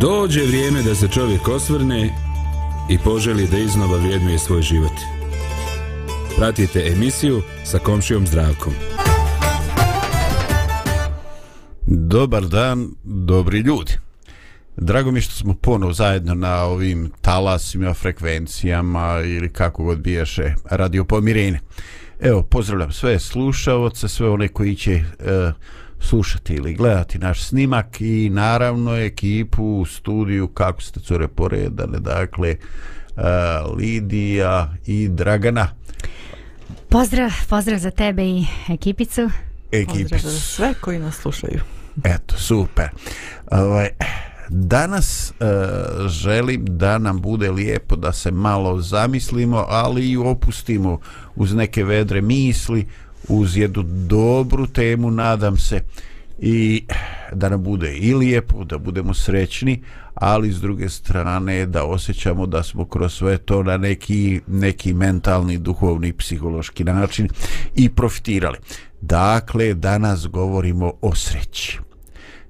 Dođe 0.00 0.40
vrijeme 0.46 0.82
da 0.82 0.94
se 0.94 1.08
čovjek 1.08 1.48
osvrne 1.48 2.10
i 2.90 2.98
poželi 3.04 3.48
da 3.50 3.58
iznova 3.58 3.96
vrijednuje 3.96 4.38
svoj 4.38 4.62
život. 4.62 4.92
Pratite 6.36 6.92
emisiju 6.96 7.42
sa 7.64 7.78
komšijom 7.78 8.26
zdravkom. 8.26 8.72
Dobar 11.86 12.46
dan, 12.46 12.90
dobri 13.04 13.58
ljudi. 13.58 13.92
Drago 14.76 15.10
mi 15.10 15.20
što 15.20 15.34
smo 15.34 15.54
ponovo 15.54 15.92
zajedno 15.92 16.34
na 16.34 16.62
ovim 16.62 17.12
talasima, 17.20 17.94
frekvencijama 17.94 19.20
ili 19.24 19.52
kako 19.52 19.84
god 19.84 19.98
biješe 19.98 20.54
radio 20.70 21.04
pomirene. 21.04 21.60
Evo, 22.20 22.42
pozdravljam 22.42 22.92
sve 22.92 23.18
slušaoce, 23.18 24.08
sve 24.08 24.30
one 24.30 24.48
koji 24.48 24.76
će 24.76 24.92
e, 24.92 25.04
slušati 26.00 26.54
ili 26.54 26.74
gledati 26.74 27.18
naš 27.18 27.42
snimak 27.42 28.00
i 28.00 28.30
naravno 28.30 28.96
ekipu 28.96 29.64
u 29.64 29.86
studiju 29.86 30.48
kako 30.48 30.82
ste 30.82 31.00
cure 31.00 31.28
poredane, 31.28 31.98
dakle 31.98 32.48
e, 32.48 32.56
Lidija 33.76 34.74
i 34.86 35.08
Dragana. 35.08 35.68
Pozdrav, 36.88 37.30
pozdrav 37.48 37.78
za 37.78 37.90
tebe 37.90 38.24
i 38.24 38.46
ekipicu. 38.68 39.30
Ekipicu. 39.72 40.08
Pozdrav 40.10 40.32
za 40.32 40.40
sve 40.40 40.74
koji 40.80 40.98
nas 40.98 41.16
slušaju. 41.16 41.60
Eto, 42.04 42.36
super. 42.38 42.88
Ovaj, 43.50 43.88
danas 44.48 45.30
e, 45.30 45.44
želim 46.08 46.64
da 46.64 46.98
nam 46.98 47.20
bude 47.20 47.50
lijepo 47.50 47.96
da 47.96 48.12
se 48.12 48.30
malo 48.30 48.80
zamislimo, 48.80 49.64
ali 49.68 50.10
i 50.10 50.16
opustimo 50.16 51.00
uz 51.36 51.54
neke 51.54 51.84
vedre 51.84 52.20
misli, 52.20 52.86
uz 53.28 53.56
jednu 53.56 53.82
dobru 53.82 54.66
temu, 54.66 55.10
nadam 55.10 55.56
se, 55.56 55.80
i 56.38 56.84
da 57.32 57.48
nam 57.48 57.62
bude 57.62 57.96
i 57.96 58.14
lijepo, 58.14 58.64
da 58.64 58.78
budemo 58.78 59.14
srećni, 59.14 59.82
ali 60.14 60.52
s 60.52 60.60
druge 60.60 60.88
strane 60.88 61.66
da 61.66 61.84
osjećamo 61.84 62.46
da 62.46 62.62
smo 62.62 62.84
kroz 62.84 63.14
sve 63.14 63.38
to 63.38 63.62
na 63.62 63.76
neki, 63.76 64.40
neki 64.46 64.94
mentalni, 64.94 65.58
duhovni, 65.58 66.12
psihološki 66.12 66.84
način 66.84 67.28
i 67.74 67.88
profitirali. 67.88 68.58
Dakle, 69.00 69.74
danas 69.74 70.26
govorimo 70.26 70.92
o 71.02 71.14
sreći. 71.14 71.78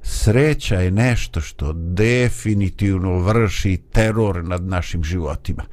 Sreća 0.02 0.80
je 0.80 0.90
nešto 0.90 1.40
što 1.40 1.72
definitivno 1.72 3.18
vrši 3.18 3.76
teror 3.92 4.44
nad 4.44 4.62
našim 4.62 5.04
životima 5.04 5.64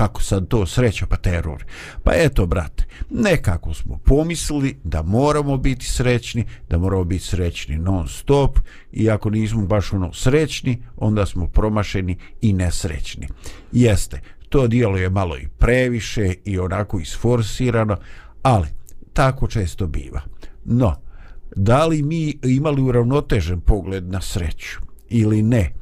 kako 0.00 0.22
sad 0.22 0.48
to 0.48 0.66
sreća 0.66 1.06
pa 1.06 1.16
teror. 1.16 1.64
Pa 2.04 2.12
eto, 2.14 2.46
brate, 2.46 2.84
nekako 3.10 3.74
smo 3.74 3.98
pomislili 4.04 4.78
da 4.84 5.02
moramo 5.02 5.56
biti 5.56 5.86
srećni, 5.86 6.44
da 6.70 6.78
moramo 6.78 7.04
biti 7.04 7.24
srećni 7.24 7.78
non 7.78 8.08
stop 8.08 8.58
i 8.92 9.10
ako 9.10 9.30
nismo 9.30 9.66
baš 9.66 9.92
ono 9.92 10.12
srećni, 10.12 10.82
onda 10.96 11.26
smo 11.26 11.46
promašeni 11.46 12.16
i 12.40 12.52
nesrećni. 12.52 13.28
Jeste, 13.72 14.20
to 14.48 14.66
dijelo 14.66 14.96
je 14.96 15.10
malo 15.10 15.36
i 15.36 15.48
previše 15.58 16.34
i 16.44 16.58
onako 16.58 17.00
isforsirano, 17.00 17.96
ali 18.42 18.68
tako 19.12 19.46
često 19.46 19.86
biva. 19.86 20.20
No, 20.64 20.96
da 21.56 21.86
li 21.86 22.02
mi 22.02 22.38
imali 22.42 22.82
uravnotežen 22.82 23.60
pogled 23.60 24.10
na 24.10 24.20
sreću 24.20 24.80
ili 25.08 25.42
ne, 25.42 25.72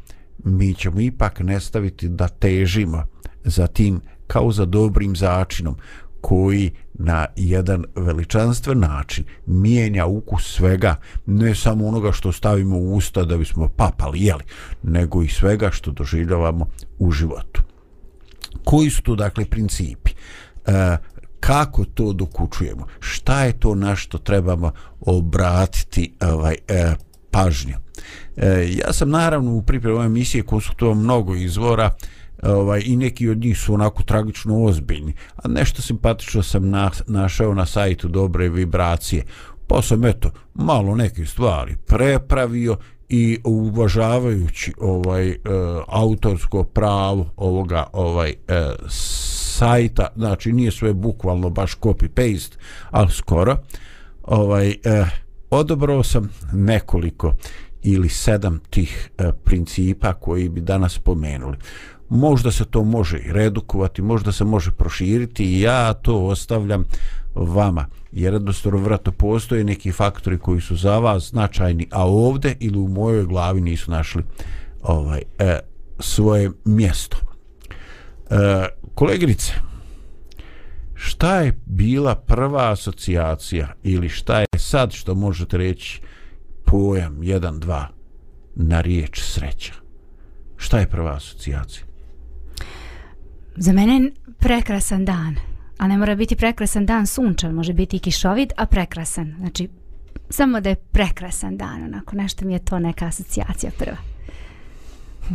mi 0.44 0.74
ćemo 0.74 1.00
ipak 1.00 1.40
nestaviti 1.40 2.08
da 2.08 2.28
težimo 2.28 3.17
za 3.44 3.66
tim 3.66 4.00
kao 4.26 4.52
za 4.52 4.64
dobrim 4.64 5.16
začinom 5.16 5.76
koji 6.20 6.70
na 6.94 7.26
jedan 7.36 7.84
veličanstven 7.96 8.78
način 8.78 9.24
mijenja 9.46 10.06
ukus 10.06 10.54
svega, 10.54 10.96
ne 11.26 11.54
samo 11.54 11.86
onoga 11.86 12.12
što 12.12 12.32
stavimo 12.32 12.76
u 12.76 12.96
usta 12.96 13.24
da 13.24 13.36
bismo 13.36 13.68
papali, 13.68 14.24
jeli, 14.24 14.44
nego 14.82 15.22
i 15.22 15.28
svega 15.28 15.70
što 15.70 15.90
doživljavamo 15.90 16.66
u 16.98 17.10
životu. 17.10 17.62
Koji 18.64 18.90
su 18.90 19.02
to, 19.02 19.14
dakle, 19.16 19.44
principi? 19.44 20.10
E, 20.66 20.96
kako 21.40 21.84
to 21.84 22.12
dokučujemo? 22.12 22.86
Šta 23.00 23.44
je 23.44 23.52
to 23.52 23.74
na 23.74 23.96
što 23.96 24.18
trebamo 24.18 24.72
obratiti 25.00 26.12
ovaj, 26.20 26.56
e, 26.68 26.94
pažnju? 27.30 27.74
E, 28.36 28.68
ja 28.70 28.92
sam 28.92 29.10
naravno 29.10 29.54
u 29.54 29.62
pripremu 29.62 30.02
emisije 30.02 30.42
konsultovao 30.42 30.94
mnogo 30.94 31.34
izvora, 31.34 31.90
ovaj, 32.42 32.82
i 32.84 32.96
neki 32.96 33.28
od 33.28 33.38
njih 33.38 33.58
su 33.58 33.74
onako 33.74 34.02
tragično 34.02 34.64
ozbiljni, 34.64 35.12
a 35.36 35.48
nešto 35.48 35.82
simpatično 35.82 36.42
sam 36.42 36.70
na, 36.70 36.90
našao 37.06 37.54
na 37.54 37.66
sajtu 37.66 38.08
dobre 38.08 38.48
vibracije, 38.48 39.24
pa 39.66 39.82
sam 39.82 40.04
eto 40.04 40.30
malo 40.54 40.94
neke 40.94 41.26
stvari 41.26 41.76
prepravio 41.86 42.76
i 43.08 43.38
uvažavajući 43.44 44.72
ovaj 44.80 45.28
e, 45.28 45.36
autorsko 45.88 46.64
pravo 46.64 47.30
ovoga 47.36 47.86
ovaj 47.92 48.30
e, 48.30 48.34
sajta, 48.88 50.06
znači 50.16 50.52
nije 50.52 50.70
sve 50.70 50.94
bukvalno 50.94 51.50
baš 51.50 51.78
copy 51.78 52.08
paste, 52.08 52.56
ali 52.90 53.12
skoro 53.12 53.56
ovaj 54.22 54.70
e, 54.70 55.04
odobrao 55.50 56.02
sam 56.02 56.30
nekoliko 56.52 57.34
ili 57.82 58.08
sedam 58.08 58.60
tih 58.70 59.10
e, 59.18 59.32
principa 59.44 60.12
koji 60.12 60.48
bi 60.48 60.60
danas 60.60 60.92
spomenuli 60.92 61.56
možda 62.08 62.50
se 62.50 62.64
to 62.64 62.84
može 62.84 63.18
redukovati, 63.26 64.02
možda 64.02 64.32
se 64.32 64.44
može 64.44 64.70
proširiti 64.70 65.44
i 65.44 65.60
ja 65.60 65.94
to 65.94 66.24
ostavljam 66.24 66.84
vama. 67.34 67.86
Jer 68.12 68.32
jednostavno 68.32 68.78
vratno 68.78 69.12
postoje 69.12 69.64
neki 69.64 69.92
faktori 69.92 70.38
koji 70.38 70.60
su 70.60 70.76
za 70.76 70.98
vas 70.98 71.30
značajni, 71.30 71.88
a 71.90 72.06
ovde 72.06 72.56
ili 72.60 72.78
u 72.78 72.88
mojoj 72.88 73.24
glavi 73.24 73.60
nisu 73.60 73.90
našli 73.90 74.22
ovaj 74.82 75.22
e, 75.38 75.58
svoje 75.98 76.50
mjesto. 76.64 77.16
E, 78.30 78.66
koleginice, 78.94 79.52
šta 80.94 81.40
je 81.40 81.60
bila 81.66 82.14
prva 82.14 82.72
asocijacija 82.72 83.74
ili 83.82 84.08
šta 84.08 84.40
je 84.40 84.46
sad 84.56 84.92
što 84.92 85.14
možete 85.14 85.56
reći 85.56 86.00
pojam 86.64 87.16
1, 87.20 87.58
2 87.58 87.84
na 88.54 88.80
riječ 88.80 89.20
sreća? 89.20 89.72
Šta 90.56 90.78
je 90.78 90.88
prva 90.88 91.12
asocijacija? 91.12 91.87
Za 93.60 93.72
mene 93.72 93.94
je 93.94 94.10
prekrasan 94.38 95.04
dan. 95.04 95.36
A 95.78 95.88
ne 95.88 95.98
mora 95.98 96.14
biti 96.14 96.36
prekrasan 96.36 96.86
dan 96.86 97.06
sunčan, 97.06 97.54
može 97.54 97.72
biti 97.72 97.96
i 97.96 98.00
kišovit, 98.00 98.52
a 98.56 98.66
prekrasan. 98.66 99.34
Znači, 99.38 99.68
samo 100.30 100.60
da 100.60 100.68
je 100.68 100.74
prekrasan 100.74 101.56
dan, 101.56 101.82
onako, 101.82 102.16
nešto 102.16 102.44
mi 102.44 102.52
je 102.52 102.58
to 102.58 102.78
neka 102.78 103.06
asocijacija 103.06 103.72
prva. 103.78 103.96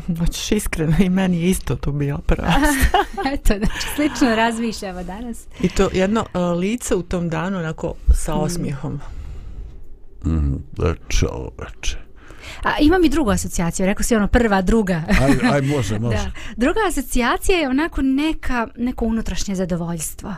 Hoćeš 0.20 0.52
iskreno 0.52 0.96
i 1.00 1.10
meni 1.10 1.42
je 1.42 1.50
isto 1.50 1.76
to 1.76 1.92
bila 1.92 2.18
prva. 2.18 2.54
Eto, 3.34 3.54
znači, 3.58 3.88
slično 3.96 4.36
razmišljamo 4.36 5.04
danas. 5.04 5.48
I 5.62 5.70
to 5.70 5.90
jedno 5.94 6.22
uh, 6.22 6.60
lice 6.60 6.96
u 6.96 7.04
tom 7.04 7.30
danu, 7.30 7.58
onako, 7.58 7.94
sa 8.14 8.34
osmijehom. 8.36 9.00
Mm, 10.26 10.56
čoveče. 11.08 12.13
A 12.64 12.80
imam 12.80 13.06
i 13.06 13.10
drugu 13.10 13.30
asocijaciju, 13.30 13.86
rekao 13.86 14.04
si 14.04 14.16
ono 14.16 14.28
prva, 14.28 14.62
druga. 14.62 15.02
Aj, 15.22 15.54
aj 15.54 15.62
može, 15.62 16.00
može. 16.00 16.18
da. 16.18 16.32
Druga 16.56 16.80
asocijacija 16.88 17.58
je 17.58 17.70
onako 17.70 18.02
neka, 18.02 18.68
neko 18.78 19.06
unutrašnje 19.06 19.56
zadovoljstvo 19.56 20.36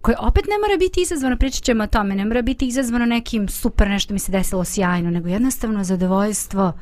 koje 0.00 0.16
opet 0.20 0.44
ne 0.44 0.58
mora 0.58 0.78
biti 0.78 1.02
izazvano, 1.02 1.36
pričat 1.36 1.62
ćemo 1.62 1.84
o 1.84 1.86
tome, 1.86 2.14
ne 2.14 2.24
mora 2.24 2.42
biti 2.42 2.66
izazvano 2.66 3.06
nekim 3.06 3.48
super 3.48 3.88
nešto 3.88 4.12
mi 4.12 4.18
se 4.18 4.32
desilo 4.32 4.64
sjajno, 4.64 5.10
nego 5.10 5.28
jednostavno 5.28 5.84
zadovoljstvo 5.84 6.72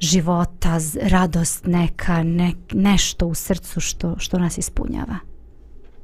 života, 0.00 0.78
radost 1.02 1.66
neka, 1.66 2.22
ne, 2.22 2.52
nešto 2.72 3.26
u 3.26 3.34
srcu 3.34 3.80
što, 3.80 4.14
što 4.18 4.38
nas 4.38 4.58
ispunjava. 4.58 5.16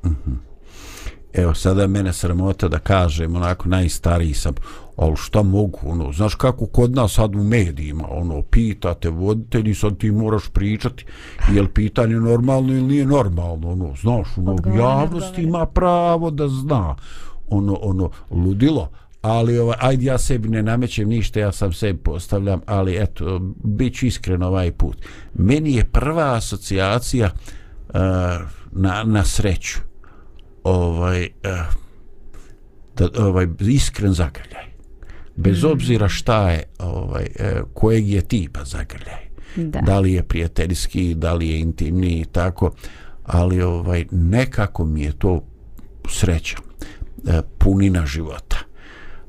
Uh 0.02 0.10
mhm. 0.10 0.30
-huh. 0.30 0.36
Evo, 1.32 1.54
sada 1.54 1.82
je 1.82 1.88
mene 1.88 2.12
sramota 2.12 2.68
da 2.68 2.78
kažem, 2.78 3.36
onako 3.36 3.68
najstariji 3.68 4.34
sam, 4.34 4.54
ali 4.98 5.16
šta 5.16 5.42
mogu, 5.42 5.78
ono, 5.82 6.12
znaš 6.12 6.34
kako 6.34 6.66
kod 6.66 6.94
nas 6.94 7.12
sad 7.12 7.34
u 7.34 7.44
medijima, 7.44 8.04
ono, 8.10 8.42
pitate 8.42 9.10
voditelji, 9.10 9.74
sad 9.74 9.98
ti 9.98 10.10
moraš 10.10 10.48
pričati, 10.48 11.04
je 11.52 11.62
li 11.62 11.68
pitanje 11.68 12.14
normalno 12.14 12.72
ili 12.72 12.82
nije 12.82 13.06
normalno, 13.06 13.70
ono, 13.70 13.94
znaš, 14.00 14.28
ono, 14.36 14.52
odgovore, 14.52 14.82
javnost 14.82 15.26
odgovore. 15.26 15.42
ima 15.42 15.66
pravo 15.66 16.30
da 16.30 16.48
zna, 16.48 16.96
ono, 17.48 17.78
ono, 17.82 18.10
ludilo, 18.30 18.88
ali 19.22 19.58
ovaj, 19.58 19.76
ajde 19.80 20.04
ja 20.04 20.18
sebi 20.18 20.48
ne 20.48 20.62
namećem 20.62 21.08
ništa, 21.08 21.40
ja 21.40 21.52
sam 21.52 21.72
sebi 21.72 21.98
postavljam, 21.98 22.60
ali 22.66 23.02
eto, 23.02 23.40
bit 23.64 23.94
ću 23.94 24.06
iskren 24.06 24.42
ovaj 24.42 24.72
put. 24.72 24.96
Meni 25.34 25.74
je 25.74 25.84
prva 25.84 26.34
asocijacija 26.34 27.30
uh, 27.88 27.94
na, 28.72 29.04
na 29.04 29.24
sreću, 29.24 29.78
ovaj, 30.64 31.22
uh, 31.24 31.74
da, 32.96 33.24
ovaj, 33.24 33.46
iskren 33.60 34.12
zagrljaj 34.12 34.67
bez 35.38 35.62
mm. 35.62 35.66
obzira 35.66 36.08
šta 36.08 36.50
je 36.50 36.62
ovaj 36.78 37.26
e, 37.38 37.60
kojeg 37.74 38.08
je 38.08 38.22
tipa 38.22 38.64
zagrljaj 38.64 39.28
da. 39.56 39.80
da 39.80 40.00
li 40.00 40.12
je 40.12 40.22
prijateljski 40.22 41.14
da 41.14 41.34
li 41.34 41.48
je 41.48 41.60
intimni 41.60 42.24
tako 42.32 42.70
ali 43.24 43.62
ovaj 43.62 44.04
nekako 44.10 44.84
mi 44.84 45.02
je 45.02 45.12
to 45.12 45.42
sreća 46.08 46.56
e, 47.26 47.40
punina 47.58 48.06
života 48.06 48.56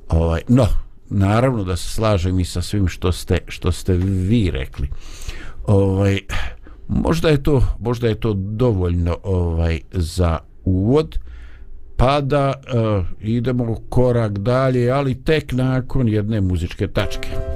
ovaj 0.09 0.41
no 0.47 0.67
naravno 1.09 1.63
da 1.63 1.75
se 1.75 1.89
slažem 1.89 2.39
i 2.39 2.45
sa 2.45 2.61
svim 2.61 2.87
što 2.87 3.11
ste 3.11 3.37
što 3.47 3.71
ste 3.71 3.93
vi 4.03 4.51
rekli 4.51 4.89
ovaj 5.65 6.19
možda 6.87 7.29
je 7.29 7.43
to 7.43 7.63
možda 7.79 8.07
je 8.07 8.19
to 8.19 8.33
dovoljno 8.33 9.17
ovaj 9.23 9.79
za 9.91 10.39
uvod 10.65 11.19
pa 11.99 12.21
da 12.21 12.53
uh, 12.73 12.79
eh, 12.79 13.03
idemo 13.21 13.75
korak 13.89 14.31
dalje 14.31 14.91
ali 14.91 15.23
tek 15.23 15.51
nakon 15.51 16.07
jedne 16.07 16.41
muzičke 16.41 16.87
tačke. 16.87 17.48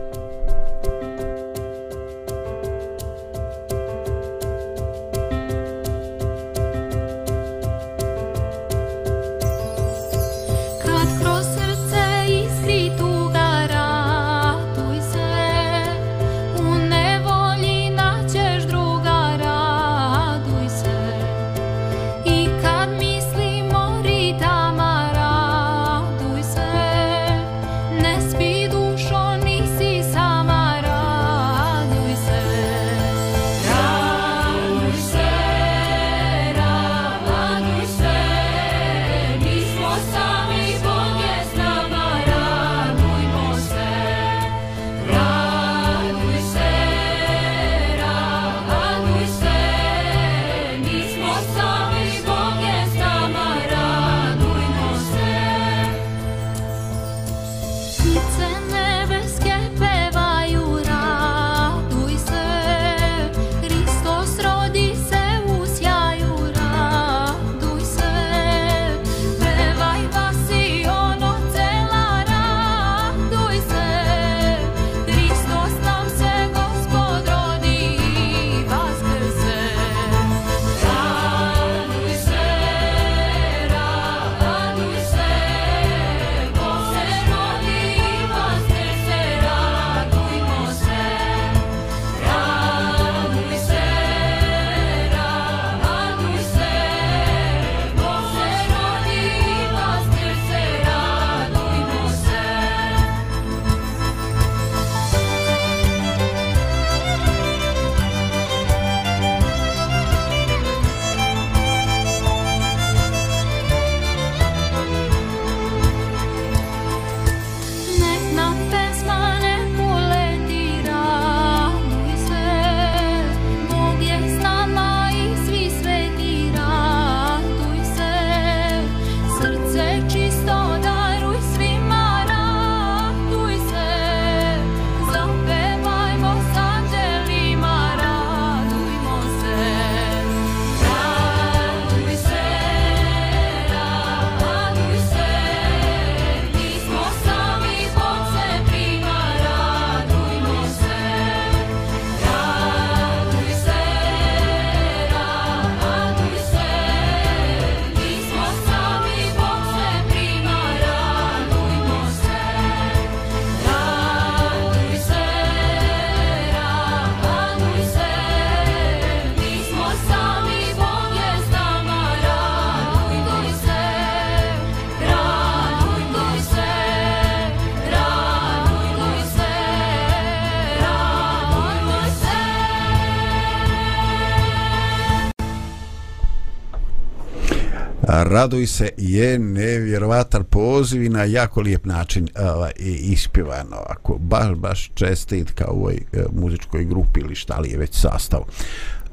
Raduj 188.33 188.67
se 188.67 188.89
je 188.97 189.39
nevjerovatan 189.39 190.43
poziv 190.43 191.03
i 191.03 191.09
na 191.09 191.23
jako 191.23 191.61
lijep 191.61 191.85
način 191.85 192.27
ovaj, 192.39 192.71
ispivano 192.99 193.77
ako 193.87 194.17
baš 194.17 194.55
baš 194.55 194.91
čestit 194.93 195.51
kao 195.51 195.71
ovoj 195.71 195.97
uh, 196.13 196.41
muzičkoj 196.41 196.85
grupi 196.85 197.19
ili 197.19 197.35
šta 197.35 197.59
li 197.59 197.69
je 197.69 197.77
već 197.77 197.93
sastav. 197.93 198.41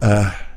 Uh, 0.01 0.50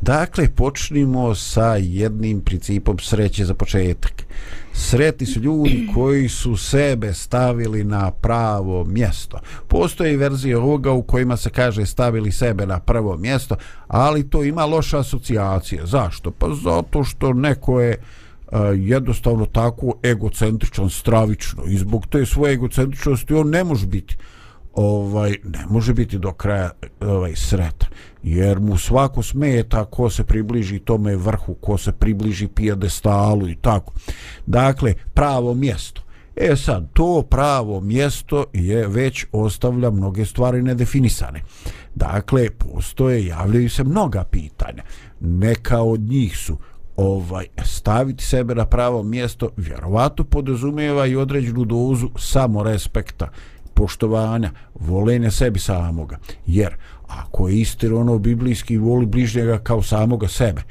dakle 0.00 0.48
počnimo 0.48 1.34
sa 1.34 1.76
jednim 1.76 2.40
principom 2.40 2.98
sreće 2.98 3.44
za 3.44 3.54
početak 3.54 4.26
sretni 4.72 5.26
su 5.26 5.40
ljudi 5.40 5.88
koji 5.94 6.28
su 6.28 6.56
sebe 6.56 7.14
stavili 7.14 7.84
na 7.84 8.10
pravo 8.10 8.84
mjesto. 8.84 9.38
Postoje 9.68 10.16
verzije 10.16 10.56
ovoga 10.56 10.92
u 10.92 11.02
kojima 11.02 11.36
se 11.36 11.50
kaže 11.50 11.86
stavili 11.86 12.32
sebe 12.32 12.66
na 12.66 12.80
prvo 12.80 13.16
mjesto, 13.16 13.56
ali 13.88 14.30
to 14.30 14.44
ima 14.44 14.64
loša 14.64 14.98
asocijacija. 14.98 15.86
Zašto? 15.86 16.30
Pa 16.30 16.46
zato 16.64 17.04
što 17.04 17.32
neko 17.32 17.80
je 17.80 17.96
uh, 17.96 18.58
jednostavno 18.74 19.46
tako 19.46 19.92
egocentričan, 20.02 20.90
stravično 20.90 21.62
i 21.68 21.76
zbog 21.76 22.06
te 22.06 22.26
svoje 22.26 22.52
egocentričnosti 22.52 23.34
on 23.34 23.50
ne 23.50 23.64
može 23.64 23.86
biti 23.86 24.16
ovaj 24.74 25.36
ne 25.44 25.66
može 25.70 25.94
biti 25.94 26.18
do 26.18 26.32
kraja 26.32 26.70
ovaj 27.00 27.36
sretan 27.36 27.88
jer 28.22 28.60
mu 28.60 28.78
svako 28.78 29.22
smeta 29.22 29.84
ko 29.84 30.10
se 30.10 30.24
približi 30.24 30.78
tome 30.78 31.16
vrhu, 31.16 31.54
ko 31.54 31.78
se 31.78 31.92
približi 31.92 32.48
pijedestalu 32.48 33.48
i 33.48 33.56
tako. 33.56 33.92
Dakle, 34.46 34.94
pravo 35.14 35.54
mjesto. 35.54 36.02
E 36.36 36.56
sad, 36.56 36.88
to 36.92 37.22
pravo 37.30 37.80
mjesto 37.80 38.44
je 38.52 38.86
već 38.88 39.26
ostavlja 39.32 39.90
mnoge 39.90 40.24
stvari 40.24 40.62
nedefinisane. 40.62 41.42
Dakle, 41.94 42.50
postoje, 42.50 43.26
javljaju 43.26 43.70
se 43.70 43.84
mnoga 43.84 44.24
pitanja. 44.24 44.82
Neka 45.20 45.82
od 45.82 46.00
njih 46.00 46.36
su 46.36 46.58
ovaj 46.96 47.46
staviti 47.64 48.24
sebe 48.24 48.54
na 48.54 48.66
pravo 48.66 49.02
mjesto 49.02 49.50
vjerovatno 49.56 50.24
podrazumijeva 50.24 51.06
i 51.06 51.16
određenu 51.16 51.64
dozu 51.64 52.08
samorespekta 52.18 53.28
poštovanja, 53.80 54.50
volenja 54.74 55.30
sebi 55.30 55.58
samoga. 55.58 56.18
Jer 56.46 56.74
ako 57.06 57.48
je 57.48 57.60
istir 57.60 57.94
ono 57.94 58.18
biblijski 58.18 58.76
voli 58.78 59.06
bližnjega 59.06 59.58
kao 59.58 59.82
samoga 59.82 60.28
sebe, 60.28 60.62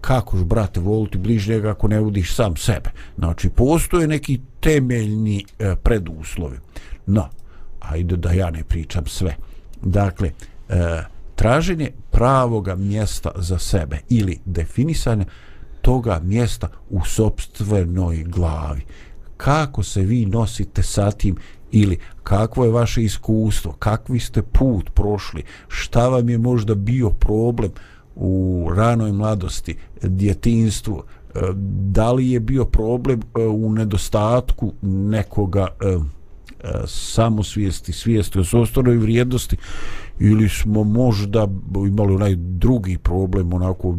kako 0.00 0.36
ж, 0.36 0.44
brate, 0.44 0.80
voliti 0.80 1.18
bližnjega 1.18 1.70
ako 1.70 1.88
ne 1.88 2.00
vodiš 2.00 2.34
sam 2.34 2.56
sebe? 2.56 2.90
Znači, 3.18 3.48
postoje 3.48 4.06
neki 4.06 4.40
temeljni 4.60 5.44
e, 5.58 5.74
preduslovi. 5.82 6.58
No, 7.06 7.28
ajde 7.80 8.16
da 8.16 8.32
ja 8.32 8.50
ne 8.50 8.64
pričam 8.64 9.06
sve. 9.06 9.36
Dakle, 9.82 10.30
e, 10.68 11.02
traženje 11.34 11.90
pravoga 12.10 12.74
mjesta 12.74 13.30
za 13.36 13.58
sebe 13.58 13.98
ili 14.08 14.38
definisanje 14.44 15.24
toga 15.82 16.20
mjesta 16.22 16.68
u 16.90 17.04
sobstvenoj 17.04 18.24
glavi. 18.24 18.82
Kako 19.36 19.82
se 19.82 20.00
vi 20.00 20.26
nosite 20.26 20.82
sa 20.82 21.10
tim 21.10 21.36
ili 21.70 21.98
kakvo 22.22 22.64
je 22.64 22.70
vaše 22.70 23.02
iskustvo, 23.02 23.72
kakvi 23.72 24.20
ste 24.20 24.42
put 24.42 24.90
prošli, 24.94 25.42
šta 25.68 26.08
vam 26.08 26.28
je 26.28 26.38
možda 26.38 26.74
bio 26.74 27.10
problem 27.10 27.70
u 28.16 28.66
ranoj 28.76 29.12
mladosti, 29.12 29.76
djetinstvu, 30.02 31.02
e, 31.34 31.40
da 31.90 32.12
li 32.12 32.30
je 32.30 32.40
bio 32.40 32.64
problem 32.64 33.20
e, 33.20 33.40
u 33.40 33.72
nedostatku 33.72 34.72
nekoga 34.82 35.66
e, 35.80 35.96
samosvijesti, 36.86 37.92
svijesti 37.92 38.38
o 38.38 38.44
sobstvenoj 38.44 38.96
vrijednosti? 38.96 39.56
Ili 40.18 40.48
smo 40.48 40.84
možda 40.84 41.48
imali 41.86 42.14
onaj 42.14 42.34
drugi 42.36 42.98
problem 42.98 43.52
onako 43.52 43.96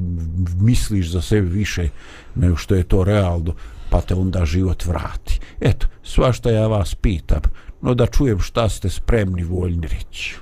misliš 0.60 1.12
za 1.12 1.22
sebe 1.22 1.48
više 1.48 1.90
nego 2.36 2.56
što 2.56 2.76
je 2.76 2.84
to 2.84 3.04
realno? 3.04 3.54
Pa 3.90 4.02
te 4.02 4.14
onda 4.16 4.46
život 4.46 4.86
vrati. 4.86 5.40
Eto, 5.62 5.88
svašta 6.04 6.52
ja 6.52 6.68
vas 6.68 6.96
pitam 6.96 7.42
no 7.82 7.94
da 7.94 8.06
čujem 8.06 8.40
šta 8.40 8.70
ste 8.70 8.90
spremni 8.90 9.44
voljni 9.44 9.88
reći. 9.88 10.36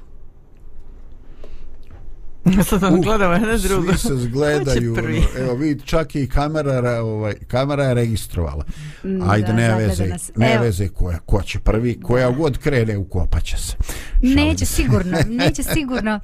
Sad 2.69 2.81
vam 2.81 3.01
gledamo 3.01 3.33
jedne 3.33 3.57
drugo. 3.57 3.93
Svi 3.93 3.97
se 3.97 4.15
zgledaju. 4.15 4.93
Ono, 4.93 5.17
evo 5.37 5.55
vidi, 5.55 5.83
čak 5.85 6.15
i 6.15 6.27
kamera, 6.29 7.01
ovaj, 7.01 7.33
kamera 7.47 7.83
je 7.83 7.93
registrovala. 7.93 8.63
Mm, 9.03 9.29
Ajde, 9.29 9.47
da, 9.47 9.53
ne 9.53 9.75
veze, 9.75 10.05
ne 10.35 10.53
evo. 10.53 10.63
veze 10.63 10.87
koja, 10.87 11.19
ko 11.19 11.41
će 11.41 11.59
prvi, 11.59 12.01
koja 12.01 12.31
god 12.31 12.57
krene, 12.57 12.97
ukopaće 12.97 13.57
se. 13.57 13.75
Šalim 14.21 14.35
neće 14.35 14.65
se. 14.65 14.73
sigurno, 14.73 15.17
neće 15.45 15.63
sigurno. 15.63 16.19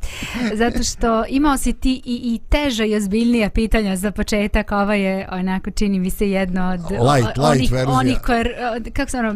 Zato 0.53 0.83
što 0.83 1.23
imao 1.29 1.57
si 1.57 1.73
ti 1.73 2.01
i, 2.05 2.21
i 2.23 2.39
teža 2.49 2.85
i 2.85 2.95
ozbiljnija 2.95 3.49
pitanja 3.49 3.95
za 3.95 4.11
početak. 4.11 4.71
Ova 4.71 4.95
je, 4.95 5.27
onako, 5.31 5.71
čini 5.71 5.99
mi 5.99 6.09
se 6.09 6.29
jedno 6.29 6.69
od 6.69 6.81
light, 6.81 7.25
light 7.25 7.37
onih, 7.37 7.71
verzija. 7.71 7.97
onih 7.97 8.17
koje, 8.25 8.45
kako 8.93 9.11
se 9.11 9.17
ono, 9.17 9.35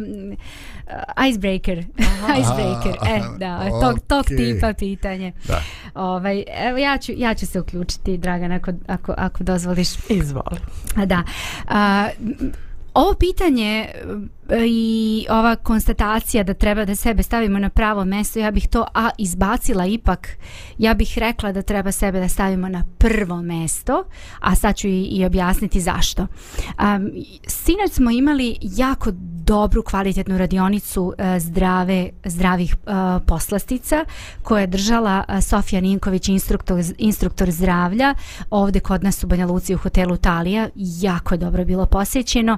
uh, 0.90 1.28
icebreaker. 1.30 1.78
icebreaker. 2.40 2.96
E, 3.08 3.22
da, 3.38 3.46
okay. 3.46 3.82
tog, 3.82 4.00
tog 4.08 4.26
tipa 4.26 4.74
pitanje. 4.74 5.32
Da. 5.48 5.62
Ovaj, 5.96 6.44
evo, 6.48 6.78
ja 6.78 6.98
ću, 6.98 7.12
ja 7.16 7.34
ću 7.34 7.46
se 7.46 7.60
uključiti, 7.60 8.18
Dragan, 8.18 8.52
ako, 8.52 8.72
ako, 8.88 9.14
ako 9.18 9.44
dozvoliš. 9.44 9.90
Izvoli. 10.10 10.60
Da. 11.06 11.24
A, 11.68 12.08
ovo 12.98 13.14
pitanje 13.14 13.88
e, 14.50 14.66
i 14.68 15.26
ova 15.30 15.56
konstatacija 15.56 16.44
da 16.44 16.54
treba 16.54 16.86
da 16.86 16.96
sebe 16.96 17.24
stavimo 17.24 17.60
na 17.60 17.70
pravo 17.70 18.06
mesto, 18.06 18.40
ja 18.40 18.52
bih 18.52 18.68
to 18.68 18.86
a 18.94 19.10
izbacila 19.18 19.86
ipak, 19.86 20.38
ja 20.78 20.94
bih 20.94 21.18
rekla 21.18 21.52
da 21.52 21.62
treba 21.62 21.92
sebe 21.92 22.20
da 22.20 22.30
stavimo 22.30 22.70
na 22.70 22.84
prvo 22.98 23.42
mesto, 23.42 24.04
a 24.40 24.56
sad 24.56 24.76
ću 24.76 24.88
i, 24.88 25.04
i 25.04 25.26
objasniti 25.26 25.82
zašto. 25.82 26.22
Um, 26.22 27.12
sinoć 27.48 27.92
smo 27.92 28.12
imali 28.12 28.58
jako 28.62 29.12
dobru 29.46 29.84
kvalitetnu 29.84 30.38
radionicu 30.38 31.04
uh, 31.04 31.14
zdrave, 31.40 32.10
zdravih 32.26 32.76
uh, 32.76 32.94
poslastica 33.28 34.06
koje 34.44 34.62
je 34.62 34.68
držala 34.68 35.24
uh, 35.30 35.44
Sofija 35.44 35.82
Ninković, 35.82 36.30
instruktor, 36.30 36.84
instruktor 36.98 37.52
zdravlja, 37.52 38.16
ovde 38.50 38.80
kod 38.80 39.04
nas 39.04 39.24
u 39.24 39.28
Banja 39.28 39.46
Luci 39.46 39.76
u 39.76 39.78
hotelu 39.78 40.18
Talija, 40.18 40.70
jako 40.76 41.34
je 41.34 41.38
dobro 41.38 41.66
bilo 41.66 41.86
posjećeno 41.86 42.58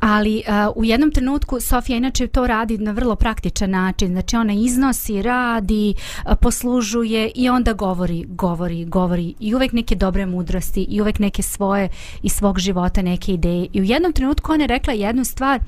ali 0.00 0.42
uh, 0.48 0.76
u 0.76 0.84
jednom 0.84 1.10
trenutku 1.10 1.60
Sofija 1.60 1.96
inače 1.96 2.26
to 2.26 2.46
radi 2.46 2.78
na 2.78 2.90
vrlo 2.90 3.16
praktičan 3.16 3.70
način. 3.70 4.08
Znači 4.08 4.36
ona 4.36 4.52
iznosi, 4.52 5.22
radi 5.22 5.94
uh, 5.96 6.32
poslužuje 6.40 7.30
i 7.34 7.48
onda 7.48 7.72
govori 7.72 8.24
govori, 8.28 8.84
govori. 8.84 9.34
I 9.40 9.54
uvek 9.54 9.72
neke 9.72 9.94
dobre 9.94 10.26
mudrosti 10.26 10.86
i 10.88 11.00
uvek 11.00 11.18
neke 11.18 11.42
svoje 11.42 11.88
i 12.22 12.28
svog 12.28 12.58
života 12.58 13.02
neke 13.02 13.32
ideje. 13.32 13.66
I 13.72 13.80
u 13.80 13.84
jednom 13.84 14.12
trenutku 14.12 14.52
ona 14.52 14.64
je 14.64 14.68
rekla 14.68 14.92
jednu 14.92 15.24
stvar 15.24 15.60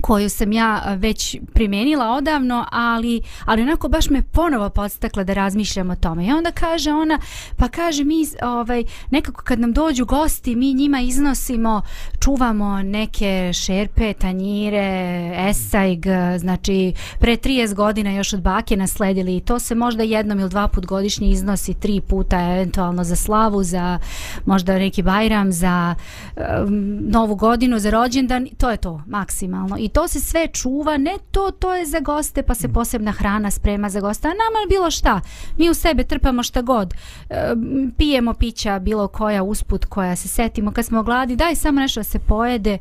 koju 0.00 0.30
sam 0.30 0.52
ja 0.52 0.94
već 0.96 1.36
primenila 1.54 2.10
odavno, 2.10 2.66
ali, 2.70 3.22
ali 3.44 3.62
onako 3.62 3.88
baš 3.88 4.10
me 4.10 4.22
ponovo 4.22 4.70
podstakla 4.70 5.24
da 5.24 5.32
razmišljam 5.32 5.90
o 5.90 5.96
tome. 5.96 6.26
I 6.26 6.32
onda 6.32 6.50
kaže 6.50 6.92
ona, 6.92 7.18
pa 7.56 7.68
kaže 7.68 8.04
mi 8.04 8.26
ovaj, 8.42 8.84
nekako 9.10 9.42
kad 9.42 9.60
nam 9.60 9.72
dođu 9.72 10.04
gosti, 10.04 10.56
mi 10.56 10.74
njima 10.74 11.00
iznosimo, 11.00 11.82
čuvamo 12.20 12.82
neke 12.82 13.50
šerpe, 13.52 14.12
tanjire, 14.12 15.32
esajg, 15.48 16.06
znači 16.38 16.92
pre 17.18 17.36
30 17.36 17.74
godina 17.74 18.10
još 18.10 18.32
od 18.32 18.42
bake 18.42 18.76
nasledili. 18.76 19.36
I 19.36 19.40
to 19.40 19.58
se 19.58 19.74
možda 19.74 20.02
jednom 20.02 20.40
ili 20.40 20.50
dva 20.50 20.68
put 20.68 20.86
godišnje 20.86 21.30
iznosi 21.30 21.74
tri 21.74 22.00
puta 22.00 22.40
eventualno 22.40 23.04
za 23.04 23.16
slavu, 23.16 23.62
za 23.62 23.98
možda 24.46 24.78
neki 24.78 25.02
bajram, 25.02 25.52
za 25.52 25.94
um, 26.36 26.98
novu 27.08 27.34
godinu, 27.34 27.78
za 27.78 27.90
rođendan, 27.90 28.48
to 28.58 28.70
je 28.70 28.76
to 28.76 29.02
maksimalno 29.06 29.76
i 29.80 29.88
to 29.88 30.08
se 30.08 30.20
sve 30.20 30.48
čuva, 30.52 30.96
ne 30.96 31.18
to, 31.30 31.50
to 31.50 31.74
je 31.74 31.86
za 31.86 32.00
goste, 32.00 32.42
pa 32.42 32.54
se 32.54 32.68
mm. 32.68 32.72
posebna 32.72 33.12
hrana 33.12 33.50
sprema 33.50 33.88
za 33.88 34.00
goste, 34.00 34.28
a 34.28 34.30
nama 34.30 34.68
bilo 34.68 34.90
šta, 34.90 35.20
mi 35.56 35.70
u 35.70 35.74
sebe 35.74 36.04
trpamo 36.04 36.42
šta 36.42 36.62
god, 36.62 36.94
e, 37.30 37.54
pijemo 37.98 38.34
pića 38.34 38.78
bilo 38.78 39.08
koja 39.08 39.42
usput 39.42 39.84
koja 39.84 40.16
se 40.16 40.28
setimo. 40.28 40.72
Kad 40.72 40.84
smo 40.84 41.02
gladi, 41.02 41.36
daj 41.36 41.54
samo 41.54 41.80
nešto 41.80 42.00
da 42.00 42.04
se 42.04 42.18
pojede, 42.18 42.78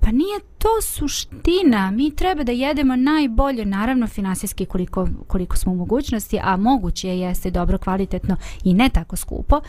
pa 0.00 0.10
nije 0.10 0.40
to 0.58 0.82
suština, 0.82 1.90
mi 1.90 2.16
treba 2.16 2.44
da 2.44 2.52
jedemo 2.52 2.96
najbolje, 2.96 3.64
naravno 3.64 4.06
finansijski 4.06 4.66
koliko, 4.66 5.08
koliko 5.26 5.56
smo 5.56 5.72
u 5.72 5.76
mogućnosti, 5.76 6.40
a 6.42 6.56
moguće 6.56 7.08
je 7.08 7.20
jeste 7.20 7.50
dobro 7.50 7.78
kvalitetno 7.78 8.36
i 8.64 8.74
ne 8.74 8.88
tako 8.88 9.16
skupo, 9.16 9.60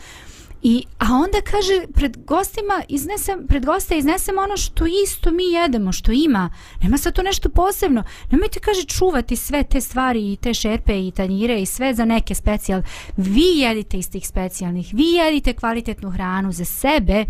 I, 0.62 0.84
a 0.98 1.14
onda 1.14 1.40
kaže 1.40 1.86
pred 1.94 2.16
gostima 2.26 2.82
iznesem, 2.88 3.46
pred 3.48 3.66
goste 3.66 3.98
iznesem 3.98 4.38
ono 4.38 4.56
što 4.56 4.86
isto 5.04 5.30
mi 5.30 5.44
jedemo, 5.44 5.92
što 5.92 6.12
ima. 6.12 6.50
Nema 6.82 6.98
sad 6.98 7.14
to 7.14 7.22
nešto 7.22 7.48
posebno. 7.48 8.04
Nemojte 8.30 8.60
kaže 8.60 8.84
čuvati 8.84 9.36
sve 9.36 9.62
te 9.62 9.80
stvari 9.80 10.32
i 10.32 10.36
te 10.36 10.54
šerpe 10.54 11.06
i 11.06 11.10
tanjire 11.10 11.62
i 11.62 11.66
sve 11.66 11.94
za 11.94 12.04
neke 12.04 12.34
specijal. 12.34 12.82
Vi 13.16 13.58
jedite 13.58 13.98
iz 13.98 14.10
tih 14.10 14.28
specijalnih. 14.28 14.90
Vi 14.92 15.04
jedite 15.04 15.52
kvalitetnu 15.52 16.10
hranu 16.10 16.52
za 16.52 16.64
sebe. 16.64 17.24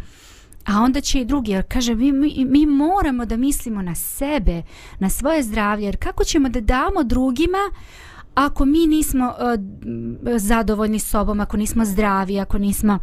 A 0.66 0.80
onda 0.82 1.00
će 1.00 1.20
i 1.20 1.24
drugi, 1.24 1.52
jer 1.52 1.64
kaže, 1.68 1.94
mi, 1.94 2.12
mi, 2.12 2.44
mi 2.44 2.66
moramo 2.66 3.24
da 3.24 3.36
mislimo 3.36 3.82
na 3.82 3.94
sebe, 3.94 4.62
na 4.98 5.10
svoje 5.10 5.42
zdravlje, 5.42 5.84
jer 5.84 5.96
kako 5.96 6.24
ćemo 6.24 6.48
da 6.48 6.60
damo 6.60 7.02
drugima, 7.04 7.58
ako 8.34 8.64
mi 8.64 8.86
nismo 8.86 9.26
uh, 9.26 10.36
zadovoljni 10.36 10.98
sobom, 10.98 11.40
ako 11.40 11.56
nismo 11.56 11.84
zdravi, 11.84 12.40
ako 12.40 12.58
nismo 12.58 12.98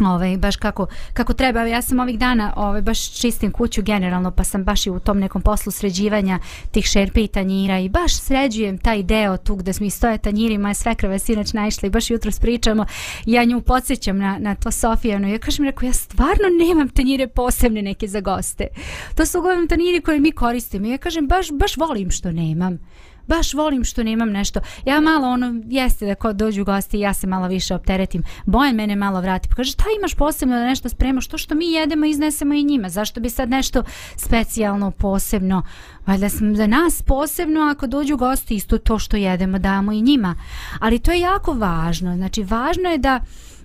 ovaj 0.00 0.36
baš 0.36 0.56
kako 0.56 0.86
kako 1.12 1.32
treba. 1.32 1.62
Ja 1.62 1.82
sam 1.82 2.00
ovih 2.00 2.18
dana 2.18 2.52
ovaj 2.56 2.82
baš 2.82 3.20
čistim 3.20 3.52
kuću 3.52 3.82
generalno 3.82 4.30
pa 4.30 4.44
sam 4.44 4.64
baš 4.64 4.86
i 4.86 4.90
u 4.90 4.98
tom 4.98 5.18
nekom 5.18 5.42
poslu 5.42 5.72
sređivanja 5.72 6.38
tih 6.70 6.84
šerpe 6.84 7.20
i 7.20 7.28
tanjira 7.28 7.78
i 7.78 7.88
baš 7.88 8.20
sređujem 8.20 8.78
taj 8.78 9.02
deo 9.02 9.36
tu 9.36 9.56
gde 9.56 9.72
mi 9.80 9.90
stoje 9.90 10.18
tanjiri 10.18 10.58
moje 10.58 10.74
sve 10.74 10.94
krve 10.94 11.18
sinoć 11.18 11.52
naišli 11.52 11.90
baš 11.90 12.10
jutro 12.10 12.30
pričamo. 12.40 12.86
Ja 13.26 13.44
nju 13.44 13.60
podsjećam 13.60 14.18
na, 14.18 14.38
na 14.38 14.54
to 14.54 14.70
Sofijanu. 14.70 15.28
Ja 15.28 15.38
kažem 15.38 15.64
rekao 15.64 15.86
ja 15.86 15.92
stvarno 15.92 16.48
nemam 16.66 16.88
tanjire 16.88 17.28
posebne 17.28 17.82
neke 17.82 18.08
za 18.08 18.20
goste. 18.20 18.66
To 19.14 19.26
su 19.26 19.38
uglavnom 19.38 19.68
tanjiri 19.68 20.00
koje 20.00 20.20
mi 20.20 20.32
koristimo. 20.32 20.86
Ja 20.86 20.98
kažem 20.98 21.26
baš 21.26 21.46
baš 21.52 21.76
volim 21.76 22.10
što 22.10 22.32
nemam 22.32 22.78
baš 23.26 23.54
volim 23.54 23.84
što 23.84 24.02
nemam 24.02 24.30
nešto. 24.30 24.60
Ja 24.84 25.00
malo 25.00 25.28
ono, 25.28 25.60
jeste 25.66 26.06
da 26.06 26.14
kod 26.14 26.36
dođu 26.36 26.64
gosti 26.64 26.98
ja 26.98 27.14
se 27.14 27.26
malo 27.26 27.48
više 27.48 27.74
opteretim. 27.74 28.22
Bojan 28.46 28.74
mene 28.74 28.96
malo 28.96 29.20
vrati. 29.20 29.48
Pa 29.48 29.54
kaže, 29.54 29.72
šta 29.72 29.84
imaš 29.98 30.14
posebno 30.14 30.56
da 30.56 30.64
nešto 30.64 30.88
spremaš? 30.88 31.26
To 31.26 31.38
što 31.38 31.54
mi 31.54 31.72
jedemo 31.72 32.06
iznesemo 32.06 32.54
i 32.54 32.64
njima. 32.64 32.88
Zašto 32.88 33.20
bi 33.20 33.30
sad 33.30 33.50
nešto 33.50 33.82
specijalno, 34.16 34.90
posebno? 34.90 35.62
Valjda 36.06 36.28
sam 36.28 36.56
za 36.56 36.66
nas 36.66 37.02
posebno 37.02 37.60
ako 37.60 37.86
dođu 37.86 38.16
gosti 38.16 38.54
isto 38.54 38.78
to 38.78 38.98
što 38.98 39.16
jedemo 39.16 39.58
damo 39.58 39.92
i 39.92 40.02
njima. 40.02 40.34
Ali 40.80 40.98
to 40.98 41.12
je 41.12 41.20
jako 41.20 41.52
važno. 41.52 42.16
Znači, 42.16 42.42
važno 42.42 42.88
je 42.88 42.98
da 42.98 43.20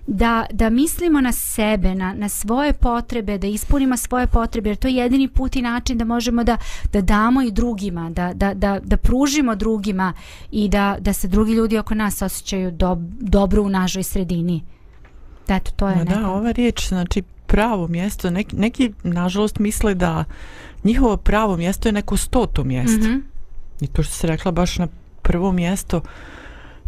da, 0.08 0.46
da 0.52 0.70
mislimo 0.70 1.22
na 1.22 1.32
sebe, 1.32 1.96
na, 1.96 2.14
na 2.14 2.30
svoje 2.30 2.74
potrebe, 2.74 3.38
da 3.38 3.48
ispunimo 3.48 3.98
svoje 3.98 4.28
potrebe, 4.28 4.70
jer 4.70 4.78
to 4.78 4.88
je 4.88 4.96
jedini 4.96 5.28
put 5.28 5.56
i 5.56 5.62
način 5.62 5.98
da 5.98 6.06
možemo 6.06 6.44
da, 6.44 6.58
da 6.94 7.02
damo 7.02 7.42
i 7.42 7.52
drugima, 7.52 8.10
da, 8.10 8.34
da, 8.34 8.54
da, 8.54 8.80
da 8.84 8.98
pružimo 8.98 9.56
drugima 9.56 10.14
i 10.52 10.70
da, 10.70 10.98
da 11.00 11.14
se 11.14 11.28
drugi 11.28 11.54
ljudi 11.54 11.78
oko 11.78 11.96
nas 11.96 12.22
osjećaju 12.22 12.72
do, 12.72 12.98
dobro 13.20 13.64
u 13.64 13.70
našoj 13.70 14.04
sredini. 14.04 14.64
Eto, 15.48 15.72
to 15.76 15.88
je 15.88 15.96
Ma 15.96 16.04
Da, 16.04 16.30
ova 16.30 16.52
riječ, 16.52 16.88
znači 16.88 17.22
pravo 17.48 17.88
mjesto, 17.88 18.30
neki, 18.30 18.56
neki 18.56 18.92
nažalost 19.04 19.60
misle 19.60 19.96
da 19.96 20.24
njihovo 20.84 21.18
pravo 21.18 21.58
mjesto 21.58 21.90
je 21.90 21.94
neko 21.94 22.18
stoto 22.18 22.64
mjesto. 22.64 23.08
Mm 23.08 23.12
-hmm. 23.12 23.22
I 23.82 23.88
to 23.88 24.04
što 24.04 24.14
se 24.14 24.28
rekla 24.28 24.52
baš 24.52 24.78
na 24.78 24.88
prvo 25.22 25.52
mjesto, 25.52 26.02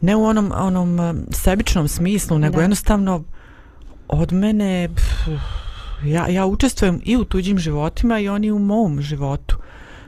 ne 0.02 0.16
u 0.16 0.26
onom 0.26 0.52
onom 0.56 1.00
um, 1.00 1.26
sebičnom 1.32 1.88
smislu, 1.88 2.40
nego 2.40 2.56
da. 2.56 2.62
jednostavno 2.62 3.24
od 4.08 4.34
mene 4.34 4.90
pff, 4.96 5.28
ja, 6.06 6.28
ja 6.28 6.46
učestvujem 6.46 7.02
i 7.06 7.18
u 7.18 7.24
tuđim 7.24 7.60
životima 7.60 8.20
i 8.20 8.30
oni 8.30 8.52
u 8.52 8.60
mom 8.60 9.02
životu. 9.02 9.58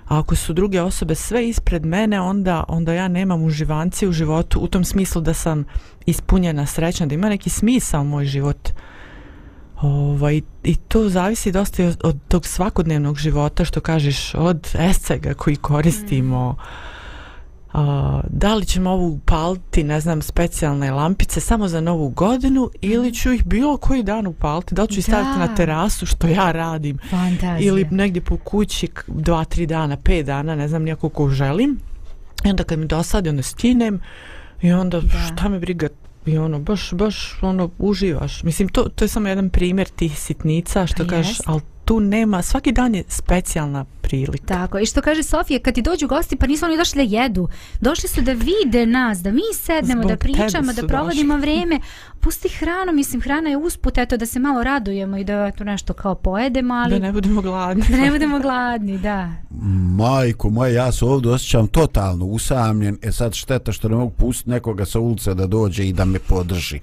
A 0.07 0.19
ako 0.19 0.35
su 0.35 0.53
druge 0.53 0.81
osobe 0.81 1.15
sve 1.15 1.49
ispred 1.49 1.85
mene, 1.85 2.21
onda 2.21 2.63
onda 2.67 2.93
ja 2.93 3.07
nemam 3.07 3.43
uživanci 3.43 4.07
u 4.07 4.11
životu 4.11 4.59
u 4.59 4.67
tom 4.67 4.83
smislu 4.83 5.21
da 5.21 5.33
sam 5.33 5.65
ispunjena, 6.05 6.65
srećna, 6.65 7.05
da 7.05 7.15
ima 7.15 7.29
neki 7.29 7.49
smisao 7.49 8.03
moj 8.03 8.25
život. 8.25 8.69
Ovaj, 9.81 10.41
I 10.63 10.75
to 10.75 11.09
zavisi 11.09 11.51
dosta 11.51 11.83
od, 11.83 12.01
od 12.03 12.17
tog 12.27 12.45
svakodnevnog 12.45 13.17
života, 13.17 13.65
što 13.65 13.81
kažeš, 13.81 14.35
od 14.35 14.67
escega 14.79 15.33
koji 15.33 15.55
koristimo, 15.55 16.51
mm 16.51 16.90
a, 17.73 18.21
da 18.29 18.55
li 18.55 18.65
ćemo 18.65 18.89
ovu 18.89 19.07
upaliti, 19.07 19.83
ne 19.83 19.99
znam, 19.99 20.21
specijalne 20.21 20.91
lampice 20.91 21.39
samo 21.39 21.67
za 21.67 21.81
novu 21.81 22.09
godinu 22.09 22.69
ili 22.81 23.13
ću 23.13 23.31
ih 23.31 23.45
bilo 23.45 23.77
koji 23.77 24.03
dan 24.03 24.27
upaliti, 24.27 24.75
da 24.75 24.81
li 24.81 24.87
ću 24.87 24.99
ih 24.99 25.05
staviti 25.05 25.39
na 25.39 25.55
terasu 25.55 26.05
što 26.05 26.27
ja 26.27 26.51
radim 26.51 26.97
Fantazija. 27.09 27.57
ili 27.59 27.87
negdje 27.91 28.21
po 28.21 28.37
kući 28.37 28.87
dva, 29.07 29.43
tri 29.45 29.65
dana, 29.65 29.97
pet 29.97 30.25
dana, 30.25 30.55
ne 30.55 30.67
znam 30.67 30.83
nijako 30.83 31.09
ko 31.09 31.29
želim. 31.29 31.79
I 32.45 32.49
onda 32.49 32.63
kad 32.63 32.79
mi 32.79 32.85
dosadi, 32.87 33.29
onda 33.29 33.43
skinem 33.43 33.99
i 34.61 34.71
onda 34.71 35.01
Da. 35.01 35.09
šta 35.09 35.49
me 35.49 35.59
briga 35.59 35.87
i 36.25 36.37
ono, 36.37 36.59
baš, 36.59 36.93
baš 36.93 37.39
ono, 37.41 37.69
uživaš. 37.77 38.43
Mislim, 38.43 38.69
to, 38.69 38.83
to 38.95 39.03
je 39.03 39.09
samo 39.09 39.27
jedan 39.27 39.49
primjer 39.49 39.87
tih 39.89 40.19
sitnica 40.19 40.87
što 40.87 41.03
Pa 41.03 41.09
kažeš, 41.09 41.29
jest. 41.39 41.47
Tu 41.85 41.99
nema, 41.99 42.41
svaki 42.41 42.71
dan 42.71 42.95
je 42.95 43.03
specijalna 43.07 43.85
prilika. 44.01 44.45
Tako, 44.45 44.79
i 44.79 44.85
što 44.85 45.01
kaže 45.01 45.23
Sofija, 45.23 45.59
kad 45.59 45.73
ti 45.73 45.81
dođu 45.81 46.07
gosti, 46.07 46.35
pa 46.35 46.47
nisu 46.47 46.65
oni 46.65 46.77
došli 46.77 47.07
da 47.07 47.17
jedu. 47.17 47.47
Došli 47.81 48.09
su 48.09 48.21
da 48.21 48.31
vide 48.31 48.85
nas, 48.85 49.19
da 49.21 49.31
mi 49.31 49.41
sednemo, 49.53 50.01
Zbog 50.01 50.11
da 50.11 50.17
pričamo, 50.17 50.73
da 50.73 50.87
provodimo 50.87 51.37
vreme. 51.37 51.79
Pusti 52.19 52.49
hranu, 52.49 52.91
mislim, 52.93 53.21
hrana 53.21 53.49
je 53.49 53.57
usput, 53.57 53.97
eto, 53.97 54.17
da 54.17 54.25
se 54.25 54.39
malo 54.39 54.63
radujemo 54.63 55.17
i 55.17 55.23
da 55.23 55.47
eto 55.53 55.63
nešto 55.63 55.93
kao 55.93 56.15
pojedemo, 56.15 56.73
ali 56.73 56.99
Da 56.99 57.05
ne 57.07 57.11
budemo 57.11 57.41
gladni. 57.41 57.83
da 57.89 57.97
ne 57.97 58.11
budemo 58.11 58.39
gladni, 58.39 58.97
da. 58.97 59.29
Majko 60.01 60.49
moja, 60.49 60.83
ja 60.83 60.91
se 60.91 61.05
ovdje 61.05 61.31
osjećam 61.31 61.67
totalno 61.67 62.25
usamljen. 62.25 62.97
E 63.01 63.11
sad 63.11 63.33
šteta 63.33 63.71
što 63.71 63.89
ne 63.89 63.95
mogu 63.95 64.11
pustiti 64.11 64.49
nekoga 64.49 64.85
sa 64.85 64.99
ulice 64.99 65.33
da 65.33 65.47
dođe 65.47 65.87
i 65.87 65.93
da 65.93 66.05
me 66.05 66.19
podrži. 66.19 66.79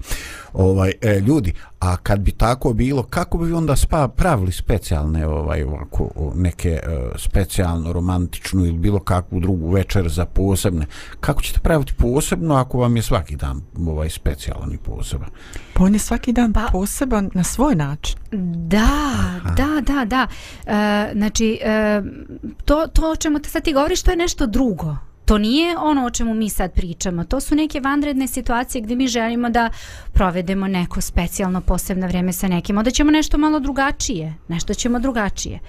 Ovaj, 0.53 0.93
e, 1.01 1.19
ljudi, 1.19 1.53
a 1.79 1.97
kad 1.97 2.19
bi 2.19 2.31
tako 2.31 2.73
bilo, 2.73 3.03
kako 3.03 3.37
bi 3.37 3.53
onda 3.53 3.75
spa, 3.75 4.07
pravili 4.07 4.51
specijalne 4.51 5.27
ovaj, 5.27 5.63
ovako, 5.63 6.09
neke 6.35 6.69
e, 6.69 6.79
specijalno 7.15 7.93
romantičnu 7.93 8.65
ili 8.65 8.77
bilo 8.77 8.99
kakvu 8.99 9.39
drugu 9.39 9.71
večer 9.71 10.09
za 10.09 10.25
posebne? 10.25 10.85
Kako 11.19 11.41
ćete 11.41 11.59
praviti 11.59 11.93
posebno 11.93 12.55
ako 12.55 12.77
vam 12.77 12.95
je 12.95 13.01
svaki 13.01 13.35
dan 13.35 13.61
ovaj 13.87 14.09
specijalan 14.09 14.73
i 14.73 14.77
poseban? 14.77 15.29
Pa 15.73 15.83
on 15.83 15.93
je 15.93 15.99
svaki 15.99 16.33
dan 16.33 16.53
Pa- 16.53 16.67
poseban 16.71 17.29
na 17.33 17.43
svoj 17.43 17.75
način. 17.75 18.17
Da, 18.67 18.87
da, 19.57 19.81
da, 19.81 20.05
da. 20.05 20.27
E, 20.65 21.11
znači, 21.13 21.59
e, 21.63 22.01
to, 22.65 22.87
to 22.93 23.08
o 23.11 23.15
čemu 23.15 23.39
te 23.39 23.49
sad 23.49 23.63
ti 23.63 23.73
govoriš, 23.73 24.03
to 24.03 24.11
je 24.11 24.17
nešto 24.17 24.45
drugo. 24.47 24.95
To 25.25 25.37
nije 25.37 25.77
ono 25.77 26.05
o 26.05 26.09
čemu 26.09 26.33
mi 26.33 26.49
sad 26.49 26.73
pričamo. 26.73 27.23
To 27.23 27.39
su 27.39 27.55
neke 27.55 27.79
vanredne 27.79 28.27
situacije 28.27 28.81
gdje 28.81 28.95
mi 28.95 29.07
želimo 29.07 29.49
da 29.49 29.69
provedemo 30.13 30.67
neko 30.67 31.01
specijalno 31.01 31.61
posebno 31.61 32.07
vrijeme 32.07 32.33
sa 32.33 32.47
nekim. 32.47 32.77
Onda 32.77 32.91
ćemo 32.91 33.11
nešto 33.11 33.37
malo 33.37 33.59
drugačije. 33.59 34.33
Nešto 34.47 34.73
ćemo 34.73 34.99
drugačije. 34.99 35.59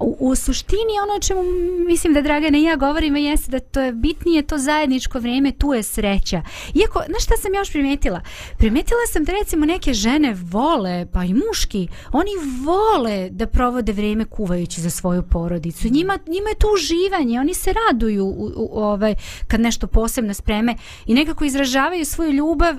U, 0.00 0.16
u 0.20 0.34
suštini 0.34 1.00
ono 1.02 1.14
o 1.16 1.20
čemu 1.20 1.42
mislim 1.86 2.14
da 2.14 2.20
Dragana 2.20 2.58
i 2.58 2.62
ja 2.62 2.76
govorimo 2.76 3.18
jeste 3.18 3.50
da 3.50 3.60
to 3.60 3.80
je 3.80 3.92
bitnije 3.92 4.42
to 4.42 4.58
zajedničko 4.58 5.18
vrijeme, 5.18 5.52
tu 5.52 5.74
je 5.74 5.82
sreća. 5.82 6.42
Iako, 6.74 7.02
znaš 7.08 7.24
šta 7.24 7.36
sam 7.36 7.54
još 7.54 7.70
primetila? 7.70 8.20
Primetila 8.58 9.00
sam 9.12 9.24
da 9.24 9.32
recimo 9.32 9.66
neke 9.66 9.92
žene 9.92 10.36
vole, 10.42 11.06
pa 11.12 11.24
i 11.24 11.34
muški, 11.34 11.88
oni 12.12 12.30
vole 12.64 13.30
da 13.30 13.46
provode 13.46 13.92
vrijeme 13.92 14.24
kuvajući 14.24 14.80
za 14.80 14.90
svoju 14.90 15.22
porodicu. 15.22 15.88
Njima, 15.88 16.18
njima 16.26 16.48
je 16.48 16.58
to 16.58 16.66
uživanje, 16.74 17.40
oni 17.40 17.54
se 17.54 17.72
raduju 17.72 18.26
u, 18.26 18.50
u, 18.56 18.78
ovaj, 18.78 19.14
kad 19.48 19.60
nešto 19.60 19.86
posebno 19.86 20.34
spreme 20.34 20.74
i 21.06 21.14
nekako 21.14 21.44
izražavaju 21.44 22.04
svoju 22.04 22.32
ljubav 22.32 22.76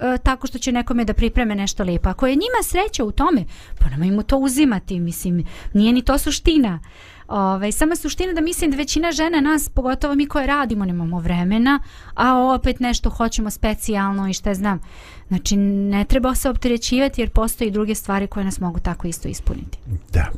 e, 0.00 0.18
tako 0.18 0.46
što 0.46 0.58
će 0.58 0.72
nekome 0.72 1.04
da 1.04 1.14
pripreme 1.14 1.54
nešto 1.54 1.84
lijepo. 1.84 2.08
Ako 2.08 2.26
je 2.26 2.34
njima 2.34 2.62
sreća 2.64 3.04
u 3.04 3.12
tome, 3.12 3.44
pa 3.78 3.88
nema 3.88 4.04
im 4.04 4.22
to 4.22 4.36
uzimati, 4.36 5.00
mislim, 5.00 5.44
nije 5.74 5.92
ni 5.92 6.02
to 6.02 6.18
suština. 6.18 6.80
Ove, 7.28 7.72
sama 7.72 7.96
suština 7.96 8.32
da 8.32 8.40
mislim 8.40 8.70
da 8.70 8.76
većina 8.76 9.12
žena 9.12 9.40
nas, 9.40 9.68
pogotovo 9.68 10.14
mi 10.14 10.26
koje 10.26 10.46
radimo, 10.46 10.84
nemamo 10.84 11.18
vremena, 11.18 11.82
a 12.14 12.38
opet 12.38 12.80
nešto 12.80 13.10
hoćemo 13.10 13.50
specijalno 13.50 14.28
i 14.28 14.32
šta 14.32 14.54
znam. 14.54 14.80
Znači, 15.28 15.56
ne 15.56 16.04
treba 16.04 16.34
se 16.34 16.48
opterećivati 16.48 17.20
jer 17.20 17.30
postoje 17.30 17.68
i 17.68 17.70
druge 17.70 17.94
stvari 17.94 18.26
koje 18.26 18.44
nas 18.44 18.60
mogu 18.60 18.80
tako 18.80 19.08
isto 19.08 19.28
ispuniti. 19.28 19.78
Da. 20.12 20.30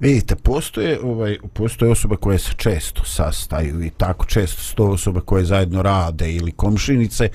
Vidite, 0.00 0.36
postoje, 0.36 1.00
ovaj, 1.02 1.38
postoje 1.52 1.92
osobe 1.92 2.16
koje 2.16 2.38
se 2.38 2.52
često 2.56 3.04
sastaju 3.04 3.82
i 3.84 3.90
tako 3.90 4.26
često 4.26 4.62
sto 4.62 4.84
osoba 4.84 5.10
osobe 5.10 5.20
koje 5.26 5.44
zajedno 5.44 5.82
rade 5.82 6.32
ili 6.32 6.52
komšinice 6.52 7.28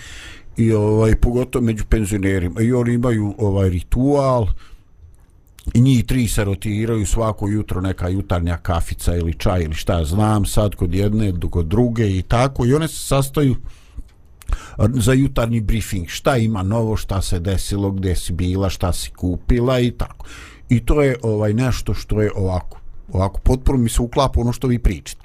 i 0.57 0.71
ovaj 0.73 1.15
pogotovo 1.15 1.65
među 1.65 1.85
penzionerima. 1.89 2.61
I 2.61 2.73
oni 2.73 2.93
imaju 2.93 3.35
ovaj 3.37 3.69
ritual. 3.69 4.47
I 5.73 5.81
njih 5.81 6.05
tri 6.05 6.27
se 6.27 6.43
rotiraju 6.43 7.05
svako 7.05 7.47
jutro 7.49 7.81
neka 7.81 8.09
jutarnja 8.09 8.57
kafica 8.57 9.15
ili 9.15 9.33
čaj 9.33 9.63
ili 9.63 9.73
šta 9.73 10.05
znam 10.05 10.45
sad 10.45 10.75
kod 10.75 10.93
jedne 10.93 11.33
kod 11.51 11.65
druge 11.65 12.17
i 12.17 12.21
tako. 12.21 12.65
I 12.65 12.73
one 12.73 12.87
se 12.87 13.05
sastaju 13.07 13.55
za 14.77 15.13
jutarnji 15.13 15.61
briefing. 15.61 16.07
Šta 16.07 16.37
ima 16.37 16.63
novo 16.63 16.97
šta 16.97 17.21
se 17.21 17.39
desilo 17.39 17.91
gdje 17.91 18.15
si 18.15 18.33
bila 18.33 18.69
šta 18.69 18.93
si 18.93 19.11
kupila 19.11 19.79
i 19.79 19.91
tako. 19.91 20.25
I 20.69 20.79
to 20.79 21.01
je 21.01 21.17
ovaj 21.23 21.53
nešto 21.53 21.93
što 21.93 22.21
je 22.21 22.31
ovako 22.35 22.79
ovako 23.11 23.39
potpuno 23.39 23.77
mi 23.77 23.89
se 23.89 24.01
uklapa 24.01 24.41
ono 24.41 24.53
što 24.53 24.67
vi 24.67 24.79
pričate 24.79 25.24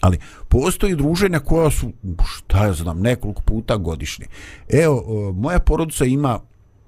ali 0.00 0.18
postoji 0.48 0.96
druženja 0.96 1.38
koja 1.38 1.70
su 1.70 1.92
šta 2.26 2.66
ja 2.66 2.72
znam 2.72 3.00
nekoliko 3.00 3.42
puta 3.42 3.76
godišnje. 3.76 4.26
Evo 4.68 5.04
e, 5.06 5.32
moja 5.32 5.58
porodica 5.58 6.04
ima 6.04 6.38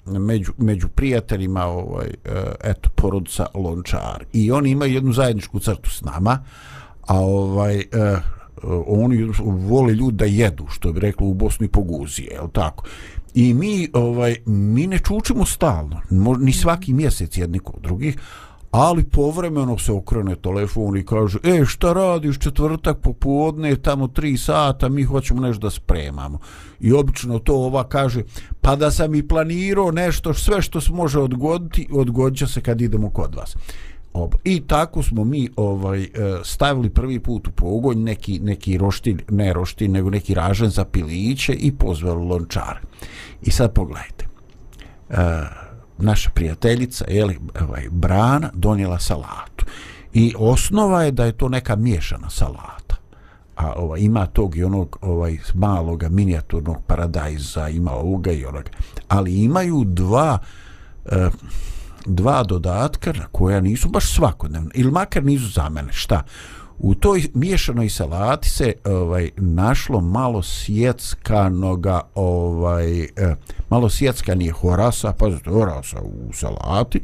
među, 0.06 0.52
među 0.58 0.88
prijateljima 0.88 1.64
ovaj, 1.64 2.06
e, 2.06 2.30
eto 2.64 2.90
porodica 2.94 3.46
Lončar. 3.54 4.24
I 4.32 4.50
oni 4.50 4.70
imaju 4.70 4.94
jednu 4.94 5.12
zajedničku 5.12 5.60
crtu 5.60 5.90
s 5.90 6.02
nama 6.02 6.38
a 7.06 7.18
ovaj 7.20 7.78
eh, 7.78 8.20
oni 8.86 9.28
vole 9.44 9.92
ljudi 9.92 10.16
da 10.16 10.24
jedu 10.24 10.66
što 10.68 10.92
bi 10.92 11.00
reklo 11.00 11.26
u 11.26 11.34
Bosni 11.34 11.68
poguzije 11.68 12.30
je 12.30 12.40
tako? 12.52 12.84
I 13.34 13.54
mi 13.54 13.88
ovaj 13.92 14.36
mi 14.46 14.86
ne 14.86 14.98
čučimo 14.98 15.46
stalno 15.46 16.00
ni 16.40 16.52
svaki 16.52 16.92
mjesec 16.92 17.36
jedni 17.36 17.58
kod 17.58 17.82
drugih 17.82 18.18
ali 18.72 19.04
povremeno 19.04 19.78
se 19.78 19.92
okrene 19.92 20.36
telefon 20.36 20.96
i 20.96 21.04
kaže 21.06 21.38
e 21.44 21.64
šta 21.64 21.92
radiš 21.92 22.38
četvrtak 22.38 22.98
popodne 22.98 23.76
tamo 23.76 24.06
3 24.06 24.36
sata 24.36 24.88
mi 24.88 25.02
hoćemo 25.02 25.40
nešto 25.40 25.60
da 25.60 25.70
spremamo 25.70 26.38
i 26.80 26.92
obično 26.92 27.38
to 27.38 27.54
ova 27.54 27.88
kaže 27.88 28.22
pa 28.60 28.76
da 28.76 28.90
sam 28.90 29.14
i 29.14 29.28
planirao 29.28 29.90
nešto 29.90 30.34
sve 30.34 30.62
što 30.62 30.80
se 30.80 30.92
može 30.92 31.18
odgoditi 31.18 31.88
odgodit 31.92 32.50
se 32.50 32.60
kad 32.60 32.80
idemo 32.80 33.10
kod 33.10 33.34
vas 33.34 33.56
Ob. 34.14 34.34
I 34.44 34.60
tako 34.66 35.02
smo 35.02 35.24
mi 35.24 35.48
ovaj 35.56 36.02
e, 36.02 36.08
stavili 36.44 36.90
prvi 36.90 37.20
put 37.20 37.48
u 37.48 37.50
pogonj 37.50 37.98
neki, 37.98 38.38
neki 38.38 38.78
roštilj, 38.78 39.22
ne 39.30 39.52
roštilj, 39.52 39.88
nego 39.88 40.10
neki 40.10 40.34
ražen 40.34 40.70
za 40.70 40.84
piliće 40.84 41.52
i 41.52 41.72
pozvali 41.72 42.24
lončare. 42.24 42.80
I 43.42 43.50
sad 43.50 43.72
pogledajte. 43.72 44.26
Uh, 45.08 45.16
naša 46.02 46.30
prijateljica, 46.30 47.04
jeli, 47.08 47.38
ovaj, 47.60 47.88
Brana, 47.90 48.50
donijela 48.54 48.98
salatu. 48.98 49.64
I 50.12 50.34
osnova 50.38 51.02
je 51.02 51.10
da 51.10 51.24
je 51.24 51.32
to 51.32 51.48
neka 51.48 51.76
miješana 51.76 52.30
salata. 52.30 52.96
A 53.56 53.72
ovaj, 53.76 54.00
ima 54.00 54.26
tog 54.26 54.56
i 54.56 54.64
onog 54.64 54.98
ovaj, 55.00 55.38
maloga 55.54 56.08
minijaturnog 56.08 56.76
paradajza, 56.86 57.68
ima 57.68 57.92
ovoga 57.92 58.32
i 58.32 58.44
onoga. 58.44 58.70
Ali 59.08 59.44
imaju 59.44 59.84
dva... 59.84 60.38
eh, 61.06 61.30
dva 62.06 62.42
dodatka 62.42 63.12
na 63.12 63.26
koja 63.32 63.60
nisu 63.60 63.88
baš 63.88 64.14
svakodnevna 64.14 64.70
ili 64.74 64.90
makar 64.90 65.24
nisu 65.24 65.48
za 65.48 65.68
mene 65.68 65.92
šta 65.92 66.22
u 66.82 66.94
toj 66.94 67.28
miješanoj 67.34 67.88
salati 67.88 68.50
se 68.50 68.72
ovaj 68.84 69.30
našlo 69.36 70.00
malo 70.00 70.42
sjeckanoga 70.42 72.00
ovaj 72.14 73.02
eh, 73.02 73.34
malo 73.70 73.90
sjeckanije 73.90 74.52
horasa 74.52 75.12
pa 75.12 75.26
horasa 75.50 76.00
u 76.00 76.32
salati. 76.32 77.00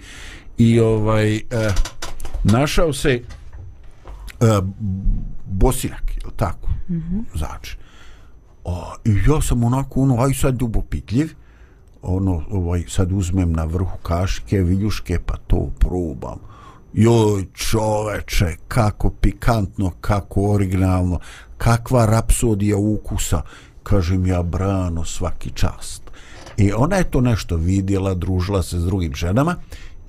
I 0.59 0.81
ovaj 0.81 1.37
eh, 1.37 1.41
našao 2.45 2.93
se 2.93 3.11
eh, 4.41 4.61
bosiljak 5.47 6.17
je 6.17 6.31
tako? 6.37 6.69
Mm 6.89 6.95
-hmm. 6.95 7.39
znači. 7.39 7.79
A, 8.65 8.95
i 9.05 9.11
ja 9.29 9.41
sam 9.41 9.65
onako 9.65 10.03
ono 10.03 10.23
aj 10.23 10.35
sad 10.35 10.61
ljubopitljiv 10.61 11.35
ono 12.03 12.43
ovaj 12.51 12.85
sad 12.89 13.13
uzmem 13.13 13.53
na 13.53 13.65
vrhu 13.65 13.99
kašike 14.03 14.59
viljuške 14.59 15.19
pa 15.27 15.37
to 15.37 15.71
probam 15.79 16.39
joj 16.93 17.47
čoveče 17.55 18.57
kako 18.69 19.11
pikantno 19.11 19.93
kako 20.01 20.53
originalno 20.53 21.21
kakva 21.59 22.07
rapsodija 22.07 22.77
ukusa 22.77 23.43
kažem 23.83 24.27
ja 24.27 24.43
brano 24.43 25.05
svaki 25.05 25.51
čast 25.51 26.03
i 26.57 26.73
ona 26.73 26.97
je 26.97 27.11
to 27.11 27.21
nešto 27.21 27.57
vidjela 27.57 28.15
družila 28.15 28.63
se 28.63 28.79
s 28.79 28.85
drugim 28.85 29.15
ženama 29.15 29.57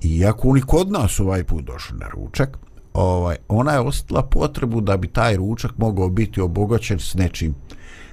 i 0.02 0.18
iako 0.18 0.48
oni 0.48 0.60
kod 0.60 0.92
nas 0.92 1.20
ovaj 1.20 1.44
put 1.44 1.64
došli 1.64 1.98
na 1.98 2.08
ručak 2.08 2.58
ovaj, 2.92 3.36
ona 3.48 3.72
je 3.72 3.80
ostala 3.80 4.22
potrebu 4.22 4.80
da 4.80 4.96
bi 4.96 5.08
taj 5.08 5.36
ručak 5.36 5.72
mogao 5.76 6.08
biti 6.08 6.40
obogaćen 6.40 6.98
s 6.98 7.14
nečim 7.14 7.54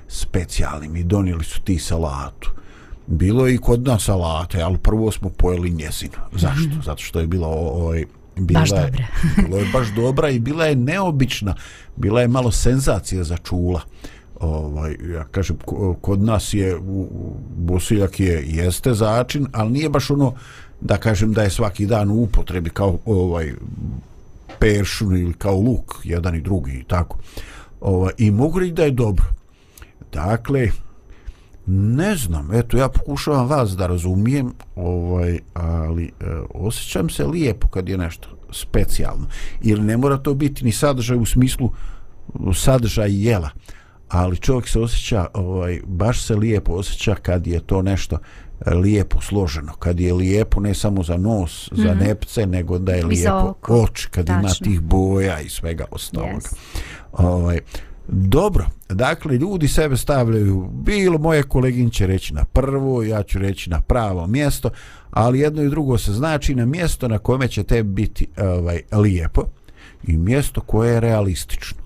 specijalnim 0.07 0.95
i 0.95 1.03
donijeli 1.03 1.43
su 1.43 1.61
ti 1.61 1.79
salatu 1.79 2.51
bilo 3.07 3.47
je 3.47 3.55
i 3.55 3.57
kod 3.57 3.87
nas 3.87 4.03
salate, 4.03 4.61
ali 4.61 4.77
prvo 4.77 5.11
smo 5.11 5.29
pojeli 5.29 5.69
njezinu. 5.69 6.17
Zašto? 6.31 6.81
Zato 6.85 7.03
što 7.03 7.19
je 7.19 7.27
bilo 7.27 7.47
ovaj 7.47 8.05
bila 8.39 8.59
Baš 8.59 8.71
je, 8.71 8.81
dobra. 8.81 9.05
bilo 9.47 9.57
je 9.57 9.69
baš 9.73 9.87
dobra 9.95 10.29
i 10.29 10.39
bila 10.39 10.65
je 10.65 10.75
neobična. 10.75 11.55
Bila 11.95 12.21
je 12.21 12.27
malo 12.27 12.51
senzacija 12.51 13.23
za 13.23 13.37
čula. 13.37 13.81
ovaj, 14.39 14.97
ja 15.13 15.23
kažem, 15.23 15.57
kod 16.01 16.21
nas 16.21 16.53
je 16.53 16.77
Bosiljak 17.57 18.19
je 18.19 18.43
jeste 18.47 18.93
začin, 18.93 19.47
ali 19.51 19.71
nije 19.71 19.89
baš 19.89 20.09
ono 20.11 20.33
da 20.81 20.97
kažem 20.97 21.33
da 21.33 21.43
je 21.43 21.49
svaki 21.49 21.85
dan 21.85 22.09
u 22.09 22.13
upotrebi 22.13 22.69
kao 22.69 22.97
ovaj 23.05 23.53
peršun 24.59 25.17
ili 25.17 25.33
kao 25.33 25.59
luk, 25.59 25.95
jedan 26.03 26.35
i 26.35 26.41
drugi 26.41 26.71
i 26.71 26.83
tako. 26.83 27.17
Ovaj, 27.81 28.13
I 28.17 28.31
mogu 28.31 28.59
reći 28.59 28.73
da 28.73 28.83
je 28.83 28.91
dobro. 28.91 29.25
Dakle, 30.13 30.69
ne 31.67 32.15
znam, 32.15 32.49
eto 32.53 32.77
ja 32.77 32.89
pokušavam 32.89 33.47
vas 33.47 33.71
da 33.71 33.87
razumijem, 33.87 34.53
ovaj, 34.75 35.39
ali 35.53 36.03
e, 36.05 36.11
osjećam 36.53 37.09
se 37.09 37.25
lijepo 37.25 37.67
kad 37.67 37.89
je 37.89 37.97
nešto 37.97 38.29
specijalno. 38.51 39.27
Ili 39.61 39.81
ne 39.81 39.97
mora 39.97 40.17
to 40.17 40.33
biti 40.33 40.65
ni 40.65 40.71
sadržaj 40.71 41.17
u 41.17 41.25
smislu 41.25 41.71
sadržaj 42.53 43.27
jela, 43.27 43.49
ali 44.09 44.37
čovjek 44.37 44.67
se 44.67 44.79
osjeća, 44.79 45.27
ovaj, 45.33 45.81
baš 45.85 46.23
se 46.23 46.35
lijepo 46.35 46.71
osjeća 46.71 47.15
kad 47.15 47.47
je 47.47 47.59
to 47.59 47.81
nešto 47.81 48.17
e, 48.65 48.73
lijepo 48.73 49.21
složeno, 49.21 49.73
kad 49.73 49.99
je 49.99 50.13
lijepo 50.13 50.59
ne 50.59 50.73
samo 50.73 51.03
za 51.03 51.17
nos, 51.17 51.71
mm 51.71 51.75
-hmm. 51.75 51.83
za 51.83 51.93
mhm. 51.93 52.03
nepce, 52.03 52.45
nego 52.45 52.79
da 52.79 52.93
je 52.93 53.05
lijepo 53.05 53.53
oči, 53.67 54.07
kad 54.11 54.25
Tačno. 54.25 54.39
ima 54.39 54.49
tih 54.63 54.81
boja 54.81 55.39
i 55.39 55.49
svega 55.49 55.85
ostalog. 55.91 56.41
Yes. 56.41 56.55
Ovaj, 57.11 57.59
Dobro, 58.07 58.65
dakle, 58.89 59.37
ljudi 59.37 59.67
sebe 59.67 59.97
stavljaju, 59.97 60.69
bilo 60.73 61.17
moje 61.17 61.43
kolegin 61.43 61.89
će 61.89 62.07
reći 62.07 62.33
na 62.33 62.43
prvo, 62.43 63.03
ja 63.03 63.23
ću 63.23 63.39
reći 63.39 63.69
na 63.69 63.81
pravo 63.81 64.27
mjesto, 64.27 64.69
ali 65.11 65.39
jedno 65.39 65.63
i 65.63 65.69
drugo 65.69 65.97
se 65.97 66.13
znači 66.13 66.55
na 66.55 66.65
mjesto 66.65 67.07
na 67.07 67.17
kome 67.17 67.47
će 67.47 67.63
te 67.63 67.83
biti 67.83 68.27
ovaj, 68.37 68.81
lijepo 68.91 69.41
i 70.03 70.17
mjesto 70.17 70.61
koje 70.61 70.93
je 70.93 70.99
realistično. 70.99 71.77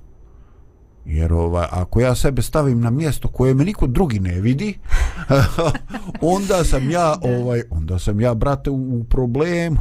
Jer 1.05 1.33
ovaj, 1.33 1.67
ako 1.71 2.01
ja 2.01 2.15
sebe 2.15 2.41
stavim 2.41 2.81
na 2.81 2.89
mjesto 2.89 3.27
koje 3.27 3.53
me 3.53 3.65
niko 3.65 3.87
drugi 3.87 4.19
ne 4.19 4.41
vidi, 4.41 4.77
onda 6.35 6.63
sam 6.63 6.89
ja, 6.89 7.15
ovaj, 7.21 7.61
onda 7.69 7.99
sam 7.99 8.21
ja, 8.21 8.33
brate, 8.33 8.69
u, 8.69 8.99
u 8.99 9.03
problemu 9.03 9.79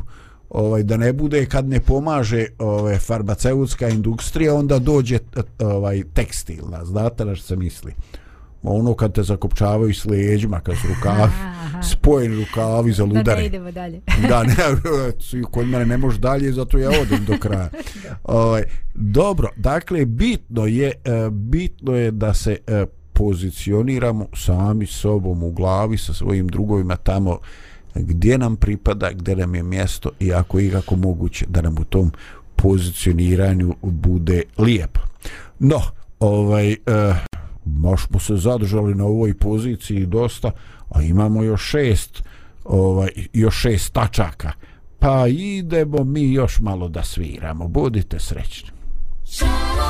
ovaj 0.51 0.83
da 0.83 0.97
ne 0.97 1.13
bude 1.13 1.47
kad 1.47 1.69
ne 1.69 1.81
pomaže 1.81 2.47
ovaj 2.59 2.99
farmaceutska 2.99 3.89
industrija 3.89 4.55
onda 4.55 4.79
dođe 4.79 5.19
ovaj 5.59 6.03
tekstil 6.15 6.65
znate 6.85 7.25
na 7.25 7.35
što 7.35 7.47
se 7.47 7.57
misli? 7.57 7.95
Ono 8.63 8.95
kad 8.95 9.13
te 9.13 9.23
zakopčavaju 9.23 9.95
s 9.95 10.05
leđima 10.05 10.61
kad 10.61 10.77
su 10.77 10.89
rukavi 10.89 11.33
spojeni 11.93 12.45
rukavi 12.45 12.93
za 12.93 13.05
ludare 13.05 13.23
da 13.23 13.35
ne 13.37 13.47
idemo 13.47 13.71
dalje. 13.71 14.01
Da 14.29 14.43
ne 14.43 14.55
kod 15.51 15.67
mene 15.67 15.87
ne 15.87 15.97
može 15.97 16.19
dalje 16.19 16.53
zato 16.53 16.79
ja 16.79 16.91
odem 17.03 17.25
do 17.25 17.37
kraja. 17.41 17.69
Ovaj 18.25 18.63
dobro 18.95 19.49
dakle 19.57 20.07
bitno 20.07 20.67
je 20.67 20.89
e, 20.89 21.31
bitno 21.31 21.97
je 21.97 22.11
da 22.11 22.35
se 22.35 22.57
e, 22.67 22.87
pozicioniramo 23.13 24.27
sami 24.37 24.87
sobom 24.87 25.43
u 25.43 25.51
glavi 25.51 25.99
sa 25.99 26.15
svojim 26.15 26.49
drugovima 26.49 26.97
tamo 26.97 27.39
gdje 27.95 28.39
nam 28.39 28.57
pripada, 28.57 29.11
gdje 29.13 29.37
nam 29.37 29.55
je 29.55 29.63
mjesto 29.63 30.11
i 30.21 30.33
ako 30.33 30.59
je 30.59 30.67
ikako 30.67 30.97
moguće 30.97 31.47
da 31.49 31.63
nam 31.63 31.79
u 31.79 31.85
tom 31.85 32.13
pozicioniranju 32.57 33.75
bude 33.83 34.43
lijepo. 34.59 35.01
No, 35.59 35.81
ovaj, 36.21 36.73
eh, 36.73 36.77
mož 37.65 38.01
smo 38.07 38.19
se 38.19 38.37
zadržali 38.37 38.95
na 38.95 39.05
ovoj 39.05 39.35
poziciji 39.35 40.07
dosta, 40.07 40.51
a 40.91 41.03
imamo 41.03 41.43
još 41.43 41.63
šest, 41.63 42.23
ovaj, 42.65 43.09
još 43.33 43.61
šest 43.61 43.93
tačaka. 43.93 44.53
Pa 44.99 45.27
idemo 45.29 46.05
mi 46.05 46.33
još 46.33 46.61
malo 46.61 46.89
da 46.89 47.03
sviramo. 47.03 47.69
Budite 47.69 48.19
srećni. 48.19 48.71
Shalom. 49.25 49.90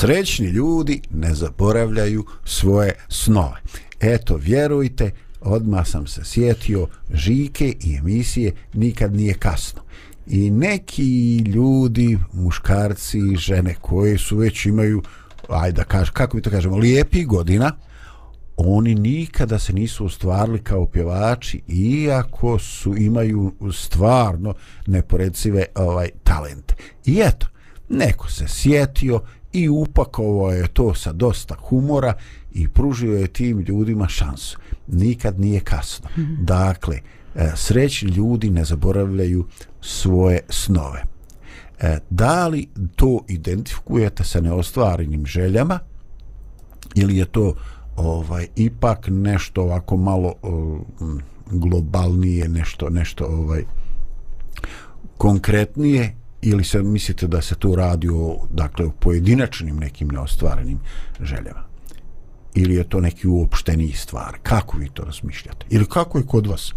Srećni 0.00 0.46
ljudi 0.46 1.00
ne 1.10 1.34
zaboravljaju 1.34 2.24
svoje 2.44 2.92
snove. 3.08 3.60
Eto, 4.00 4.36
vjerujte, 4.36 5.10
odmah 5.40 5.86
sam 5.86 6.06
se 6.06 6.24
sjetio 6.24 6.86
žike 7.12 7.74
i 7.80 7.96
emisije 7.96 8.52
nikad 8.74 9.14
nije 9.14 9.34
kasno. 9.34 9.82
I 10.26 10.50
neki 10.50 11.38
ljudi, 11.38 12.18
muškarci, 12.32 13.36
žene 13.36 13.74
koje 13.80 14.18
su 14.18 14.36
već 14.36 14.66
imaju, 14.66 15.02
ajde 15.48 15.76
da 15.76 15.84
kažem, 15.84 16.14
kako 16.14 16.36
mi 16.36 16.42
to 16.42 16.50
kažemo, 16.50 16.76
lijepi 16.76 17.24
godina, 17.24 17.72
oni 18.56 18.94
nikada 18.94 19.58
se 19.58 19.72
nisu 19.72 20.04
ostvarili 20.04 20.58
kao 20.58 20.86
pjevači 20.86 21.62
iako 21.68 22.58
su 22.58 22.96
imaju 22.96 23.52
stvarno 23.72 24.54
neporecive 24.86 25.64
ovaj 25.74 26.08
talente. 26.24 26.74
I 27.04 27.20
eto, 27.24 27.46
neko 27.88 28.30
se 28.30 28.48
sjetio 28.48 29.20
i 29.52 29.68
upakovao 29.68 30.50
je 30.50 30.68
to 30.68 30.94
sa 30.94 31.12
dosta 31.12 31.54
humora 31.54 32.14
i 32.52 32.68
pružio 32.68 33.18
je 33.18 33.26
tim 33.26 33.58
ljudima 33.58 34.08
šansu. 34.08 34.58
Nikad 34.88 35.40
nije 35.40 35.60
kasno. 35.60 36.08
Mm 36.16 36.20
-hmm. 36.20 36.44
Dakle, 36.44 36.98
e, 37.34 37.52
srećni 37.54 38.10
ljudi 38.10 38.50
ne 38.50 38.64
zaboravljaju 38.64 39.46
svoje 39.80 40.40
snove. 40.48 41.04
E, 41.80 41.98
da 42.10 42.48
li 42.48 42.68
to 42.96 43.20
identifikujete 43.28 44.24
sa 44.24 44.40
neostvarenim 44.40 45.26
željama 45.26 45.78
ili 46.94 47.16
je 47.16 47.24
to 47.24 47.54
ovaj 47.96 48.46
ipak 48.56 49.06
nešto 49.08 49.62
ovako 49.62 49.96
malo 49.96 50.34
globalnije 51.50 52.48
nešto 52.48 52.90
nešto 52.90 53.24
ovaj 53.26 53.64
konkretnije 55.16 56.16
ili 56.42 56.64
se 56.64 56.82
mislite 56.82 57.26
da 57.26 57.42
se 57.42 57.54
tu 57.54 57.76
radi 57.76 58.08
o 58.08 58.46
dakle 58.50 58.86
o 58.86 58.90
pojedinačnim 58.90 59.76
nekim 59.76 60.08
neostvarenim 60.08 60.78
željama? 61.20 61.64
Ili 62.54 62.74
je 62.74 62.88
to 62.88 63.00
neki 63.00 63.28
uopšteni 63.28 63.92
stvar? 63.92 64.38
Kako 64.42 64.78
vi 64.78 64.88
to 64.88 65.04
razmišljate? 65.04 65.66
Ili 65.70 65.86
kako 65.86 66.18
je 66.18 66.26
kod 66.26 66.46
vas 66.46 66.74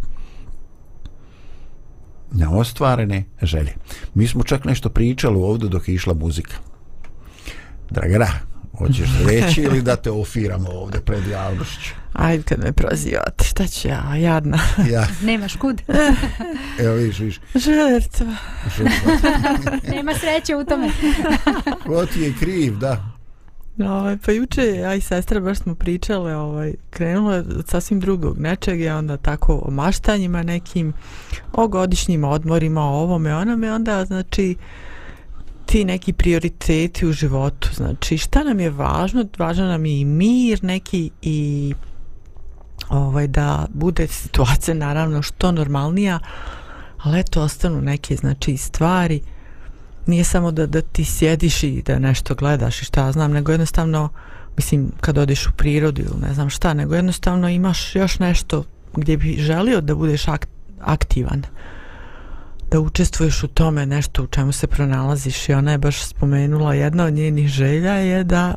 neostvarene 2.31 3.25
želje? 3.41 3.75
Mi 4.13 4.27
smo 4.27 4.43
čak 4.43 4.65
nešto 4.65 4.89
pričali 4.89 5.37
ovdje 5.37 5.69
dok 5.69 5.87
je 5.87 5.95
išla 5.95 6.13
muzika. 6.13 6.55
Dragara, 7.89 8.29
Hoćeš 8.77 9.09
reći 9.25 9.61
ili 9.61 9.81
da 9.81 9.95
te 9.95 10.11
ofiramo 10.11 10.69
ovdje 10.69 11.01
pred 11.01 11.27
javnošću? 11.27 11.93
Ajde 12.13 12.43
kad 12.43 12.59
me 12.59 12.71
prozivate, 12.71 13.43
šta 13.43 13.67
ću 13.67 13.87
ja, 13.87 14.15
jadna. 14.15 14.59
Ja. 14.91 15.07
Nemaš 15.21 15.55
kud. 15.55 15.81
Evo 16.83 16.95
viš, 16.95 17.19
viš. 17.19 17.39
Žrtva. 17.55 18.35
Žrtva. 18.77 19.31
Nema 19.95 20.13
sreće 20.13 20.55
u 20.55 20.65
tome. 20.65 20.89
Ko 21.87 22.05
ti 22.05 22.21
je 22.21 22.33
kriv, 22.39 22.77
da. 22.77 23.13
No, 23.77 23.93
ovaj, 23.93 24.17
pa 24.25 24.31
juče, 24.31 24.61
ja 24.61 24.95
i 24.95 25.01
sestra 25.01 25.39
baš 25.39 25.57
smo 25.57 25.75
pričale, 25.75 26.35
ovaj, 26.35 26.73
krenula 26.89 27.35
od 27.35 27.65
sasvim 27.67 27.99
drugog 27.99 28.39
nečega, 28.39 28.95
onda 28.95 29.17
tako 29.17 29.61
o 29.65 29.71
maštanjima 29.71 30.43
nekim, 30.43 30.93
o 31.53 31.67
godišnjim 31.67 32.23
odmorima, 32.23 32.81
o 32.81 32.99
ovome, 33.01 33.35
onome, 33.35 33.73
onda, 33.73 34.05
znači, 34.05 34.55
ti 35.73 35.85
neki 35.85 36.13
prioriteti 36.13 37.07
u 37.07 37.11
životu? 37.11 37.69
Znači 37.73 38.17
šta 38.17 38.43
nam 38.43 38.59
je 38.59 38.69
važno? 38.69 39.25
Važno 39.37 39.65
nam 39.65 39.85
je 39.85 39.99
i 39.99 40.05
mir 40.05 40.63
neki 40.63 41.09
i 41.21 41.73
ovaj 42.89 43.27
da 43.27 43.65
bude 43.73 44.07
situacija 44.07 44.75
naravno 44.75 45.21
što 45.21 45.51
normalnija 45.51 46.19
ali 46.97 47.19
eto 47.19 47.41
ostanu 47.41 47.81
neke 47.81 48.15
znači 48.15 48.57
stvari. 48.57 49.21
Nije 50.07 50.23
samo 50.23 50.51
da, 50.51 50.65
da 50.65 50.81
ti 50.81 51.05
sjediš 51.05 51.63
i 51.63 51.81
da 51.85 51.99
nešto 51.99 52.35
gledaš 52.35 52.81
i 52.81 52.85
šta 52.85 53.11
znam 53.11 53.31
nego 53.31 53.51
jednostavno 53.51 54.09
mislim 54.57 54.91
kad 55.01 55.17
odeš 55.17 55.47
u 55.47 55.51
prirodu 55.51 56.01
ili 56.01 56.21
ne 56.27 56.33
znam 56.33 56.49
šta 56.49 56.73
nego 56.73 56.95
jednostavno 56.95 57.49
imaš 57.49 57.95
još 57.95 58.19
nešto 58.19 58.63
gdje 58.95 59.17
bi 59.17 59.37
želio 59.39 59.81
da 59.81 59.95
budeš 59.95 60.25
aktivan 60.81 61.43
da 62.73 62.79
učestvuješ 62.79 63.43
u 63.43 63.47
tome 63.47 63.85
nešto 63.85 64.23
u 64.23 64.27
čemu 64.27 64.51
se 64.51 64.67
pronalaziš 64.67 65.49
i 65.49 65.53
ona 65.53 65.71
je 65.71 65.77
baš 65.77 66.03
spomenula 66.03 66.73
jedna 66.73 67.05
od 67.05 67.13
njenih 67.13 67.47
želja 67.47 67.93
je 67.93 68.23
da 68.23 68.55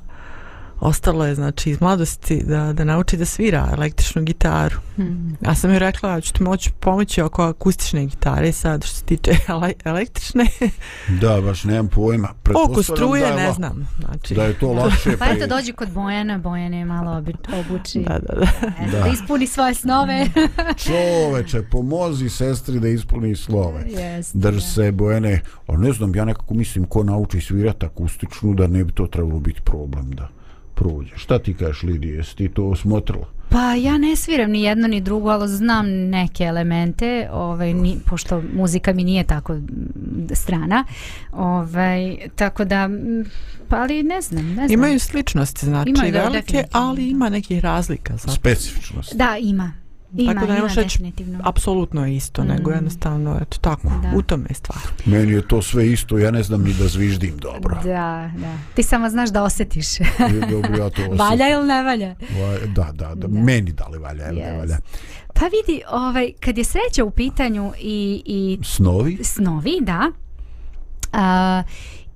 ostalo 0.81 1.27
je 1.27 1.35
znači 1.35 1.71
iz 1.71 1.81
mladosti 1.81 2.43
da, 2.45 2.73
da 2.73 2.85
nauči 2.85 3.17
da 3.17 3.25
svira 3.25 3.69
električnu 3.73 4.23
gitaru. 4.23 4.77
Hmm. 4.97 5.37
Ja 5.41 5.55
sam 5.55 5.71
joj 5.71 5.79
rekla 5.79 6.15
da 6.15 6.21
ću 6.21 6.33
ti 6.33 6.43
moći 6.43 6.71
pomoći 6.81 7.23
oko 7.23 7.43
akustične 7.43 8.07
gitare 8.07 8.53
sad 8.53 8.85
što 8.85 8.95
se 8.95 9.05
tiče 9.05 9.31
ele 9.49 9.73
električne. 9.85 10.47
da, 11.21 11.41
baš 11.41 11.65
nemam 11.65 11.89
pojma. 11.89 12.29
Oko 12.65 12.83
struje 12.83 13.37
ne 13.37 13.53
znam. 13.53 13.89
Znači. 14.01 14.35
Da 14.35 14.45
je 14.45 14.59
to 14.59 14.73
lakše. 14.73 15.17
pa 15.19 15.25
eto 15.25 15.47
dođi 15.47 15.73
kod 15.73 15.91
Bojana, 15.91 16.39
Bojan 16.39 16.75
je 16.75 16.85
malo 16.85 17.23
obuči. 17.61 17.99
da, 17.99 18.19
da, 18.19 18.35
da. 18.35 18.47
Eto, 18.83 18.97
da. 18.97 19.01
da 19.01 19.09
ispuni 19.09 19.47
svoje 19.47 19.75
snove. 19.75 20.27
Čoveče, 20.85 21.62
pomozi 21.71 22.29
sestri 22.29 22.81
da 22.81 22.89
ispuni 22.89 23.37
slove. 23.37 23.85
Yes, 23.85 24.31
Drž 24.35 24.62
se 24.62 24.93
Bojane, 24.93 25.41
ali 25.67 25.87
ne 25.87 25.93
znam, 25.93 26.15
ja 26.15 26.25
nekako 26.25 26.55
mislim 26.55 26.85
ko 26.85 27.03
nauči 27.03 27.41
svirati 27.41 27.87
akustičnu 27.87 28.55
da 28.55 28.67
ne 28.67 28.85
bi 28.85 28.93
to 28.93 29.07
trebalo 29.07 29.41
biti 29.41 29.61
problem 29.62 30.11
da 30.11 30.29
prođe. 30.77 31.12
Šta 31.17 31.39
ti 31.39 31.55
kažeš, 31.55 31.83
Lidije, 31.83 32.17
jesi 32.17 32.37
ti 32.37 32.49
to 32.49 32.77
smotrila? 32.77 33.27
Pa 33.49 33.75
ja 33.75 33.99
ne 33.99 34.17
sviram 34.17 34.51
ni 34.51 34.62
jedno 34.62 34.89
ni 34.89 35.01
drugo, 35.01 35.29
ali 35.29 35.49
znam 35.49 35.87
neke 35.91 36.45
elemente, 36.45 37.29
ovaj, 37.33 37.75
ni, 37.75 37.97
pošto 38.07 38.43
muzika 38.55 38.93
mi 38.93 39.05
nije 39.05 39.25
tako 39.25 39.57
strana. 40.35 40.85
Ovaj, 41.33 42.17
tako 42.35 42.65
da, 42.65 42.89
pa 43.69 43.77
ali 43.77 44.03
ne 44.03 44.21
znam. 44.21 44.47
Ne 44.47 44.55
znam. 44.55 44.71
Imaju 44.71 45.01
sličnosti, 45.01 45.67
znači 45.67 45.91
Imaju, 45.91 46.12
da, 46.12 46.23
velike, 46.23 46.65
ali 46.73 47.09
ima 47.09 47.29
nekih 47.29 47.61
razlika. 47.61 48.17
Znači. 48.17 48.41
Specifičnosti. 48.41 49.17
Da, 49.17 49.37
ima. 49.41 49.86
Ima, 50.14 50.35
tako 50.35 50.47
da 50.47 50.57
ima, 50.57 50.69
definitivno. 50.69 51.38
Apsolutno 51.45 52.07
je 52.07 52.16
isto, 52.16 52.45
mm. 52.45 52.47
nego 52.47 52.71
jednostavno, 52.71 53.38
eto, 53.42 53.59
tako, 53.61 53.88
da. 54.03 54.12
u 54.16 54.23
tome 54.23 54.47
je 54.49 54.55
stvar. 54.55 54.79
Meni 55.05 55.33
je 55.33 55.49
to 55.49 55.62
sve 55.62 55.92
isto, 55.92 56.19
ja 56.19 56.31
ne 56.31 56.42
znam 56.42 56.62
ni 56.62 56.75
da 56.75 56.88
zviždim 56.88 57.38
dobro. 57.38 57.77
Da, 57.85 58.31
da. 58.37 58.59
Ti 58.75 58.83
samo 58.83 59.11
znaš 59.11 59.31
da 59.31 59.42
osjetiš. 59.42 59.87
dobro, 60.51 60.77
ja 60.77 60.90
to 60.90 61.03
osjetim. 61.11 61.19
Valja 61.19 61.49
ili 61.49 61.66
ne 61.66 61.83
valja? 61.83 62.14
Da, 62.66 62.92
da, 62.92 63.14
da, 63.14 63.14
da. 63.14 63.29
meni 63.29 63.73
da 63.73 63.87
li 63.87 63.99
valja 63.99 64.29
ili 64.29 64.40
yes. 64.40 64.53
ne 64.53 64.59
valja. 64.59 64.79
Pa 65.35 65.45
vidi, 65.45 65.83
ovaj, 65.90 66.33
kad 66.40 66.59
je 66.59 66.64
sreća 66.64 67.05
u 67.05 67.11
pitanju 67.11 67.73
i... 67.81 68.23
i 68.27 68.59
snovi? 68.64 69.19
Snovi, 69.23 69.79
da. 69.81 70.11
Uh, 71.12 71.71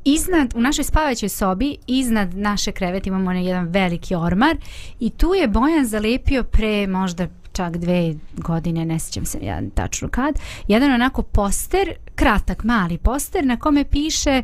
iznad, 0.04 0.52
u 0.54 0.60
našoj 0.60 0.84
spavaćoj 0.84 1.28
sobi, 1.28 1.76
iznad 1.86 2.34
naše 2.34 2.72
krevete 2.72 3.08
imamo 3.08 3.32
jedan 3.32 3.66
veliki 3.66 4.14
ormar 4.14 4.56
i 5.00 5.10
tu 5.10 5.34
je 5.34 5.48
Bojan 5.48 5.86
zalepio 5.86 6.44
pre 6.44 6.86
možda 6.86 7.28
čak 7.52 7.76
dve 7.76 8.14
godine, 8.36 8.84
ne 8.84 8.98
sjećam 8.98 9.24
se 9.24 9.38
ja 9.42 9.62
tačno 9.74 10.08
kad, 10.08 10.38
jedan 10.68 10.92
onako 10.92 11.22
poster, 11.22 11.94
kratak, 12.14 12.64
mali 12.64 12.98
poster 12.98 13.46
na 13.46 13.56
kome 13.56 13.84
piše 13.84 14.42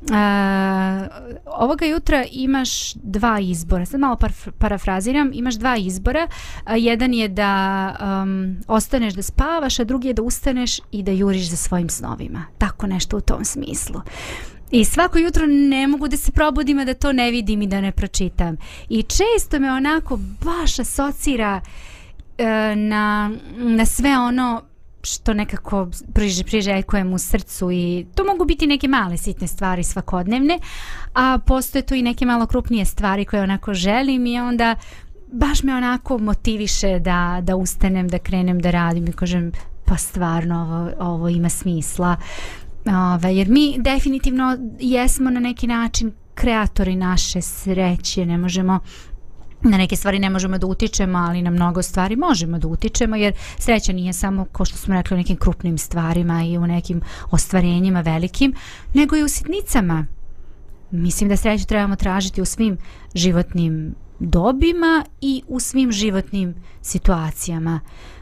Uh, 0.00 0.06
ovoga 1.44 1.86
jutra 1.86 2.24
imaš 2.32 2.94
dva 2.94 3.40
izbora 3.40 3.86
sad 3.86 4.00
malo 4.00 4.16
par, 4.16 4.32
parafraziram 4.58 5.30
imaš 5.34 5.54
dva 5.54 5.76
izbora 5.76 6.26
uh, 6.26 6.72
jedan 6.76 7.14
je 7.14 7.28
da 7.28 7.96
um, 8.22 8.56
ostaneš 8.68 9.14
da 9.14 9.22
spavaš 9.22 9.78
a 9.78 9.84
drugi 9.84 10.08
je 10.08 10.14
da 10.14 10.22
ustaneš 10.22 10.78
i 10.92 11.02
da 11.02 11.12
juriš 11.12 11.50
za 11.50 11.56
svojim 11.56 11.88
snovima 11.90 12.44
tako 12.58 12.86
nešto 12.86 13.16
u 13.16 13.20
tom 13.20 13.44
smislu 13.44 14.00
I 14.70 14.84
svako 14.84 15.18
jutro 15.18 15.46
ne 15.46 15.86
mogu 15.86 16.08
da 16.08 16.16
se 16.16 16.32
probudim, 16.32 16.78
a 16.78 16.84
da 16.84 16.94
to 16.94 17.12
ne 17.12 17.30
vidim 17.30 17.62
i 17.62 17.66
da 17.66 17.80
ne 17.80 17.92
pročitam. 17.92 18.56
I 18.88 19.02
često 19.02 19.58
me 19.58 19.72
onako 19.72 20.18
baš 20.44 20.78
asocira 20.78 21.60
uh, 21.62 21.68
E, 22.38 22.76
na, 22.76 23.30
na 23.56 23.84
sve 23.86 24.18
ono 24.18 24.62
što 25.02 25.34
nekako 25.34 25.88
priže, 26.14 26.44
priželjkujem 26.44 27.12
u 27.12 27.18
srcu 27.18 27.70
i 27.70 28.06
to 28.14 28.24
mogu 28.24 28.44
biti 28.44 28.66
neke 28.66 28.88
male 28.88 29.16
sitne 29.16 29.46
stvari 29.46 29.84
svakodnevne, 29.84 30.58
a 31.14 31.38
postoje 31.46 31.82
tu 31.82 31.94
i 31.94 32.02
neke 32.02 32.26
malo 32.26 32.46
krupnije 32.46 32.84
stvari 32.84 33.24
koje 33.24 33.42
onako 33.42 33.74
želim 33.74 34.26
i 34.26 34.40
onda 34.40 34.76
baš 35.32 35.62
me 35.62 35.76
onako 35.76 36.18
motiviše 36.18 36.98
da, 36.98 37.40
da 37.42 37.56
ustanem, 37.56 38.08
da 38.08 38.18
krenem 38.18 38.60
da 38.60 38.70
radim 38.70 39.06
i 39.06 39.12
kažem 39.12 39.52
pa 39.84 39.96
stvarno 39.96 40.60
ovo, 40.60 41.10
ovo 41.12 41.28
ima 41.28 41.48
smisla. 41.48 42.16
Ove, 43.14 43.36
jer 43.36 43.48
mi 43.48 43.76
definitivno 43.78 44.58
jesmo 44.80 45.30
na 45.30 45.40
neki 45.40 45.66
način 45.66 46.12
kreatori 46.34 46.96
naše 46.96 47.42
sreće, 47.42 48.26
ne 48.26 48.38
možemo 48.38 48.80
na 49.62 49.78
neke 49.78 49.96
stvari 49.96 50.18
ne 50.18 50.30
možemo 50.30 50.58
da 50.58 50.66
utičemo, 50.66 51.18
ali 51.18 51.42
na 51.42 51.50
mnogo 51.50 51.82
stvari 51.82 52.16
možemo 52.16 52.58
da 52.58 52.68
utičemo, 52.68 53.16
jer 53.16 53.34
sreća 53.58 53.92
nije 53.92 54.12
samo, 54.12 54.44
ko 54.44 54.64
što 54.64 54.76
smo 54.76 54.94
rekli, 54.94 55.14
u 55.14 55.18
nekim 55.18 55.36
krupnim 55.36 55.78
stvarima 55.78 56.44
i 56.44 56.58
u 56.58 56.66
nekim 56.66 57.00
ostvarenjima 57.30 58.00
velikim, 58.00 58.54
nego 58.94 59.16
i 59.16 59.22
u 59.22 59.28
sitnicama. 59.28 60.06
Mislim 60.90 61.28
da 61.28 61.36
sreću 61.36 61.66
trebamo 61.66 61.96
tražiti 61.96 62.42
u 62.42 62.44
svim 62.44 62.78
životnim 63.14 63.94
dobima 64.18 65.04
i 65.20 65.42
u 65.48 65.60
svim 65.60 65.92
životnim 65.92 66.54
situacijama. 66.82 67.80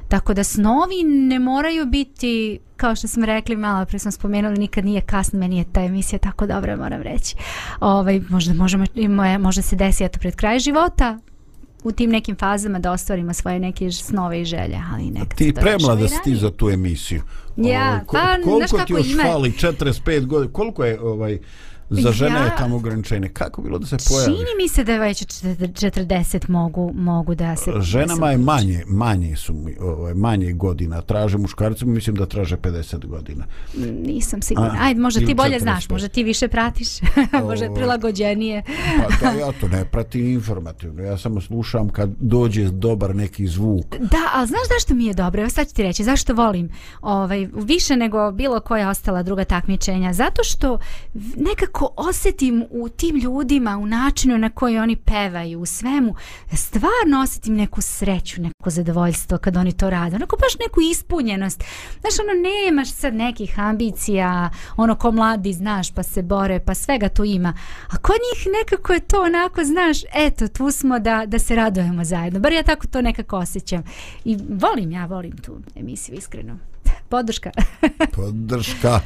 Tako 0.09 0.35
da 0.35 0.45
snovi 0.45 1.05
ne 1.05 1.39
moraju 1.39 1.87
biti, 1.87 2.59
kao 2.77 2.97
što 2.97 3.09
smo 3.09 3.27
rekli 3.27 3.57
malo 3.57 3.87
pre 3.87 3.99
smo 3.99 4.11
spomenuli, 4.11 4.59
nikad 4.59 4.85
nije 4.85 5.01
kasno, 5.01 5.39
meni 5.39 5.59
je 5.59 5.65
ta 5.73 5.81
emisija 5.81 6.19
tako 6.19 6.47
dobra, 6.47 6.77
moram 6.77 7.03
reći. 7.03 7.37
Ovaj, 7.81 8.21
možda, 8.29 8.55
možemo, 8.55 8.85
možda 9.39 9.63
se 9.63 9.77
desi 9.77 10.05
eto 10.05 10.19
pred 10.19 10.37
kraj 10.37 10.59
života, 10.59 11.19
u 11.85 11.93
tim 11.93 12.11
nekim 12.11 12.37
fazama 12.37 12.79
da 12.79 12.93
ostvarimo 12.93 13.33
svoje 13.33 13.59
neke 13.59 13.93
snove 13.93 14.41
i 14.41 14.45
želje, 14.45 14.81
ali 14.93 15.11
nekad 15.11 15.39
Ti 15.39 15.53
premlada 15.53 16.09
si 16.09 16.17
ti 16.25 16.37
za 16.37 16.51
tu 16.51 16.71
emisiju. 16.71 17.23
Ja, 17.57 17.89
ovaj, 17.91 18.01
pa, 18.13 18.43
koliko 18.45 18.57
znaš 18.57 18.71
kako 18.71 18.85
ti 18.85 18.93
još 18.93 19.13
ima? 19.13 19.23
fali? 19.23 19.51
45 19.51 20.27
godina. 20.27 20.53
Koliko 20.53 20.85
je 20.85 21.01
ovaj 21.01 21.39
za 21.91 22.13
žene 22.13 22.35
Ja- 22.35 22.45
je 22.45 22.51
tamo 22.59 22.77
ograničenje? 22.77 23.29
Kako 23.29 23.63
bilo 23.63 23.79
da 23.79 23.87
se 23.87 23.97
pojavi? 24.09 24.25
Čini 24.25 24.51
mi 24.63 24.69
se 24.69 24.85
da 24.85 24.99
već 24.99 25.23
40 25.23 26.49
mogu, 26.49 26.93
mogu 26.95 27.35
da 27.35 27.57
se... 27.57 27.73
Ženama 27.81 28.31
je 28.31 28.39
manje, 28.39 28.85
manje 28.87 29.37
su 29.37 29.55
ovaj, 29.81 30.15
manje 30.15 30.53
godina. 30.53 31.01
Traže 31.03 31.39
muškarcima, 31.39 31.93
mislim 31.93 32.17
da 32.17 32.27
traže 32.27 32.57
50 32.57 33.07
godina. 33.07 33.45
Nisam 34.07 34.43
sigurna. 34.43 34.79
Ajde, 34.81 35.01
možda 35.01 35.27
ti 35.27 35.35
bolje 35.35 35.57
45. 35.57 35.61
znaš, 35.61 35.89
možda 35.89 36.09
ti 36.09 36.25
više 36.25 36.49
pratiš, 36.49 36.89
možda 37.49 37.65
je 37.65 37.75
prilagođenije. 37.75 38.63
Pa 38.99 39.27
da, 39.27 39.33
ja 39.41 39.53
to 39.61 39.69
ne 39.69 39.85
pratim 39.85 40.27
informativno. 40.27 41.03
Ja 41.03 41.19
samo 41.19 41.41
slušam 41.41 41.89
kad 41.89 42.11
dođe 42.21 42.69
dobar 42.71 43.17
neki 43.17 43.47
zvuk. 43.47 43.87
Da, 43.99 44.31
ali 44.35 44.47
znaš 44.47 44.69
zašto 44.69 44.95
mi 44.95 45.07
je 45.07 45.15
dobro? 45.15 45.41
Evo 45.41 45.51
sad 45.51 45.69
ću 45.69 45.75
ti 45.75 45.83
reći, 45.83 46.05
zašto 46.05 46.35
volim 46.35 46.71
ovaj, 47.01 47.49
više 47.55 47.97
nego 47.97 48.33
bilo 48.33 48.61
koja 48.61 48.91
ostala 48.91 49.23
druga 49.23 49.45
takmičenja? 49.45 50.13
Zato 50.13 50.45
što 50.45 50.79
nekako 51.37 51.76
osjetim 51.97 52.65
u 52.71 52.89
tim 52.89 53.17
ljudima, 53.17 53.79
u 53.79 53.87
načinu 53.87 54.39
na 54.39 54.51
koji 54.51 54.79
oni 54.79 54.97
pevaju, 54.97 55.61
u 55.61 55.67
svemu, 55.67 56.15
stvarno 56.53 57.23
osjetim 57.23 57.55
neku 57.55 57.83
sreću, 57.83 58.43
neko 58.43 58.71
zadovoljstvo 58.71 59.39
kad 59.39 59.57
oni 59.57 59.73
to 59.73 59.91
rade. 59.91 60.17
Onako 60.17 60.37
baš 60.37 60.59
neku 60.67 60.81
ispunjenost. 60.81 61.65
Znaš, 62.01 62.15
ono, 62.21 62.33
nemaš 62.43 62.93
sad 62.93 63.15
nekih 63.15 63.61
ambicija, 63.61 64.51
ono 64.77 64.95
ko 64.95 65.11
mladi, 65.13 65.53
znaš, 65.53 65.91
pa 65.91 66.03
se 66.03 66.23
bore, 66.23 66.61
pa 66.61 66.75
svega 66.75 67.09
tu 67.09 67.25
ima. 67.25 67.55
A 67.91 67.97
kod 67.97 68.17
njih 68.17 68.47
nekako 68.61 68.93
je 68.93 69.01
to 69.01 69.23
onako, 69.23 69.65
znaš, 69.65 69.99
eto, 70.15 70.49
tu 70.49 70.71
smo 70.71 70.99
da, 70.99 71.25
da 71.27 71.39
se 71.39 71.57
radujemo 71.57 72.05
zajedno. 72.05 72.41
Bar 72.41 72.53
ja 72.53 72.63
tako 72.63 72.87
to 72.87 73.03
nekako 73.03 73.37
osjećam. 73.37 73.83
I 74.25 74.39
volim, 74.49 74.93
ja 74.93 75.07
volim 75.07 75.37
tu 75.37 75.59
emisiju, 75.75 76.15
iskreno. 76.15 76.59
Podrška. 77.09 77.51
Podrška. 78.17 79.01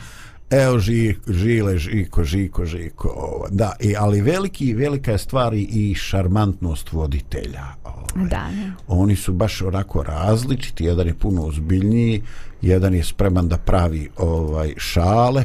Evo 0.53 0.79
ži, 0.79 1.15
žile, 1.29 1.79
žiko, 1.79 2.25
žiko, 2.25 2.65
žiko. 2.65 3.11
Da, 3.51 3.73
i, 3.81 3.95
ali 3.97 4.21
veliki, 4.21 4.75
velika 4.75 5.13
je 5.13 5.19
stvar 5.19 5.55
i- 5.55 5.63
i 5.63 5.95
šarmantnost 5.95 6.93
voditelja. 6.93 7.65
Ovaj. 7.85 8.29
da, 8.29 8.51
ne. 8.51 8.73
Oni 8.89 9.17
su 9.17 9.33
baš 9.33 9.63
onako 9.63 10.03
različiti, 10.03 10.85
jedan 10.85 11.07
je 11.07 11.15
puno 11.15 11.43
ozbiljniji, 11.43 12.23
jedan 12.63 12.95
je 12.95 13.05
spreman 13.05 13.49
da 13.49 13.57
pravi 13.59 14.09
ovaj 14.17 14.75
šale, 14.79 15.45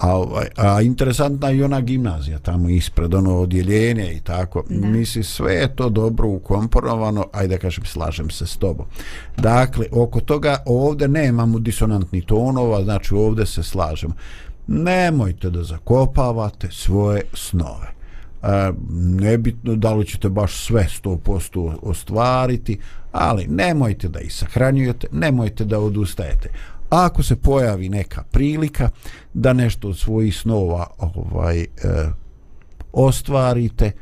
a, 0.00 0.16
ovaj, 0.16 0.46
a 0.56 0.82
interesantna 0.82 1.48
je 1.48 1.56
i 1.56 1.62
ona 1.62 1.80
gimnazija 1.80 2.38
tamo 2.38 2.68
ispred 2.68 3.14
ono 3.14 3.38
odjeljenje 3.38 4.12
i 4.12 4.20
tako. 4.20 4.64
Da. 4.68 4.86
misli 4.86 5.22
sve 5.22 5.54
je 5.54 5.76
to 5.76 5.88
dobro 5.88 6.28
ukomponovano 6.28 7.26
ajde 7.32 7.58
kažem 7.58 7.84
slažem 7.84 8.30
se 8.30 8.46
s 8.46 8.56
tobom. 8.56 8.86
Dakle 9.36 9.86
oko 9.92 10.20
toga 10.20 10.56
ovdje 10.66 11.08
nemamo 11.08 11.58
disonantni 11.58 12.20
tonova 12.20 12.84
znači 12.84 13.14
ovdje 13.14 13.46
se 13.46 13.62
slažemo. 13.62 14.14
Nemojte 14.66 15.50
da 15.50 15.62
zakopavate 15.62 16.68
svoje 16.70 17.22
snove. 17.34 17.92
E, 18.42 18.72
nebitno 19.20 19.76
da 19.76 19.94
li 19.94 20.06
ćete 20.06 20.28
baš 20.28 20.66
sve 20.66 20.86
100% 21.02 21.76
ostvariti 21.82 22.78
ali 23.12 23.46
nemojte 23.46 24.08
da 24.08 24.20
ih 24.20 24.34
sahranjujete 24.34 25.06
nemojte 25.12 25.64
da 25.64 25.78
odustajete 25.78 26.48
ako 26.90 27.22
se 27.22 27.36
pojavi 27.36 27.88
neka 27.88 28.22
prilika 28.22 28.90
da 29.34 29.52
nešto 29.52 29.88
od 29.88 29.98
svojih 29.98 30.36
snova 30.36 30.86
ovaj 30.98 31.60
e, 31.60 31.66
ostvarite 32.92 33.92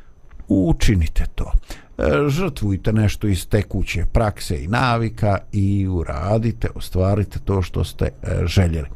učinite 0.49 1.25
to 1.35 1.53
E, 1.99 2.29
žrtvujte 2.29 2.93
nešto 2.93 3.27
iz 3.27 3.49
tekuće 3.49 4.05
prakse 4.13 4.65
i 4.65 4.69
navika 4.69 5.39
i 5.53 5.89
uradite, 5.89 6.69
ostvarite 6.75 7.39
to 7.45 7.63
što 7.63 7.85
ste 7.85 8.05
e, 8.05 8.11
željeli. 8.47 8.89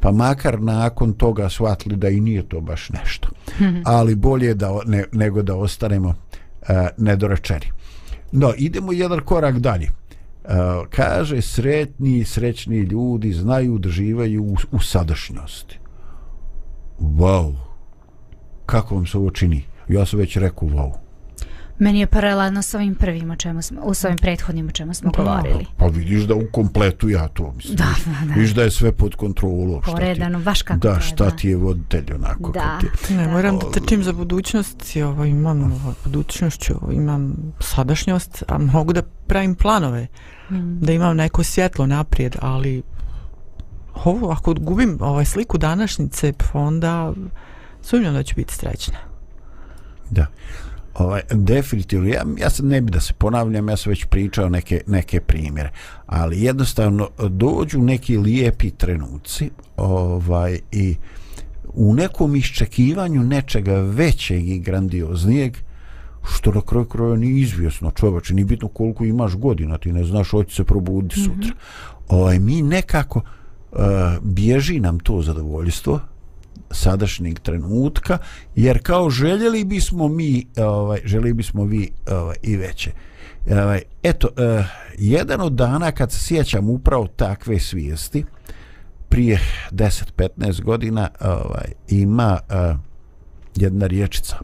Pa 0.00 0.12
makar 0.12 0.60
nakon 0.60 1.12
toga 1.12 1.48
shvatili 1.48 1.96
da 1.96 2.08
i 2.08 2.20
nije 2.20 2.48
to 2.48 2.60
baš 2.60 2.90
nešto. 2.90 3.28
Ali 3.84 4.14
bolje 4.14 4.54
da, 4.54 4.78
ne, 4.86 5.04
nego 5.12 5.42
da 5.42 5.56
ostanemo 5.56 6.14
e, 6.68 6.88
nedorečeni. 6.98 7.72
No, 8.32 8.52
idemo 8.56 8.92
jedan 8.92 9.20
korak 9.20 9.58
dalje. 9.58 9.88
E, 10.44 10.48
kaže, 10.90 11.42
sretni, 11.42 12.24
srećni 12.24 12.78
ljudi 12.78 13.32
znaju 13.32 13.78
da 13.78 13.88
živaju 13.88 14.42
u, 14.44 14.56
u 14.72 14.80
sadašnjosti. 14.80 15.78
Wow! 17.00 17.54
Kako 18.66 18.94
vam 18.94 19.06
se 19.06 19.18
ovo 19.18 19.30
čini? 19.30 19.64
Ja 19.88 20.06
sam 20.06 20.18
već 20.18 20.36
rekao 20.36 20.68
wow. 20.68 20.92
Meni 21.78 22.00
je 22.00 22.06
paralelno 22.06 22.62
s 22.62 22.74
ovim 22.74 22.94
prvim 22.94 23.30
o 23.30 23.36
čemu 23.36 23.62
smo, 23.62 23.94
s 23.94 24.04
ovim 24.04 24.18
prethodnim 24.18 24.68
o 24.68 24.72
čemu 24.72 24.94
smo 24.94 25.10
govorili. 25.12 25.66
Pa 25.76 25.86
vidiš 25.86 26.22
da 26.22 26.34
u 26.34 26.42
kompletu 26.52 27.08
ja 27.08 27.28
to 27.28 27.52
mislim. 27.52 27.76
Da, 27.76 27.84
da, 28.06 28.26
da. 28.26 28.34
Vidiš 28.34 28.50
da 28.50 28.62
je 28.62 28.70
sve 28.70 28.92
pod 28.92 29.14
kontrolom. 29.14 29.82
Poredano, 29.82 30.40
baš 30.40 30.62
kako 30.62 30.78
Da, 30.78 30.88
treba. 30.88 31.00
šta 31.00 31.30
ti 31.30 31.48
je 31.48 31.56
voditelj 31.56 32.04
onako. 32.14 32.50
Da. 32.52 32.78
ti- 32.80 33.14
Ne, 33.14 33.24
Da. 33.24 33.32
moram 33.32 33.58
da 33.58 33.70
trčim 33.70 34.02
za 34.04 34.12
budućnost, 34.12 34.96
i 34.96 35.02
ovo, 35.02 35.24
imam 35.24 35.62
ovo, 35.62 35.94
budućnošću, 36.04 36.74
imam 36.92 37.34
sadašnjost, 37.60 38.42
a 38.48 38.58
mogu 38.58 38.92
da 38.92 39.02
pravim 39.02 39.54
planove, 39.54 40.06
Mm. 40.50 40.78
da 40.80 40.92
imam 40.92 41.16
neko 41.16 41.42
svjetlo 41.42 41.86
naprijed, 41.86 42.36
ali 42.40 42.82
ovo, 43.94 44.30
ako 44.30 44.54
gubim 44.54 44.98
ovaj 45.00 45.24
sliku 45.24 45.58
današnjice, 45.58 46.32
onda 46.52 47.12
sumnjam 47.82 48.14
da 48.14 48.22
ću 48.22 48.34
biti 48.36 48.54
srećna. 48.54 48.98
Da. 50.10 50.26
Ovaj, 50.94 51.22
definitivno, 51.30 52.08
ja, 52.08 52.24
ja 52.38 52.50
sad 52.50 52.66
ne 52.66 52.80
bi 52.80 52.90
da 52.90 53.00
se 53.00 53.12
ponavljam, 53.12 53.68
ja 53.68 53.76
sam 53.76 53.90
već 53.90 54.04
pričao 54.04 54.48
neke, 54.48 54.80
neke 54.86 55.20
primjere, 55.20 55.70
ali 56.06 56.42
jednostavno 56.42 57.08
dođu 57.28 57.78
neki 57.78 58.16
lijepi 58.16 58.70
trenuci 58.70 59.50
ovaj, 59.76 60.58
i 60.72 60.96
u 61.74 61.94
nekom 61.94 62.36
iščekivanju 62.36 63.24
nečega 63.24 63.74
većeg 63.74 64.48
i 64.48 64.58
grandioznijeg, 64.58 65.56
što 66.32 66.52
na 66.52 66.60
kraju 66.60 66.84
kraja 66.84 67.16
nije 67.16 67.40
izvjesno 67.40 67.90
čoveče, 67.90 68.34
ni 68.34 68.44
bitno 68.44 68.68
koliko 68.68 69.04
imaš 69.04 69.34
godina, 69.36 69.78
ti 69.78 69.92
ne 69.92 70.04
znaš 70.04 70.30
hoće 70.30 70.54
se 70.54 70.64
probudi 70.64 71.14
sutra. 71.14 71.32
Mm 71.32 71.58
-hmm. 71.58 72.04
ovaj, 72.08 72.38
mi 72.38 72.62
nekako 72.62 73.18
uh, 73.72 73.78
bježi 74.22 74.80
nam 74.80 74.98
to 74.98 75.22
zadovoljstvo 75.22 76.00
sadašnjeg 76.70 77.38
trenutka, 77.38 78.18
jer 78.54 78.82
kao 78.82 79.10
željeli 79.10 79.64
bismo 79.64 80.08
mi, 80.08 80.46
ovaj, 80.56 81.00
željeli 81.04 81.32
bismo 81.32 81.64
vi 81.64 81.90
ovaj, 82.10 82.36
i 82.42 82.56
veće. 82.56 82.90
Ovaj, 83.50 83.82
eto, 84.02 84.28
uh, 84.28 84.64
jedan 84.98 85.40
od 85.40 85.52
dana 85.52 85.92
kad 85.92 86.12
se 86.12 86.18
sjećam 86.18 86.70
upravo 86.70 87.06
takve 87.06 87.60
svijesti, 87.60 88.24
prije 89.08 89.40
10-15 89.70 90.62
godina 90.62 91.08
ovaj, 91.20 91.72
ima 91.88 92.40
uh, 92.48 92.78
jedna 93.56 93.86
riječica 93.86 94.36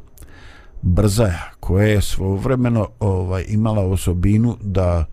Brzaja 0.82 1.50
koja 1.60 1.86
je 1.86 2.00
svovremeno 2.02 2.88
ovaj, 3.00 3.44
imala 3.48 3.82
osobinu 3.82 4.56
da 4.60 5.04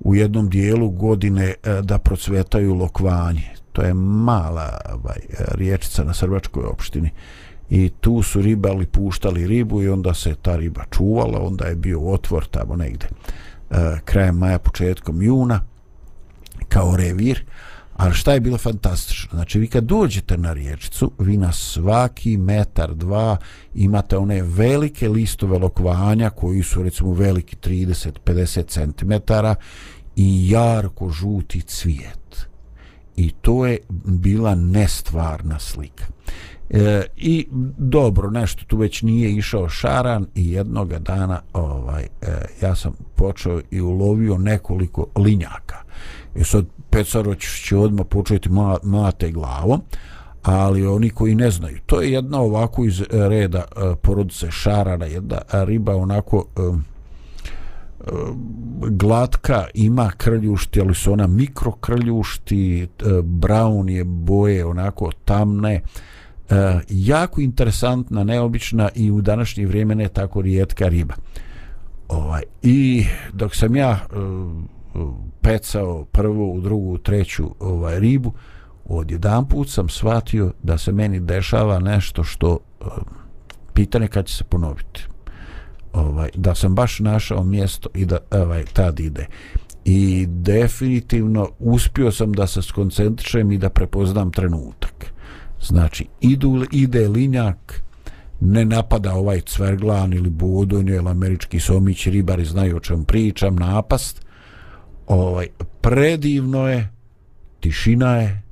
u 0.00 0.14
jednom 0.14 0.48
dijelu 0.48 0.90
godine 0.90 1.54
eh, 1.62 1.82
da 1.82 1.98
procvetaju 1.98 2.74
lokvanje. 2.74 3.50
To 3.72 3.82
je 3.82 3.94
mala 3.94 4.80
ovaj, 4.92 5.18
riječica 5.54 6.04
na 6.04 6.14
Srbačkoj 6.14 6.64
opštini 6.64 7.10
i 7.70 7.90
tu 8.00 8.22
su 8.22 8.42
ribali 8.42 8.86
puštali 8.86 9.46
ribu 9.46 9.82
i 9.82 9.88
onda 9.88 10.14
se 10.14 10.34
ta 10.42 10.56
riba 10.56 10.84
čuvala, 10.90 11.40
onda 11.40 11.64
je 11.64 11.74
bio 11.74 12.00
otvor 12.00 12.46
tamo 12.46 12.76
negde 12.76 13.06
eh, 13.70 13.98
krajem 14.04 14.36
maja, 14.36 14.58
početkom 14.58 15.22
juna 15.22 15.60
kao 16.68 16.96
revir, 16.96 17.44
ali 18.00 18.14
šta 18.14 18.32
je 18.32 18.40
bilo 18.40 18.58
fantastično? 18.58 19.30
Znači, 19.32 19.58
vi 19.58 19.66
kad 19.66 19.84
dođete 19.84 20.36
na 20.36 20.52
riječicu, 20.52 21.12
vi 21.18 21.36
na 21.36 21.52
svaki 21.52 22.36
metar, 22.36 22.94
dva 22.94 23.36
imate 23.74 24.16
one 24.16 24.42
velike 24.42 25.08
listove 25.08 25.58
lokvanja 25.58 26.30
koji 26.30 26.62
su 26.62 26.82
recimo 26.82 27.12
veliki 27.12 27.56
30-50 27.56 28.66
cm 28.66 29.12
i 30.16 30.50
jarko 30.50 31.08
žuti 31.08 31.60
cvijet. 31.60 32.46
I 33.16 33.30
to 33.30 33.66
je 33.66 33.78
bila 34.04 34.54
nestvarna 34.54 35.58
slika. 35.58 36.04
E, 36.70 37.02
I 37.16 37.46
dobro, 37.78 38.30
nešto 38.30 38.64
tu 38.64 38.76
već 38.76 39.02
nije 39.02 39.30
išao 39.32 39.68
šaran 39.68 40.26
i 40.34 40.52
jednoga 40.52 40.98
dana 40.98 41.40
ovaj, 41.52 42.02
e, 42.02 42.08
ja 42.62 42.74
sam 42.74 42.92
počeo 43.14 43.60
i 43.70 43.80
ulovio 43.80 44.38
nekoliko 44.38 45.06
linjaka. 45.16 45.76
I 46.34 46.44
sad 46.44 46.64
Pecaroć 46.90 47.62
će 47.66 47.76
odmah 47.76 48.06
početi 48.06 48.48
ma, 48.48 48.78
mate 48.82 49.30
glavom, 49.30 49.80
ali 50.42 50.86
oni 50.86 51.10
koji 51.10 51.34
ne 51.34 51.50
znaju 51.50 51.78
to 51.86 52.00
je 52.00 52.12
jedna 52.12 52.40
ovako 52.40 52.84
iz 52.84 53.00
e, 53.00 53.06
reda 53.10 53.58
e, 53.58 53.94
porodice 54.02 54.50
šarana 54.50 55.06
jedna 55.06 55.38
riba 55.52 55.96
onako 55.96 56.44
um, 56.56 56.84
glatka 58.80 59.66
ima 59.74 60.10
krljušti 60.16 60.80
ali 60.80 60.94
su 60.94 61.12
ona 61.12 61.26
mikrokrljušti, 61.26 62.88
brown 63.22 63.90
je 63.90 64.04
boje 64.04 64.64
onako 64.64 65.10
tamne 65.24 65.80
jako 66.88 67.40
interesantna 67.40 68.24
neobična 68.24 68.88
i 68.94 69.10
u 69.10 69.20
današnje 69.20 69.66
vrijeme 69.66 69.94
ne 69.94 70.08
tako 70.08 70.42
rijetka 70.42 70.88
riba. 70.88 71.14
Ovaj 72.08 72.42
i 72.62 73.04
dok 73.32 73.56
sam 73.56 73.76
ja 73.76 74.06
pecao 75.40 76.04
prvu, 76.04 76.60
drugu, 76.60 76.98
treću 76.98 77.54
ovaj 77.60 78.00
ribu 78.00 78.32
odjedan 78.84 79.48
put 79.48 79.68
sam 79.70 79.88
shvatio 79.88 80.52
da 80.62 80.78
se 80.78 80.92
meni 80.92 81.20
dešava 81.20 81.78
nešto 81.78 82.24
što 82.24 82.58
eh, 82.80 82.84
pitanje 83.74 84.08
kad 84.08 84.26
će 84.26 84.36
se 84.36 84.44
ponoviti. 84.44 85.06
Ovaj 85.92 86.30
da 86.34 86.54
sam 86.54 86.74
baš 86.74 87.00
našao 87.00 87.44
mjesto 87.44 87.88
i 87.94 88.04
da 88.04 88.18
ovaj 88.30 88.64
tad 88.64 89.00
ide. 89.00 89.26
I 89.84 90.26
definitivno 90.28 91.48
uspio 91.58 92.12
sam 92.12 92.32
da 92.32 92.46
se 92.46 92.62
skoncentrišem 92.62 93.52
i 93.52 93.58
da 93.58 93.70
prepoznam 93.70 94.32
trenutak. 94.32 95.12
Znači 95.62 96.06
idu, 96.20 96.64
ide 96.72 97.08
linjak 97.08 97.82
ne 98.40 98.64
napada 98.64 99.14
ovaj 99.14 99.40
cverglan 99.40 100.12
ili 100.12 100.30
bodonje 100.30 100.92
ili 100.92 101.08
američki 101.08 101.60
somić 101.60 102.06
ribari 102.06 102.44
znaju 102.44 102.76
o 102.76 102.80
čem 102.80 103.04
pričam 103.04 103.56
napast 103.56 104.26
ovaj 105.10 105.46
predivno 105.80 106.68
je 106.68 106.88
tišina 107.60 108.16
je 108.16 108.42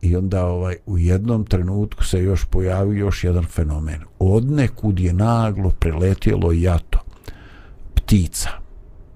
i 0.00 0.16
onda 0.16 0.46
ovaj 0.46 0.76
u 0.86 0.98
jednom 0.98 1.44
trenutku 1.44 2.04
se 2.04 2.22
još 2.22 2.44
pojavio 2.44 2.98
još 2.98 3.24
jedan 3.24 3.44
fenomen 3.44 4.00
od 4.18 4.50
nekud 4.50 5.00
je 5.00 5.12
naglo 5.12 5.70
preletjelo 5.70 6.52
jato 6.52 6.98
ptica 7.94 8.50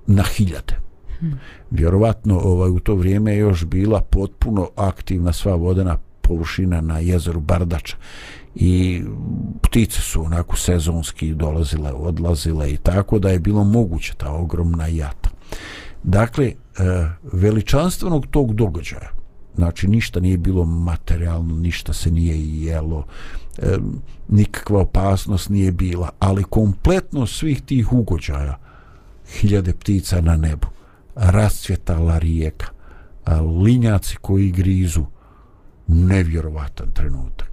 na 0.06 0.22
hiljade 0.22 0.76
hmm. 1.18 1.40
vjerovatno 1.70 2.38
ovaj 2.38 2.70
u 2.70 2.78
to 2.78 2.94
vrijeme 2.94 3.32
je 3.32 3.38
još 3.38 3.64
bila 3.64 4.00
potpuno 4.00 4.70
aktivna 4.76 5.32
sva 5.32 5.54
vodena 5.54 5.98
površina 6.20 6.80
na 6.80 6.98
jezeru 6.98 7.40
Bardača 7.40 7.96
i 8.54 9.02
ptice 9.62 10.00
su 10.00 10.24
onako 10.24 10.56
sezonski 10.56 11.34
dolazile, 11.34 11.92
odlazile 11.92 12.70
i 12.70 12.76
tako 12.76 13.18
da 13.18 13.28
je 13.28 13.38
bilo 13.38 13.64
moguće 13.64 14.14
ta 14.14 14.32
ogromna 14.32 14.86
jata. 14.86 15.30
Dakle, 16.02 16.46
e, 16.46 16.54
veličanstvenog 17.32 18.26
tog 18.26 18.54
događaja, 18.54 19.10
znači 19.56 19.88
ništa 19.88 20.20
nije 20.20 20.38
bilo 20.38 20.64
materijalno, 20.64 21.56
ništa 21.56 21.92
se 21.92 22.10
nije 22.10 22.64
jelo, 22.64 23.04
e, 23.58 23.76
nikakva 24.28 24.80
opasnost 24.80 25.48
nije 25.48 25.72
bila, 25.72 26.10
ali 26.18 26.44
kompletno 26.44 27.26
svih 27.26 27.62
tih 27.62 27.92
ugođaja, 27.92 28.58
hiljade 29.28 29.72
ptica 29.72 30.20
na 30.20 30.36
nebu, 30.36 30.66
rascvjetala 31.14 32.18
rijeka, 32.18 32.66
linjaci 33.64 34.16
koji 34.20 34.50
grizu, 34.50 35.04
nevjerovatan 35.86 36.86
trenutak. 36.94 37.52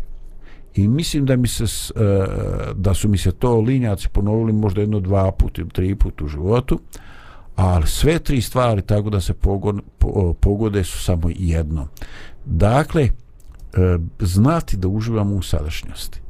I 0.75 0.87
mislim 0.87 1.25
da 1.25 1.35
mi 1.35 1.47
se 1.47 1.63
e, 1.63 2.25
da 2.75 2.93
su 2.93 3.09
mi 3.09 3.17
se 3.17 3.31
to 3.31 3.59
linjaci 3.59 4.09
ponovili 4.09 4.53
možda 4.53 4.81
jedno 4.81 4.99
dva 4.99 5.31
puta 5.31 5.61
ili 5.61 5.69
tri 5.69 5.95
puta 5.95 6.25
u 6.25 6.27
životu, 6.27 6.79
ali 7.59 7.87
sve 7.87 8.19
tri 8.19 8.41
stvari 8.41 8.81
tako 8.81 9.09
da 9.09 9.21
se 9.21 9.33
pogode, 9.33 9.81
pogode 10.39 10.83
su 10.83 11.03
samo 11.03 11.29
jedno. 11.35 11.87
Dakle, 12.45 13.03
e, 13.03 13.09
znati 14.19 14.77
da 14.77 14.87
uživamo 14.87 15.35
u 15.35 15.41
sadašnjosti. 15.41 16.21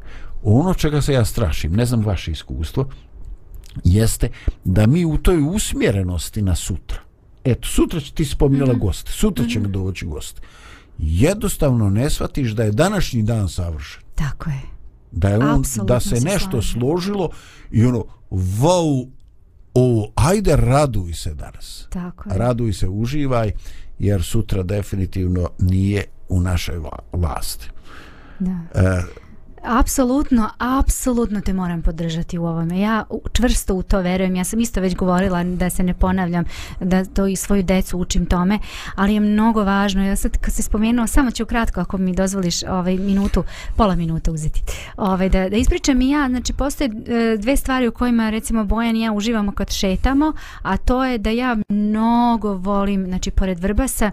Ono 0.43 0.73
čega 0.73 1.01
se 1.01 1.13
ja 1.13 1.25
strašim, 1.25 1.73
ne 1.73 1.85
znam 1.85 2.05
vaše 2.05 2.31
iskustvo, 2.31 2.89
jeste 3.83 4.29
da 4.63 4.87
mi 4.87 5.05
u 5.05 5.17
toj 5.17 5.41
usmjerenosti 5.41 6.41
na 6.41 6.55
sutra, 6.55 6.99
eto, 7.43 7.67
sutra 7.67 7.99
će 7.99 8.13
ti 8.13 8.25
spominjala 8.25 8.73
mm 8.73 8.75
-hmm. 8.75 8.79
goste, 8.79 9.11
sutra 9.11 9.45
će 9.47 9.59
mm 9.59 9.63
-hmm. 9.63 9.67
mi 9.67 9.73
doći 9.73 10.05
goste, 10.05 10.41
jednostavno 10.97 11.89
ne 11.89 12.09
shvatiš 12.09 12.51
da 12.51 12.63
je 12.63 12.71
današnji 12.71 13.23
dan 13.23 13.49
savršen. 13.49 14.01
Tako 14.15 14.49
je. 14.49 14.61
Da 15.11 15.29
je 15.29 15.37
on, 15.37 15.63
da 15.83 15.99
se, 15.99 16.15
nešto 16.15 16.49
slažem. 16.51 16.79
složilo 16.79 17.29
i 17.71 17.85
ono, 17.85 18.05
vau, 18.31 19.05
o, 19.79 20.11
ajde 20.15 20.55
raduj 20.55 21.13
se 21.13 21.33
danas. 21.33 21.87
Tako 21.89 22.29
je. 22.29 22.37
Raduj 22.37 22.73
se, 22.73 22.87
uživaj, 22.87 23.51
jer 23.99 24.23
sutra 24.23 24.63
definitivno 24.63 25.49
nije 25.59 26.03
u 26.29 26.41
našoj 26.41 26.79
vlasti. 27.13 27.69
Da. 28.39 28.57
E, 28.73 29.01
Apsolutno, 29.63 30.49
apsolutno 30.57 31.41
te 31.41 31.53
moram 31.53 31.81
podržati 31.81 32.37
u 32.37 32.45
ovome. 32.45 32.79
Ja 32.79 33.03
čvrsto 33.33 33.75
u 33.75 33.83
to 33.83 34.01
verujem. 34.01 34.35
Ja 34.35 34.43
sam 34.43 34.59
isto 34.59 34.81
već 34.81 34.95
govorila 34.95 35.43
da 35.43 35.69
se 35.69 35.83
ne 35.83 35.93
ponavljam, 35.93 36.45
da 36.79 37.05
to 37.05 37.27
i 37.27 37.35
svoju 37.35 37.63
decu 37.63 37.97
učim 37.97 38.25
tome, 38.25 38.59
ali 38.95 39.13
je 39.13 39.19
mnogo 39.19 39.63
važno. 39.63 40.03
Ja 40.03 40.15
sad 40.15 40.37
kad 40.37 40.53
se 40.53 40.63
spomenuo, 40.63 41.07
samo 41.07 41.31
ću 41.31 41.45
kratko 41.45 41.81
ako 41.81 41.97
mi 41.97 42.15
dozvoliš 42.15 42.63
ovaj 42.63 42.97
minutu, 42.97 43.43
pola 43.75 43.95
minuta 43.95 44.31
uzeti. 44.31 44.61
Ovaj 44.97 45.29
da 45.29 45.49
da 45.49 45.57
ispričam 45.57 46.01
i 46.01 46.09
ja, 46.09 46.29
znači 46.29 46.53
postoje 46.53 46.89
e, 46.89 47.37
dve 47.37 47.57
stvari 47.57 47.87
u 47.87 47.91
kojima 47.91 48.29
recimo 48.29 48.63
Bojan 48.63 48.95
i 48.95 49.01
ja 49.01 49.11
uživamo 49.11 49.51
kad 49.51 49.71
šetamo, 49.71 50.33
a 50.61 50.77
to 50.77 51.05
je 51.05 51.17
da 51.17 51.29
ja 51.29 51.57
mnogo 51.69 52.53
volim, 52.53 53.05
znači 53.05 53.31
pored 53.31 53.59
vrbasa, 53.59 54.11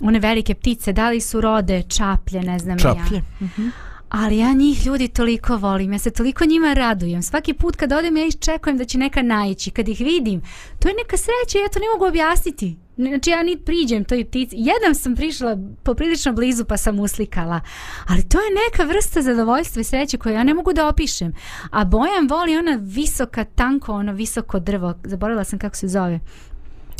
one 0.00 0.18
velike 0.18 0.54
ptice, 0.54 0.92
da 0.92 1.10
li 1.10 1.20
su 1.20 1.40
rode, 1.40 1.82
čaplje, 1.82 2.42
ne 2.42 2.58
znam 2.58 2.78
čaplje. 2.78 3.16
ja. 3.16 3.46
Mhm. 3.46 3.68
Ali 4.08 4.38
ja 4.38 4.52
njih 4.52 4.86
ljudi 4.86 5.08
toliko 5.08 5.56
volim, 5.56 5.92
ja 5.92 5.98
se 5.98 6.10
toliko 6.10 6.44
njima 6.44 6.72
radujem. 6.72 7.22
Svaki 7.22 7.54
put 7.54 7.76
kad 7.76 7.92
odem 7.92 8.16
ja 8.16 8.26
iščekujem 8.26 8.78
da 8.78 8.84
će 8.84 8.98
neka 8.98 9.22
naići, 9.22 9.70
Kad 9.70 9.88
ih 9.88 10.00
vidim, 10.00 10.42
to 10.78 10.88
je 10.88 10.94
neka 10.94 11.16
sreća, 11.16 11.58
ja 11.58 11.68
to 11.68 11.78
ne 11.78 11.86
mogu 11.94 12.06
objasniti. 12.06 12.76
Znači 12.96 13.30
ja 13.30 13.42
nit 13.42 13.64
priđem 13.64 14.04
toj 14.04 14.24
ptici. 14.24 14.56
Jednom 14.58 14.94
sam 14.94 15.14
prišla 15.14 15.58
poprilično 15.82 16.32
blizu 16.32 16.64
pa 16.64 16.76
sam 16.76 17.00
uslikala. 17.00 17.60
Ali 18.08 18.28
to 18.28 18.38
je 18.38 18.50
neka 18.50 18.94
vrsta 18.94 19.22
zadovoljstva 19.22 19.80
i 19.80 19.84
sreće 19.84 20.18
koju 20.18 20.34
ja 20.34 20.44
ne 20.44 20.54
mogu 20.54 20.72
da 20.72 20.88
opišem. 20.88 21.32
A 21.70 21.84
Bojan 21.84 22.28
voli 22.30 22.56
ona 22.56 22.78
visoka, 22.82 23.44
tanko, 23.44 23.92
ono 23.92 24.12
visoko 24.12 24.58
drvo. 24.58 24.94
Zaboravila 25.04 25.44
sam 25.44 25.58
kako 25.58 25.76
se 25.76 25.88
zove 25.88 26.20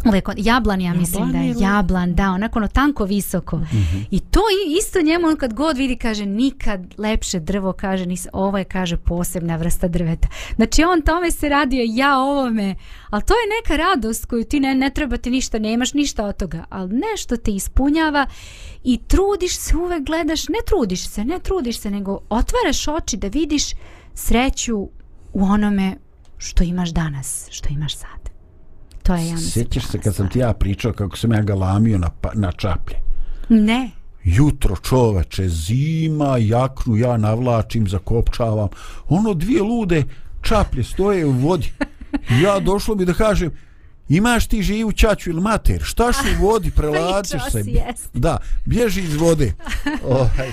uvek 0.06 0.28
on, 0.28 0.34
jablan 0.38 0.80
ja 0.80 0.94
mislim 0.94 1.24
jablan 1.24 1.32
da 1.32 1.38
je 1.38 1.54
jablan 1.58 2.14
da 2.14 2.30
onako 2.30 2.58
ono 2.58 2.68
tanko 2.68 3.04
visoko. 3.04 3.56
Mm 3.56 3.62
-hmm. 3.62 4.04
i 4.10 4.20
to 4.20 4.40
isto 4.80 5.02
njemu 5.02 5.26
on 5.26 5.36
kad 5.36 5.54
god 5.54 5.76
vidi 5.76 5.96
kaže 5.96 6.26
nikad 6.26 6.94
lepše 6.98 7.40
drvo 7.40 7.72
kaže 7.72 8.06
nis, 8.06 8.26
ovo 8.32 8.58
je 8.58 8.64
kaže 8.64 8.96
posebna 8.96 9.56
vrsta 9.56 9.88
drveta. 9.88 10.28
Znači 10.56 10.84
on 10.84 11.02
tome 11.02 11.30
se 11.30 11.48
radio 11.48 11.82
ja 11.86 12.18
ovome 12.18 12.74
ali 13.10 13.22
to 13.22 13.34
je 13.34 13.48
neka 13.60 13.84
radost 13.84 14.26
koju 14.26 14.44
ti 14.44 14.60
ne, 14.60 14.74
ne 14.74 14.90
treba 14.90 15.16
ti 15.16 15.30
ništa 15.30 15.58
nemaš 15.58 15.94
ništa 15.94 16.24
od 16.24 16.36
toga 16.36 16.64
ali 16.68 16.94
nešto 16.94 17.36
te 17.36 17.50
ispunjava 17.50 18.26
i 18.84 18.98
trudiš 19.06 19.56
se 19.56 19.76
uvek 19.76 20.02
gledaš 20.02 20.48
ne 20.48 20.58
trudiš 20.66 21.08
se 21.08 21.24
ne 21.24 21.38
trudiš 21.38 21.78
se 21.78 21.90
nego 21.90 22.20
otvaraš 22.28 22.88
oči 22.88 23.16
da 23.16 23.28
vidiš 23.28 23.62
sreću 24.14 24.76
u 25.32 25.42
onome 25.42 25.96
što 26.38 26.64
imaš 26.64 26.90
danas 26.90 27.48
što 27.50 27.68
imaš 27.68 27.96
sad 27.96 28.17
to 29.08 29.14
je 29.14 29.26
ja 29.26 29.32
mislim. 29.34 29.50
Sjećaš 29.50 29.86
se 29.86 29.98
kad 29.98 30.14
sam 30.14 30.28
ti 30.28 30.38
ja 30.38 30.52
pričao 30.52 30.92
kako 30.92 31.16
sam 31.16 31.32
ja 31.32 31.42
galamio 31.42 31.98
na, 31.98 32.10
pa, 32.20 32.30
na 32.34 32.52
čaplje? 32.52 32.96
Ne. 33.48 33.90
Jutro 34.24 34.76
čoveče, 34.76 35.48
zima, 35.48 36.36
jaknu 36.38 36.96
ja 36.96 37.16
navlačim, 37.16 37.88
zakopčavam. 37.88 38.68
Ono 39.08 39.34
dvije 39.34 39.62
lude 39.62 40.04
čaplje 40.42 40.84
stoje 40.84 41.26
u 41.26 41.32
vodi. 41.32 41.72
Ja 42.42 42.60
došlo 42.60 42.94
mi 42.94 43.04
da 43.04 43.14
kažem, 43.14 43.50
imaš 44.08 44.46
ti 44.46 44.62
živu 44.62 44.92
čaču 44.92 45.30
ili 45.30 45.40
mater, 45.40 45.80
šta 45.82 46.12
u 46.40 46.46
vodi, 46.46 46.70
prelaziš 46.76 47.42
se. 47.52 47.64
Da, 48.14 48.38
bježi 48.64 49.02
iz 49.02 49.16
vode. 49.16 49.52
Ovaj, 50.04 50.52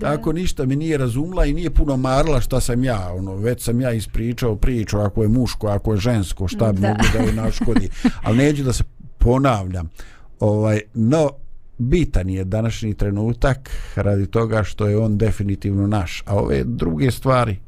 tako 0.00 0.32
ništa 0.32 0.66
mi 0.66 0.76
nije 0.76 0.98
razumla 0.98 1.44
i 1.44 1.52
nije 1.52 1.70
puno 1.70 1.96
marla 1.96 2.40
šta 2.40 2.60
sam 2.60 2.84
ja, 2.84 3.12
ono, 3.12 3.34
već 3.34 3.62
sam 3.62 3.80
ja 3.80 3.92
ispričao 3.92 4.56
priču, 4.56 4.98
ako 4.98 5.22
je 5.22 5.28
muško, 5.28 5.66
ako 5.68 5.92
je 5.92 6.00
žensko, 6.00 6.48
šta 6.48 6.72
bi 6.72 6.80
mogu 6.80 7.02
da 7.12 7.18
je 7.18 7.32
naškodi. 7.32 7.88
Ali 8.22 8.38
neću 8.38 8.62
da 8.62 8.72
se 8.72 8.84
ponavljam. 9.18 9.90
Ovaj, 10.40 10.80
no, 10.94 11.30
bitan 11.78 12.28
je 12.28 12.44
današnji 12.44 12.94
trenutak 12.94 13.70
radi 13.96 14.26
toga 14.26 14.62
što 14.62 14.86
je 14.86 14.98
on 14.98 15.18
definitivno 15.18 15.86
naš. 15.86 16.22
A 16.26 16.36
ove 16.36 16.64
druge 16.64 17.10
stvari, 17.10 17.58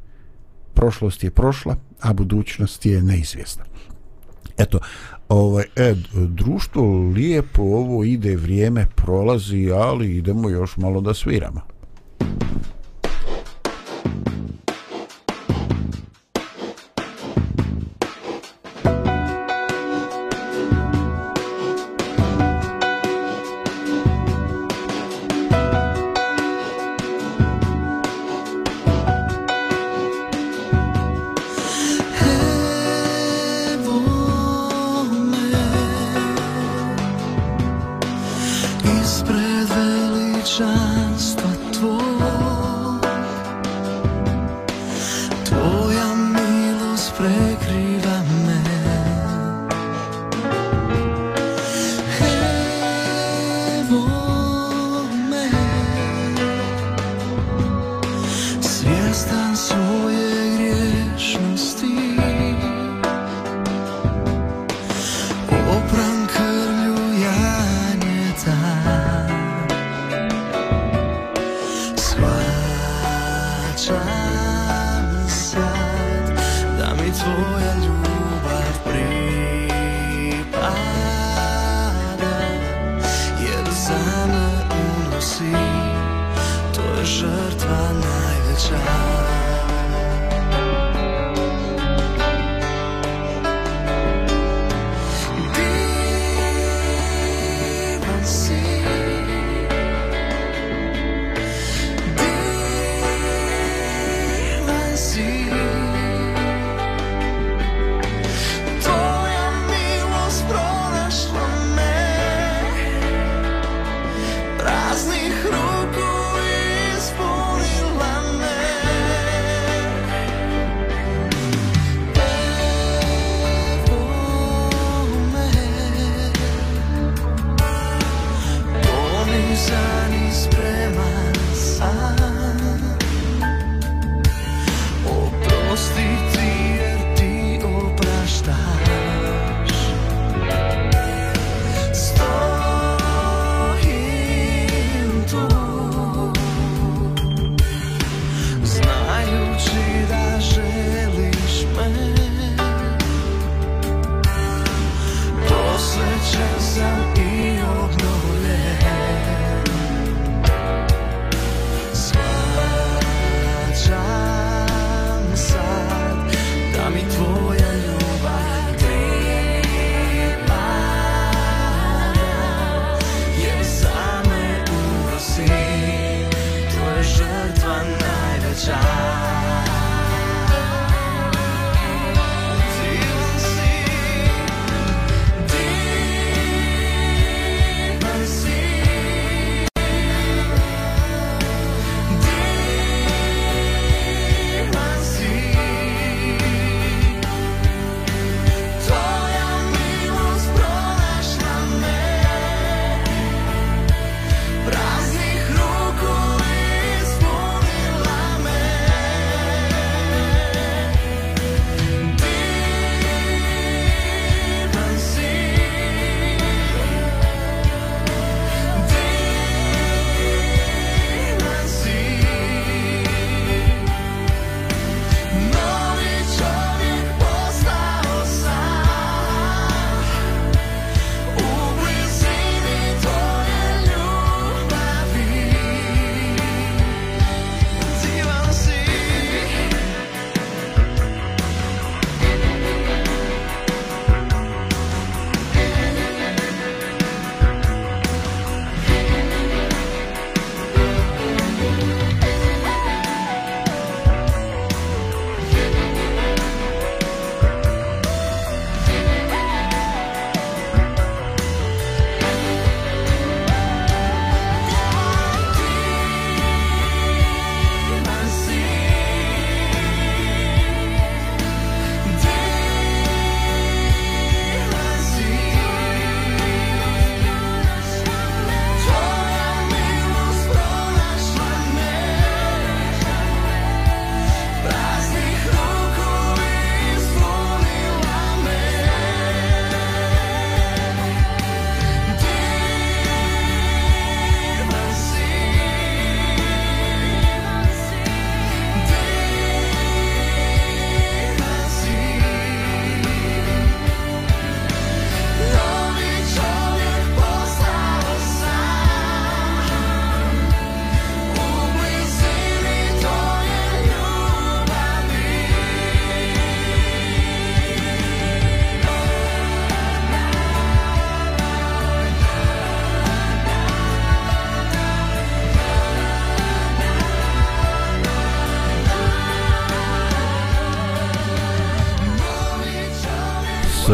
prošlost 0.75 1.25
je 1.25 1.31
prošla, 1.31 1.77
a 2.01 2.13
budućnost 2.13 2.87
je 2.87 3.03
neizvjesna. 3.03 3.65
Eto, 4.59 4.79
ovaj, 5.31 5.65
e, 5.77 5.95
društvo 6.15 7.11
lijepo 7.15 7.63
ovo 7.63 8.05
ide, 8.05 8.37
vrijeme 8.37 8.87
prolazi, 8.95 9.71
ali 9.75 10.17
idemo 10.17 10.49
još 10.49 10.77
malo 10.77 11.01
da 11.01 11.15
sviramo. 11.15 11.61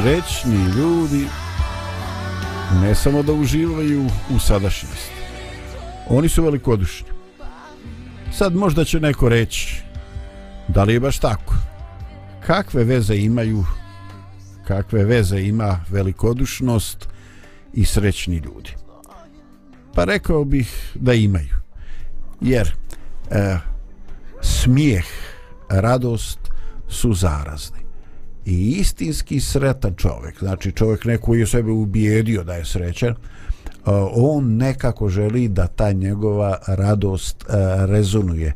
Srećni 0.07 0.65
ljudi 0.77 1.27
ne 2.83 2.95
samo 2.95 3.23
da 3.23 3.33
uživaju 3.33 4.07
u 4.35 4.39
sadašnjosti. 4.39 5.13
Oni 6.09 6.29
su 6.29 6.43
velikodušni. 6.43 7.09
Sad 8.33 8.55
možda 8.55 8.85
će 8.85 9.01
neko 9.01 9.29
reći 9.29 9.83
da 10.69 10.85
li 10.85 10.93
je 10.93 11.01
baš 11.01 11.19
tako? 11.19 11.55
kakve 12.47 12.85
veze 12.85 13.17
imaju 13.17 13.65
kakve 14.67 15.05
veze 15.05 15.41
ima 15.41 15.81
velikodušnost 15.91 17.09
i 17.73 17.85
srećni 17.85 18.37
ljudi 18.37 18.75
pa 19.95 20.05
rekao 20.05 20.45
bih 20.45 20.93
da 20.95 21.15
imaju 21.15 21.57
jer 22.41 22.75
e, 23.31 23.59
smijeh 24.43 25.07
radost 25.69 26.39
su 26.89 27.15
zarazni 27.15 27.86
i 28.47 28.71
istinski 28.71 29.41
sretan 29.41 29.95
čovjek. 29.97 30.39
Znači 30.39 30.73
čovjek 30.73 31.05
neko 31.05 31.35
je 31.35 31.47
sebe 31.47 31.71
ubijedio 31.71 32.45
da 32.45 32.55
je 32.55 32.65
srećan 32.65 33.15
on 34.15 34.57
nekako 34.57 35.09
želi 35.09 35.49
da 35.49 35.67
ta 35.67 35.93
njegova 35.93 36.59
radost 36.67 37.45
rezonuje 37.87 38.55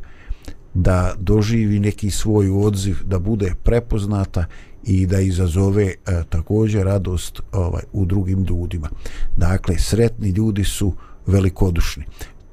da 0.73 1.13
doživi 1.19 1.79
neki 1.79 2.11
svoj 2.11 2.49
odziv 2.49 2.97
da 3.03 3.19
bude 3.19 3.53
prepoznata 3.63 4.45
i 4.83 5.05
da 5.07 5.19
izazove 5.19 5.93
također 6.29 6.85
radost 6.85 7.41
ovaj 7.51 7.83
u 7.93 8.05
drugim 8.05 8.45
ljudima. 8.49 8.89
Dakle 9.37 9.79
sretni 9.79 10.29
ljudi 10.29 10.63
su 10.63 10.93
velikodušni. 11.27 12.05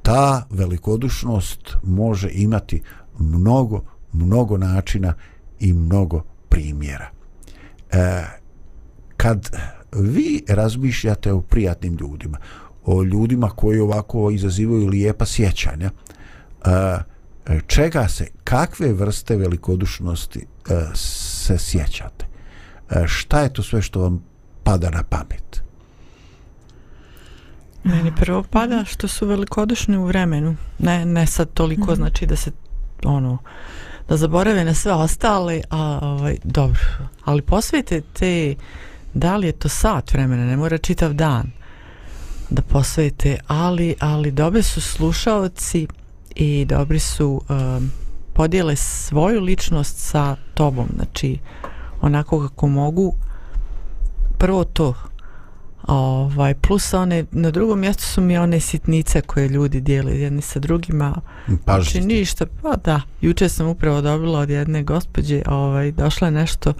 Ta 0.02 0.46
velikodušnost 0.50 1.76
može 1.82 2.30
imati 2.32 2.82
mnogo 3.18 3.82
mnogo 4.12 4.56
načina 4.56 5.14
i 5.60 5.72
mnogo 5.72 6.22
primjera 6.48 7.17
e, 7.92 8.24
kad 9.16 9.50
vi 9.92 10.44
razmišljate 10.48 11.32
o 11.32 11.40
prijatnim 11.40 11.96
ljudima 12.00 12.38
o 12.84 13.02
ljudima 13.02 13.50
koji 13.50 13.80
ovako 13.80 14.30
izazivaju 14.30 14.86
lijepa 14.86 15.26
sjećanja 15.26 15.90
e, 16.64 16.98
čega 17.66 18.08
se 18.08 18.26
kakve 18.44 18.92
vrste 18.92 19.36
velikodušnosti 19.36 20.38
e, 20.70 20.74
se 20.94 21.58
sjećate 21.58 22.26
e, 22.90 23.04
šta 23.06 23.40
je 23.40 23.52
to 23.52 23.62
sve 23.62 23.82
što 23.82 24.00
vam 24.00 24.24
pada 24.62 24.90
na 24.90 25.02
pamet 25.02 25.62
Meni 27.84 28.12
prvo 28.16 28.42
pada 28.42 28.84
što 28.84 29.08
su 29.08 29.26
velikodušni 29.26 29.96
u 29.96 30.04
vremenu. 30.04 30.56
Ne, 30.78 31.04
ne 31.04 31.26
sad 31.26 31.52
toliko, 31.54 31.82
mm 31.82 31.88
-hmm. 31.88 31.96
znači 31.96 32.26
da 32.26 32.36
se 32.36 32.50
ono 33.04 33.38
da 34.08 34.16
zaborave 34.16 34.64
na 34.64 34.74
sve 34.74 34.92
ostale, 34.92 35.62
a 35.70 35.98
ovaj 36.02 36.36
dobro, 36.44 36.80
ali 37.24 37.42
posvetite 37.42 38.00
te 38.12 38.54
da 39.14 39.36
li 39.36 39.46
je 39.46 39.52
to 39.52 39.68
sat 39.68 40.12
vremena, 40.12 40.44
ne 40.44 40.56
mora 40.56 40.78
čitav 40.78 41.12
dan 41.12 41.50
da 42.50 42.62
posvetite, 42.62 43.38
ali 43.46 43.94
ali 44.00 44.30
dobre 44.30 44.62
su 44.62 44.80
slušaoci 44.80 45.86
i 46.34 46.64
dobri 46.64 46.98
su 46.98 47.42
um, 47.48 47.90
podijele 48.32 48.76
svoju 48.76 49.40
ličnost 49.40 49.98
sa 49.98 50.36
tobom, 50.54 50.88
znači 50.96 51.38
onako 52.00 52.48
kako 52.48 52.66
mogu 52.66 53.14
prvo 54.38 54.64
to 54.64 54.94
ovaj, 55.86 56.54
plus 56.54 56.94
one, 56.94 57.24
na 57.30 57.50
drugom 57.50 57.80
mjestu 57.80 58.02
su 58.02 58.20
mi 58.20 58.38
one 58.38 58.60
sitnice 58.60 59.20
koje 59.20 59.48
ljudi 59.48 59.80
dijeli 59.80 60.20
jedni 60.20 60.42
sa 60.42 60.58
drugima. 60.58 61.20
Znači 61.64 62.00
ništa, 62.00 62.46
pa 62.62 62.76
da, 62.76 63.00
juče 63.20 63.48
sam 63.48 63.68
upravo 63.68 64.00
dobila 64.00 64.38
od 64.38 64.50
jedne 64.50 64.82
gospođe, 64.82 65.42
ovaj, 65.46 65.92
došla 65.92 66.26
je 66.26 66.32
nešto 66.32 66.72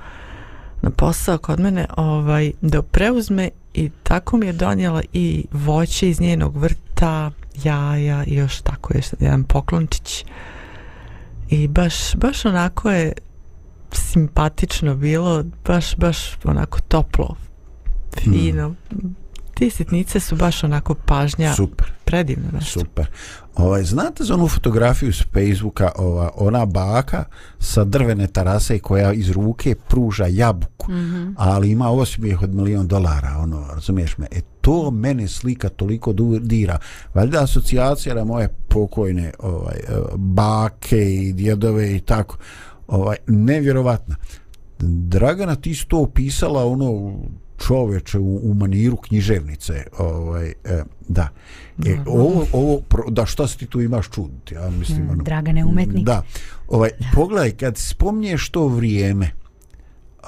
na 0.83 0.91
posao 0.91 1.39
kod 1.39 1.61
mene, 1.61 1.87
ovaj, 1.97 2.53
da 2.61 2.83
preuzme 2.83 3.51
i 3.75 3.91
tako 4.03 4.37
mi 4.37 4.47
je 4.47 4.53
donijela 4.53 5.03
i 5.13 5.45
voće 5.53 6.09
iz 6.09 6.21
njenog 6.21 6.57
vrta, 6.57 7.31
jaja 7.65 8.25
i 8.25 8.35
još 8.35 8.61
tako 8.61 8.95
je 8.95 9.03
jedan 9.21 9.45
poklončić. 9.45 10.25
I 11.51 11.69
baš, 11.69 12.15
baš 12.17 12.45
onako 12.45 12.91
je 12.91 13.13
simpatično 13.93 14.95
bilo, 14.95 15.45
baš, 15.65 15.97
baš 15.97 16.37
onako 16.45 16.81
toplo, 16.81 17.37
fino. 18.25 18.75
Hmm. 18.91 19.17
Ti 19.55 19.71
sitnice 19.71 20.21
su 20.21 20.37
baš 20.37 20.65
onako 20.65 20.95
pažnja. 20.95 21.55
Super. 21.55 21.93
Predivno 22.05 22.49
nešto. 22.53 22.81
Super. 22.81 23.07
Ovaj, 23.57 23.83
znate 23.83 24.25
za 24.25 24.35
onu 24.35 24.49
fotografiju 24.49 25.13
s 25.13 25.23
Facebooka, 25.33 25.93
ova, 25.97 26.31
ona 26.37 26.67
baka 26.67 27.25
sa 27.59 27.85
drvene 27.85 28.27
tarase 28.27 28.79
koja 28.79 29.13
iz 29.13 29.31
ruke 29.31 29.75
pruža 29.89 30.27
jabuku, 30.27 30.93
mm 30.93 30.95
-hmm. 30.95 31.35
ali 31.37 31.71
ima 31.71 31.91
osmijeh 31.91 32.43
od 32.43 32.55
milion 32.55 32.87
dolara, 32.87 33.37
ono, 33.39 33.67
razumiješ 33.75 34.19
me? 34.19 34.27
E 34.31 34.41
to 34.61 34.91
mene 34.91 35.29
slika 35.29 35.69
toliko 35.69 36.15
dira. 36.41 36.79
Valjda 37.15 37.43
asocijacija 37.43 38.15
na 38.15 38.25
moje 38.25 38.49
pokojne 38.69 39.33
ovaj, 39.39 39.77
e, 39.77 39.99
bake 40.17 41.15
i 41.15 41.33
djedove 41.33 41.97
i 41.97 42.01
tako. 42.01 42.37
Ovaj, 42.89 43.17
nevjerovatna. 43.27 44.17
Dragana, 44.79 45.57
ti 45.57 45.75
si 45.75 45.89
to 45.89 45.99
opisala 46.03 46.67
ono 46.67 47.15
čoveče 47.67 48.19
u, 48.19 48.51
u 48.51 48.55
maniru 48.55 48.97
književnice 48.97 49.85
ovaj 49.99 50.49
e, 50.65 50.83
da. 51.09 51.29
E, 51.87 51.99
ovo 52.07 52.47
ovo 52.53 52.83
da 53.11 53.27
šta 53.27 53.49
si 53.49 53.59
ti 53.59 53.67
tu 53.67 53.81
imaš 53.81 54.11
čuditi 54.11 54.55
ja 54.55 54.71
mislim 54.71 55.05
mm, 55.05 55.11
ono, 55.11 55.23
Dragane 55.23 55.65
umetnik. 55.65 56.05
da. 56.05 56.23
Ovaj 56.69 56.91
da. 56.99 57.07
pogledaj 57.15 57.51
kad 57.51 57.77
spomnješ 57.77 58.51
to 58.51 58.69
vrijeme 58.69 59.31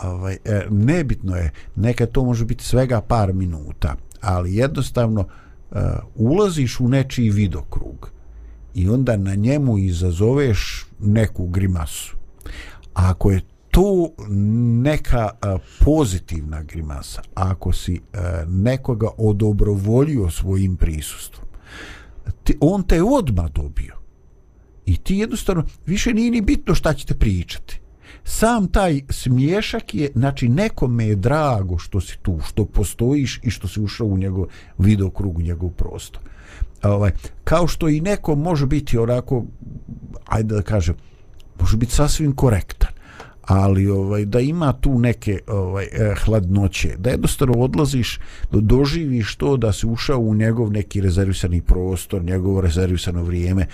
ovaj 0.02 0.36
e, 0.44 0.66
nebitno 0.70 1.36
je 1.36 1.50
neka 1.76 2.06
to 2.06 2.24
može 2.24 2.44
biti 2.44 2.64
svega 2.64 3.00
par 3.00 3.32
minuta 3.32 3.96
ali 4.20 4.56
jednostavno 4.56 5.24
e, 5.72 5.76
ulaziš 6.14 6.80
u 6.80 6.88
nečiji 6.88 7.30
vidokrug 7.30 8.10
i 8.74 8.88
onda 8.88 9.16
na 9.16 9.34
njemu 9.34 9.78
izazoveš 9.78 10.86
neku 11.00 11.46
grimasu. 11.46 12.16
A 12.94 13.10
ako 13.10 13.30
je 13.30 13.40
tu 13.70 14.12
neka 14.82 15.30
e, 15.30 15.58
pozitivna 15.84 16.62
grimasa 16.62 17.22
ako 17.34 17.72
si 17.72 17.94
e, 17.94 18.18
nekoga 18.46 19.08
odobrovoljio 19.18 20.30
svojim 20.30 20.76
prisustvom 20.76 21.50
ti, 22.44 22.56
on 22.60 22.82
te 22.82 23.02
odma 23.02 23.48
dobio. 23.48 23.94
I 24.86 24.96
ti 24.96 25.16
jednostavno 25.16 25.64
više 25.86 26.14
nije 26.14 26.30
ni 26.30 26.40
bitno 26.40 26.74
šta 26.74 26.94
ćete 26.94 27.14
pričati. 27.14 27.80
Sam 28.24 28.68
taj 28.68 29.00
smiješak 29.08 29.94
je 29.94 30.10
znači 30.14 30.48
nekome 30.48 31.06
je 31.06 31.16
drago 31.16 31.78
što 31.78 32.00
si 32.00 32.18
tu 32.22 32.40
što 32.46 32.64
postojiš 32.64 33.40
i 33.42 33.50
što 33.50 33.68
si 33.68 33.80
ušao 33.80 34.06
u 34.06 34.18
njegov 34.18 34.46
vidokrug, 34.78 35.38
u 35.38 35.42
njegov 35.42 35.70
prostor. 35.70 36.22
Ovaj, 36.82 37.10
kao 37.44 37.66
što 37.66 37.88
i 37.88 38.00
neko 38.00 38.34
može 38.34 38.66
biti 38.66 38.98
onako 38.98 39.44
ajde 40.26 40.54
da 40.54 40.62
kažem 40.62 40.94
može 41.60 41.76
biti 41.76 41.92
sasvim 41.92 42.32
korektan 42.32 42.89
ali 43.51 43.88
ovaj 43.88 44.24
da 44.24 44.40
ima 44.40 44.72
tu 44.72 44.98
neke 44.98 45.38
ovaj 45.46 45.84
eh, 45.84 46.14
hladnoće 46.24 46.96
da 46.98 47.11
jednostavno 47.11 47.55
odlaziš 47.59 48.18
doživiš 48.53 49.36
to 49.36 49.57
da 49.57 49.72
se 49.72 49.86
ušao 49.86 50.18
u 50.18 50.34
njegov 50.34 50.72
neki 50.72 51.01
rezervisani 51.01 51.61
prostor 51.61 52.24
njegovo 52.24 52.61
rezervisano 52.61 53.22
vrijeme. 53.22 53.66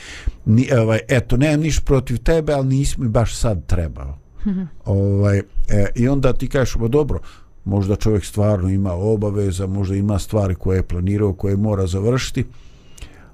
Ni, 0.45 0.69
ovaj 0.73 1.01
eto 1.09 1.37
nemam 1.37 1.61
niš 1.61 1.81
protiv 1.81 2.19
tebe 2.19 2.53
al 2.53 2.67
nisi 2.67 3.01
mi 3.01 3.09
baš 3.09 3.37
sad 3.37 3.67
trebao. 3.67 4.19
Ovaj 4.85 5.39
eh, 5.39 5.87
i 5.95 6.09
onda 6.09 6.33
ti 6.33 6.49
kažeš 6.49 6.77
ba 6.77 6.89
dobro 6.89 7.21
možda 7.65 7.97
čovjek 7.97 8.25
stvarno 8.25 8.69
ima 8.69 8.93
obaveza 8.93 9.67
možda 9.67 9.97
ima 9.97 10.19
stvari 10.19 10.55
koje 10.55 10.77
je 10.77 10.89
planirao 10.89 11.33
koje 11.33 11.57
mora 11.57 11.87
završiti 11.87 12.45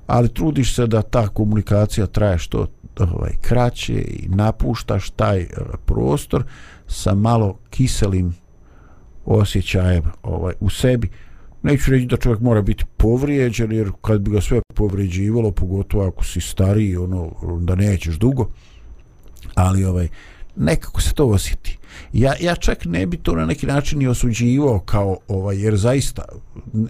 ali 0.07 0.29
trudiš 0.29 0.75
se 0.75 0.87
da 0.87 1.03
ta 1.03 1.29
komunikacija 1.29 2.07
traje 2.07 2.39
što 2.39 2.67
ovaj 3.01 3.33
kraće 3.41 3.93
i 3.93 4.29
napuštaš 4.29 5.11
taj 5.11 5.41
eh, 5.41 5.49
prostor 5.87 6.45
sa 6.87 7.15
malo 7.15 7.59
kiselim 7.71 8.35
osjećajem 9.25 10.03
ovaj 10.23 10.55
u 10.61 10.71
sebi. 10.71 11.09
Neću 11.63 11.91
reći 11.91 12.07
da 12.07 12.17
čovjek 12.17 12.41
mora 12.41 12.63
biti 12.63 12.85
povrijeđen 12.97 13.73
jer 13.73 13.91
kad 14.03 14.21
bi 14.21 14.31
ga 14.31 14.41
sve 14.41 14.61
povrijeđivalo 14.75 15.51
pogotovo 15.51 16.07
ako 16.07 16.25
si 16.25 16.41
stariji 16.41 16.97
ono 16.97 17.33
da 17.61 17.75
nećeš 17.75 18.15
dugo. 18.15 18.51
Ali 19.55 19.85
ovaj 19.85 20.09
nekako 20.57 21.01
se 21.01 21.15
to 21.15 21.27
osjeti. 21.27 21.79
Ja, 22.13 22.35
ja 22.41 22.55
čak 22.55 22.85
ne 22.85 23.07
bi 23.07 23.17
to 23.17 23.35
na 23.35 23.47
neki 23.47 23.67
način 23.67 24.03
i 24.03 24.07
osuđivao 24.07 24.79
kao 24.79 25.17
ovaj 25.29 25.63
jer 25.63 25.77
zaista 25.77 26.25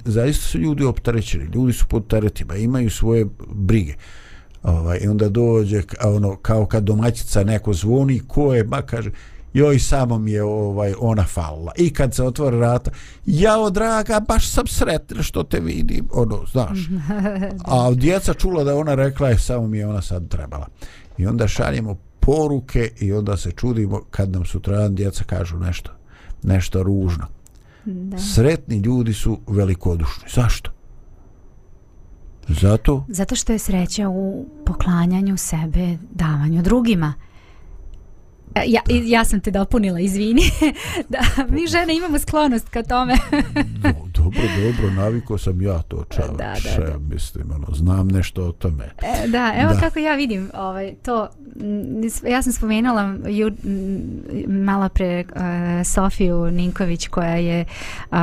zaista 0.04 0.46
su 0.46 0.58
ljudi 0.58 0.84
opterećeni 0.84 1.44
ljudi 1.44 1.72
su 1.72 1.86
pod 1.88 2.06
teretima 2.06 2.56
imaju 2.56 2.90
svoje 2.90 3.26
brige 3.54 3.94
ovaj, 4.62 4.98
i 5.02 5.08
onda 5.08 5.28
dođe 5.28 5.82
ono, 6.04 6.36
kao 6.36 6.66
kad 6.66 6.82
domaćica 6.82 7.44
neko 7.44 7.72
zvoni 7.72 8.20
ko 8.28 8.54
je, 8.54 8.64
ba 8.64 8.82
kaže 8.82 9.10
joj 9.52 9.78
samo 9.78 10.18
mi 10.18 10.32
je 10.32 10.42
ovaj 10.42 10.94
ona 10.98 11.24
falila. 11.24 11.72
I 11.76 11.92
kad 11.92 12.14
se 12.14 12.22
otvori 12.22 12.56
vrata 12.56 12.90
jao 13.26 13.70
draga 13.70 14.20
baš 14.28 14.50
sam 14.50 14.66
sretna 14.66 15.22
što 15.22 15.42
te 15.42 15.60
vidim. 15.60 16.08
Ono 16.12 16.44
znaš. 16.52 16.78
A 17.64 17.90
djeca 17.94 18.34
čula 18.34 18.64
da 18.64 18.76
ona 18.76 18.94
rekla 18.94 19.28
je 19.28 19.38
samo 19.38 19.66
mi 19.66 19.78
je 19.78 19.86
ona 19.86 20.02
sad 20.02 20.28
trebala. 20.28 20.66
I 21.18 21.26
onda 21.26 21.48
šaljemo 21.48 21.96
poruke 22.20 22.90
i 23.00 23.12
onda 23.12 23.36
se 23.36 23.50
čudimo 23.50 24.00
kad 24.10 24.30
nam 24.30 24.44
sutradan 24.44 24.94
djeca 24.94 25.24
kažu 25.24 25.58
nešto 25.58 25.90
nešto 26.42 26.82
ružno. 26.82 27.26
Da. 27.84 28.18
sretni 28.18 28.78
ljudi 28.78 29.14
su 29.14 29.38
velikodušni. 29.46 30.24
Zašto 30.34 30.71
Zato? 32.48 33.04
Zato 33.08 33.34
što 33.36 33.52
je 33.52 33.58
sreća 33.58 34.08
u 34.08 34.46
poklanjanju 34.66 35.36
sebe, 35.36 35.98
davanju 36.10 36.62
drugima. 36.62 37.14
E, 38.54 38.64
Ja, 38.66 38.80
ja 38.88 39.24
sam 39.24 39.40
te 39.40 39.50
dopunila, 39.50 40.00
izvini. 40.00 40.42
da, 41.08 41.18
mi 41.48 41.66
žene 41.66 41.96
imamo 41.96 42.18
sklonost 42.18 42.68
ka 42.68 42.82
tome. 42.82 43.14
Do, 44.22 44.30
dobro, 44.30 44.72
dobro, 44.72 44.90
naviko 45.02 45.38
sam 45.38 45.62
ja 45.62 45.82
to 45.82 46.04
čao. 46.10 46.28
Da, 46.28 46.54
da, 46.76 46.84
da. 46.84 46.98
Mislim, 46.98 47.50
ono, 47.50 47.74
znam 47.74 48.08
nešto 48.08 48.44
o 48.44 48.52
tome. 48.52 48.84
E, 48.84 49.28
da, 49.28 49.52
evo 49.56 49.72
Da. 49.72 49.80
kako 49.80 49.98
ja 49.98 50.14
vidim 50.14 50.50
ovaj, 50.54 50.94
to. 51.02 51.28
Ja 52.28 52.42
sam 52.42 52.52
spomenula 52.52 53.14
ju, 53.28 53.52
malo 54.48 54.88
pre 54.88 55.06
e, 55.06 55.24
Sofiju 55.84 56.50
Ninković 56.50 57.08
koja 57.08 57.34
je 57.34 57.64
um, 58.10 58.18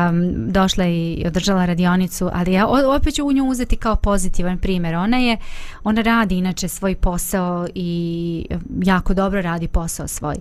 došla 0.52 0.86
i 0.86 1.24
održala 1.28 1.66
radionicu, 1.66 2.30
ali 2.34 2.54
ja 2.54 2.68
opet 2.68 3.14
ću 3.14 3.28
u 3.28 3.32
nju 3.32 3.46
uzeti 3.46 3.76
kao 3.76 3.96
pozitivan 3.96 4.58
primjer. 4.58 4.96
Ona 4.96 5.18
je, 5.18 5.38
ona 5.84 6.02
radi 6.02 6.38
inače 6.38 6.68
svoj 6.68 6.96
posao 6.96 7.68
i 7.76 8.46
jako 8.82 9.14
dobro 9.14 9.42
radi 9.42 9.68
posao 9.68 10.08
svoj. 10.08 10.36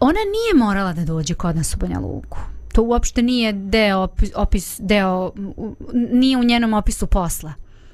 Ona 0.00 0.18
nije 0.32 0.64
morala 0.64 0.92
da 0.92 1.04
dođe 1.04 1.34
kod 1.34 1.56
nas 1.56 1.74
u 1.74 1.78
Banja 1.78 1.98
Luku. 1.98 2.38
To 2.74 2.82
uopšte 2.82 3.22
nije 3.22 3.52
deo, 3.52 4.08
opis, 4.34 4.80
deo, 4.80 5.32
nije 5.92 6.36
u 6.38 6.44
njenom 6.44 6.74
opisu 6.74 7.06
posla. 7.06 7.52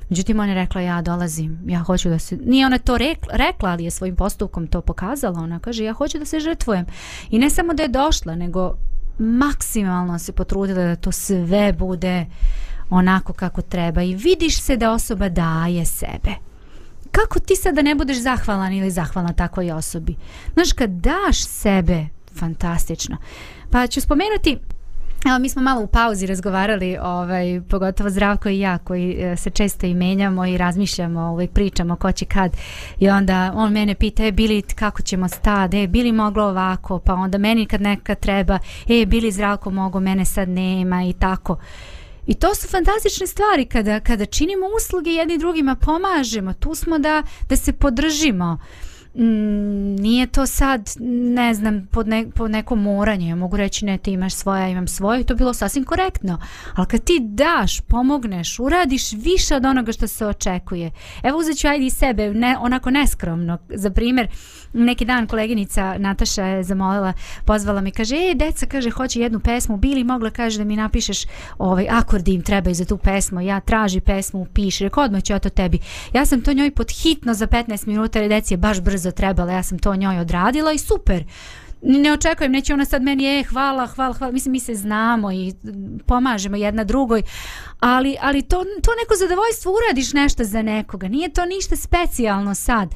Međutim, 0.09 0.41
ona 0.41 0.49
je 0.49 0.55
rekla, 0.55 0.81
ja 0.81 1.03
dolazim, 1.03 1.59
ja 1.67 1.79
hoću 1.79 2.09
da 2.09 2.19
se... 2.19 2.37
Nije 2.37 2.67
ona 2.67 2.79
to 2.79 2.99
rekla, 2.99 3.37
rekla, 3.37 3.71
ali 3.71 3.85
je 3.85 3.91
svojim 3.91 4.17
postupkom 4.17 4.67
to 4.67 4.81
pokazala. 4.81 5.41
Ona 5.41 5.59
kaže, 5.59 5.85
ja 5.85 5.93
hoću 5.93 6.19
da 6.19 6.25
se 6.25 6.41
žrtvujem. 6.41 6.87
I 7.31 7.39
ne 7.39 7.51
samo 7.51 7.75
da 7.75 7.83
je 7.83 7.89
došla, 7.89 8.35
nego 8.35 8.75
maksimalno 9.19 10.19
se 10.19 10.33
potrudila 10.33 10.85
da 10.85 10.97
to 10.97 11.13
sve 11.13 11.73
bude 11.73 12.27
onako 12.91 13.33
kako 13.33 13.63
treba. 13.63 14.03
I 14.03 14.15
vidiš 14.15 14.61
se 14.61 14.77
da 14.77 14.93
osoba 14.93 15.29
daje 15.29 15.85
sebe. 15.85 16.35
Kako 17.11 17.41
ti 17.41 17.57
sad 17.57 17.75
da 17.75 17.83
ne 17.83 17.95
budeš 17.95 18.19
zahvalan 18.19 18.73
ili 18.73 18.91
zahvalna 18.91 19.33
takvoj 19.33 19.71
osobi? 19.73 20.17
Znaš, 20.53 20.73
kad 20.73 20.91
daš 20.91 21.45
sebe, 21.45 22.07
fantastično. 22.39 23.17
Pa 23.71 23.87
ću 23.87 24.01
spomenuti 24.01 24.59
Evo, 25.27 25.39
mi 25.39 25.49
smo 25.49 25.63
malo 25.63 25.83
u 25.83 25.87
pauzi 25.87 26.27
razgovarali, 26.27 26.97
ovaj, 27.03 27.61
pogotovo 27.69 28.11
Zdravko 28.11 28.49
i 28.49 28.59
ja, 28.59 28.79
koji 28.79 29.17
e, 29.19 29.37
se 29.37 29.51
često 29.51 29.87
i 29.87 29.95
menjamo 29.95 30.47
i 30.47 30.59
razmišljamo, 30.59 31.33
uvijek 31.33 31.51
pričamo 31.51 31.97
ko 31.97 32.13
će 32.13 32.25
kad. 32.25 32.57
I 32.99 33.09
onda 33.09 33.53
on 33.55 33.73
mene 33.73 33.95
pita, 33.95 34.25
e, 34.25 34.33
bili 34.33 34.63
kako 34.63 35.03
ćemo 35.03 35.29
stade, 35.29 35.83
e, 35.83 35.87
bili 35.87 36.13
moglo 36.13 36.45
ovako, 36.45 36.99
pa 36.99 37.15
onda 37.15 37.39
meni 37.39 37.67
kad 37.67 37.81
neka 37.81 38.15
treba, 38.15 38.59
e, 38.89 39.07
bili 39.07 39.33
Zdravko 39.33 39.71
mogo, 39.71 40.01
mene 40.01 40.25
sad 40.25 40.49
nema 40.49 41.05
i 41.05 41.13
tako. 41.13 41.57
I 42.27 42.35
to 42.35 42.55
su 42.55 42.69
fantastične 42.69 43.27
stvari 43.27 43.65
kada, 43.65 44.01
kada 44.01 44.27
činimo 44.27 44.67
usluge 44.77 45.11
jedni 45.11 45.39
drugima, 45.39 45.75
pomažemo, 45.77 46.53
tu 46.53 46.75
smo 46.75 46.99
da, 46.99 47.23
da 47.49 47.57
se 47.57 47.73
podržimo. 47.73 48.59
Mm, 49.15 49.90
nije 50.21 50.33
to 50.33 50.47
sad, 50.47 50.91
ne 51.35 51.55
znam, 51.55 51.87
pod, 51.87 52.09
ne, 52.09 52.31
pod 52.35 52.51
neko 52.51 52.77
moranje. 52.77 53.29
Ja 53.29 53.37
mogu 53.37 53.57
reći 53.57 53.85
ne, 53.85 53.99
ti 53.99 54.13
imaš 54.13 54.35
svoje, 54.35 54.63
ja 54.63 54.69
imam 54.69 54.89
svoje 54.89 55.21
i 55.21 55.25
to 55.25 55.33
je 55.33 55.37
bilo 55.37 55.55
sasvim 55.55 55.85
korektno. 55.85 56.39
Ali 56.75 56.87
kad 56.87 57.05
ti 57.05 57.19
daš, 57.23 57.81
pomogneš, 57.81 58.59
uradiš 58.59 59.13
više 59.13 59.57
od 59.57 59.65
onoga 59.65 59.93
što 59.93 60.07
se 60.07 60.27
očekuje. 60.27 60.91
Evo 61.23 61.39
uzet 61.39 61.59
ću 61.59 61.69
ajde 61.69 61.87
i 61.87 61.91
sebe, 61.91 62.35
ne, 62.35 62.57
onako 62.61 62.91
neskromno. 62.91 63.59
Za 63.69 63.91
primjer, 63.91 64.29
neki 64.73 65.05
dan 65.05 65.27
koleginica 65.27 65.99
Nataša 65.99 66.45
je 66.45 66.63
zamolila, 66.65 67.13
pozvala 67.45 67.81
mi, 67.81 67.91
kaže, 67.91 68.17
e, 68.17 68.35
deca, 68.35 68.67
kaže, 68.67 68.91
hoće 68.91 69.21
jednu 69.21 69.41
pesmu, 69.41 69.77
bili 69.77 70.05
mogla, 70.05 70.31
kaže, 70.31 70.59
da 70.59 70.65
mi 70.65 70.77
napišeš 70.77 71.25
ovaj, 71.59 71.87
akordi 71.91 72.35
im 72.35 72.43
trebaju 72.43 72.75
za 72.75 72.85
tu 72.85 72.99
pesmu, 72.99 73.41
ja 73.41 73.61
traži 73.61 74.01
pesmu, 74.01 74.47
piši, 74.55 74.85
rekao, 74.85 75.05
odmah 75.05 75.23
ću 75.23 75.33
ja 75.33 75.39
to 75.39 75.49
tebi. 75.51 75.79
Ja 76.13 76.27
sam 76.27 76.43
to 76.43 76.53
njoj 76.53 76.71
pod 76.71 76.91
hitno 77.03 77.35
za 77.35 77.47
15 77.47 77.87
minuta, 77.87 78.19
jer 78.19 78.29
deci 78.29 78.55
je 78.55 78.59
baš 78.59 78.81
brzo 78.81 79.11
trebala, 79.11 79.53
ja 79.53 79.63
sam 79.63 79.79
to 79.79 79.97
njoj 79.97 80.19
odradila 80.19 80.73
i 80.73 80.79
super. 80.79 81.25
Ne 81.83 82.13
očekujem, 82.13 82.53
neće 82.53 82.75
ona 82.75 82.85
sad 82.85 83.03
meni, 83.03 83.41
e, 83.41 83.43
hvala, 83.43 83.87
hvala, 83.87 84.15
hvala, 84.15 84.33
mislim, 84.33 84.53
mi 84.53 84.61
se 84.61 84.75
znamo 84.75 85.33
i 85.33 85.55
mm, 85.65 85.99
pomažemo 86.07 86.57
jedna 86.57 86.85
drugoj, 86.85 87.23
ali, 87.81 88.17
ali 88.21 88.43
to, 88.43 88.57
to 88.57 88.91
neko 89.03 89.15
zadovoljstvo 89.19 89.73
uradiš 89.73 90.13
nešto 90.13 90.45
za 90.45 90.63
nekoga, 90.63 91.09
nije 91.09 91.33
to 91.33 91.45
ništa 91.45 91.77
specijalno 91.77 92.55
sad, 92.55 92.95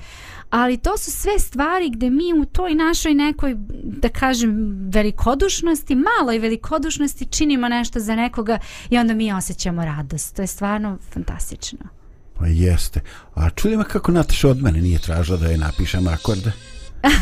ali 0.55 0.77
to 0.77 0.99
su 0.99 1.11
sve 1.11 1.39
stvari 1.39 1.91
gde 1.91 2.11
mi 2.11 2.33
u 2.41 2.45
toj 2.45 2.75
našoj 2.75 3.15
nekoj, 3.15 3.57
da 3.85 4.09
kažem, 4.09 4.77
velikodušnosti, 4.91 5.95
maloj 5.95 6.39
velikodušnosti 6.39 7.27
činimo 7.27 7.69
nešto 7.69 8.01
za 8.01 8.15
nekoga 8.15 8.59
i 8.91 8.99
onda 8.99 9.15
mi 9.15 9.33
osjećamo 9.33 9.85
radost. 9.85 10.37
To 10.37 10.43
je 10.43 10.47
stvarno 10.47 10.99
fantastično. 11.13 11.79
Pa 12.39 12.47
jeste. 12.47 13.01
A 13.35 13.51
čudi 13.51 13.77
me 13.77 13.85
kako 13.85 14.13
Nataša 14.13 14.49
od 14.49 14.63
mene 14.63 14.81
nije 14.81 14.99
tražila 14.99 15.39
da 15.39 15.47
je 15.47 15.59
napišem 15.59 16.09
akorde. 16.09 16.53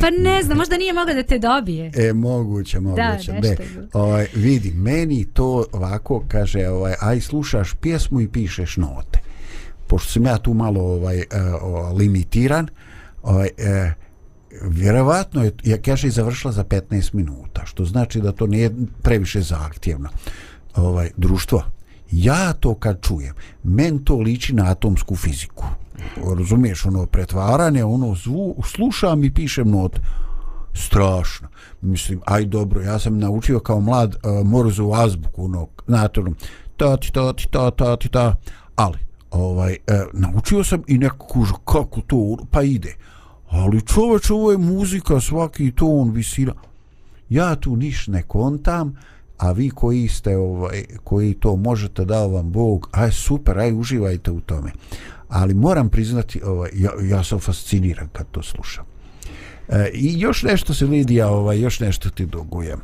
Pa 0.00 0.10
ne 0.10 0.42
znam, 0.42 0.58
možda 0.58 0.76
nije 0.76 0.92
mogla 0.92 1.14
da 1.14 1.22
te 1.22 1.38
dobije. 1.38 1.92
E, 1.96 2.12
moguće, 2.12 2.80
moguće. 2.80 3.32
nešto 3.32 3.62
je 3.62 3.68
bilo. 3.74 3.86
ovaj, 3.92 4.26
vidi, 4.34 4.72
meni 4.74 5.24
to 5.24 5.64
ovako 5.72 6.24
kaže, 6.28 6.68
ovaj, 6.68 6.94
aj 7.00 7.20
slušaš 7.20 7.74
pjesmu 7.74 8.20
i 8.20 8.28
pišeš 8.28 8.76
note. 8.76 9.29
Pošto 9.90 10.12
sam 10.12 10.26
ja 10.26 10.38
tu 10.38 10.54
malo 10.54 10.80
ovaj, 10.80 11.18
e, 11.18 11.24
limitiran, 11.98 12.68
ovaj, 13.22 13.48
e, 13.58 13.92
vjerovatno 14.62 15.44
je, 15.44 15.52
ja 15.64 15.78
kaže, 15.82 16.08
i 16.08 16.10
završila 16.10 16.52
za 16.52 16.64
15 16.64 17.14
minuta, 17.14 17.66
što 17.66 17.84
znači 17.84 18.20
da 18.20 18.32
to 18.32 18.46
nije 18.46 18.70
previše 19.02 19.40
zahtjevno. 19.42 20.08
Ovaj, 20.76 21.10
društvo, 21.16 21.62
ja 22.10 22.52
to 22.52 22.74
kad 22.74 23.00
čujem, 23.02 23.34
men 23.62 23.98
to 24.04 24.16
liči 24.16 24.54
na 24.54 24.70
atomsku 24.70 25.16
fiziku. 25.16 25.64
Razumiješ, 26.38 26.86
ono 26.86 27.06
pretvaranje, 27.06 27.84
ono 27.84 28.14
zvu, 28.14 28.62
slušam 28.64 29.24
i 29.24 29.34
pišem 29.34 29.70
not. 29.70 30.00
strašno. 30.74 31.48
Mislim, 31.80 32.20
aj 32.26 32.44
dobro, 32.44 32.82
ja 32.82 32.98
sam 32.98 33.18
naučio 33.18 33.60
kao 33.60 33.80
mlad 33.80 34.14
e, 34.14 34.28
uh, 34.28 34.46
Morzovu 34.46 34.94
azbuku, 34.94 35.44
ono, 35.44 35.68
znate, 35.86 36.20
ono, 36.20 36.32
ta 36.76 36.96
ti 36.96 37.12
ta 37.12 37.32
ti 37.32 37.48
ta 37.50 37.70
ta 37.70 37.96
ti 37.96 38.08
ta, 38.08 38.36
ali, 38.76 38.98
ovaj, 39.30 39.72
e, 39.72 40.04
naučio 40.12 40.64
sam 40.64 40.82
i 40.86 40.98
neko 40.98 41.26
kuža, 41.26 41.54
kako 41.64 42.00
to, 42.00 42.36
pa 42.50 42.62
ide. 42.62 42.96
Ali 43.48 43.86
čoveč, 43.86 44.30
ovo 44.30 44.52
je 44.52 44.58
muzika, 44.58 45.20
svaki 45.20 45.72
ton, 45.72 46.10
visina. 46.10 46.54
Ja 47.28 47.56
tu 47.56 47.76
niš 47.76 48.06
ne 48.06 48.22
kontam, 48.22 48.96
a 49.38 49.52
vi 49.52 49.70
koji 49.70 50.08
ste, 50.08 50.36
ovaj, 50.36 50.84
koji 51.04 51.34
to 51.34 51.56
možete 51.56 52.04
dao 52.04 52.28
vam 52.28 52.52
Bog, 52.52 52.88
aj 52.92 53.12
super, 53.12 53.58
aj 53.58 53.72
uživajte 53.72 54.30
u 54.30 54.40
tome. 54.40 54.72
Ali 55.28 55.54
moram 55.54 55.88
priznati, 55.88 56.42
ovaj, 56.44 56.70
ja, 56.74 56.90
ja 57.02 57.24
sam 57.24 57.40
fasciniran 57.40 58.08
kad 58.12 58.26
to 58.30 58.42
slušam. 58.42 58.84
E, 59.68 59.90
I 59.94 60.20
još 60.20 60.42
nešto 60.42 60.74
se 60.74 60.84
Lidija, 60.84 61.28
ovaj, 61.28 61.60
još 61.60 61.80
nešto 61.80 62.10
ti 62.10 62.26
dugujem. 62.26 62.80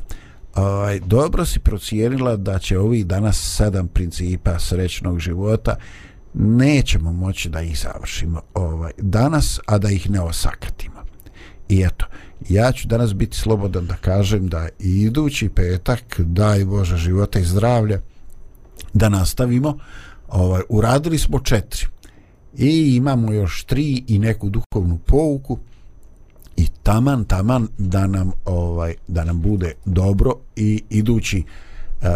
Ovaj, 0.55 1.01
dobro 1.01 1.45
si 1.45 1.59
procijenila 1.61 2.37
da 2.37 2.59
će 2.59 2.79
ovih 2.79 3.07
danas 3.07 3.57
sedam 3.57 3.89
principa 3.89 4.59
srećnog 4.59 5.19
života 5.19 5.77
nećemo 6.39 7.13
moći 7.13 7.49
da 7.49 7.61
ih 7.61 7.79
završimo 7.79 8.41
ovaj, 8.55 8.93
danas, 8.99 9.61
a 9.67 9.79
da 9.79 9.91
ih 9.91 10.11
ne 10.11 10.21
osakatimo. 10.21 10.97
I 11.69 11.83
eto, 11.83 12.07
ja 12.49 12.73
ću 12.73 12.89
danas 12.89 13.15
biti 13.15 13.37
slobodan 13.37 13.87
da 13.87 13.97
kažem 13.97 14.49
da 14.49 14.69
i 14.81 15.03
idući 15.03 15.49
petak, 15.49 16.21
daj 16.21 16.65
Bože 16.65 16.97
života 16.97 17.39
i 17.39 17.45
zdravlja, 17.45 18.01
da 18.93 19.09
nastavimo. 19.09 19.79
Ovaj, 20.29 20.63
uradili 20.69 21.19
smo 21.19 21.41
četiri 21.41 21.87
i 22.59 22.97
imamo 22.97 23.33
još 23.33 23.65
tri 23.65 24.05
i 24.09 24.19
neku 24.19 24.51
duhovnu 24.51 24.99
pouku 25.07 25.59
i 26.57 26.67
taman 26.83 27.25
taman 27.25 27.69
da 27.79 28.07
nam 28.07 28.33
ovaj 28.45 28.95
da 29.09 29.25
nam 29.25 29.43
bude 29.43 29.73
dobro 29.85 30.35
i 30.57 30.83
idući 30.91 31.43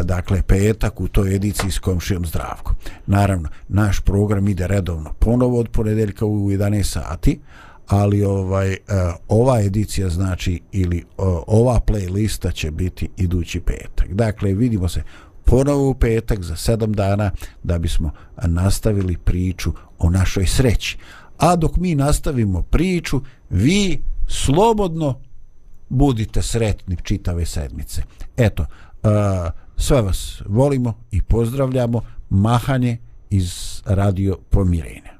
dakle 0.02 0.42
petak 0.42 1.00
u 1.00 1.08
toj 1.08 1.34
ediciji 1.34 1.70
s 1.70 1.78
komšijom 1.78 2.26
Zdravko. 2.26 2.74
Naravno, 3.06 3.48
naš 3.68 4.00
program 4.00 4.48
ide 4.48 4.66
redovno 4.66 5.12
ponovo 5.18 5.58
od 5.58 5.68
ponedeljka 5.68 6.26
u 6.26 6.50
11 6.50 6.82
sati, 6.82 7.40
ali 7.86 8.24
ovaj 8.24 8.76
ova 9.28 9.60
edicija 9.60 10.08
znači 10.08 10.60
ili 10.72 11.04
ova 11.46 11.80
playlista 11.86 12.52
će 12.52 12.70
biti 12.70 13.08
idući 13.16 13.60
petak. 13.60 14.12
Dakle, 14.12 14.52
vidimo 14.52 14.88
se 14.88 15.02
ponovo 15.44 15.90
u 15.90 15.94
petak 15.94 16.42
za 16.42 16.56
sedam 16.56 16.92
dana 16.92 17.30
da 17.62 17.78
bismo 17.78 18.10
nastavili 18.42 19.16
priču 19.16 19.72
o 19.98 20.10
našoj 20.10 20.46
sreći. 20.46 20.98
A 21.38 21.56
dok 21.56 21.76
mi 21.76 21.94
nastavimo 21.94 22.62
priču, 22.62 23.20
vi 23.50 24.02
slobodno 24.28 25.20
budite 25.88 26.42
sretni 26.42 26.96
čitave 27.02 27.46
sedmice. 27.46 28.02
Eto, 28.36 28.62
uh, 28.62 29.10
sve 29.80 30.02
vas 30.02 30.42
volimo 30.46 30.94
i 31.10 31.22
pozdravljamo. 31.22 32.00
Mahanje 32.30 32.98
iz 33.30 33.82
Radio 33.86 34.36
Pomirenja. 34.50 35.12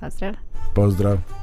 Pozdrav. 0.00 0.34
Pozdrav. 0.74 1.39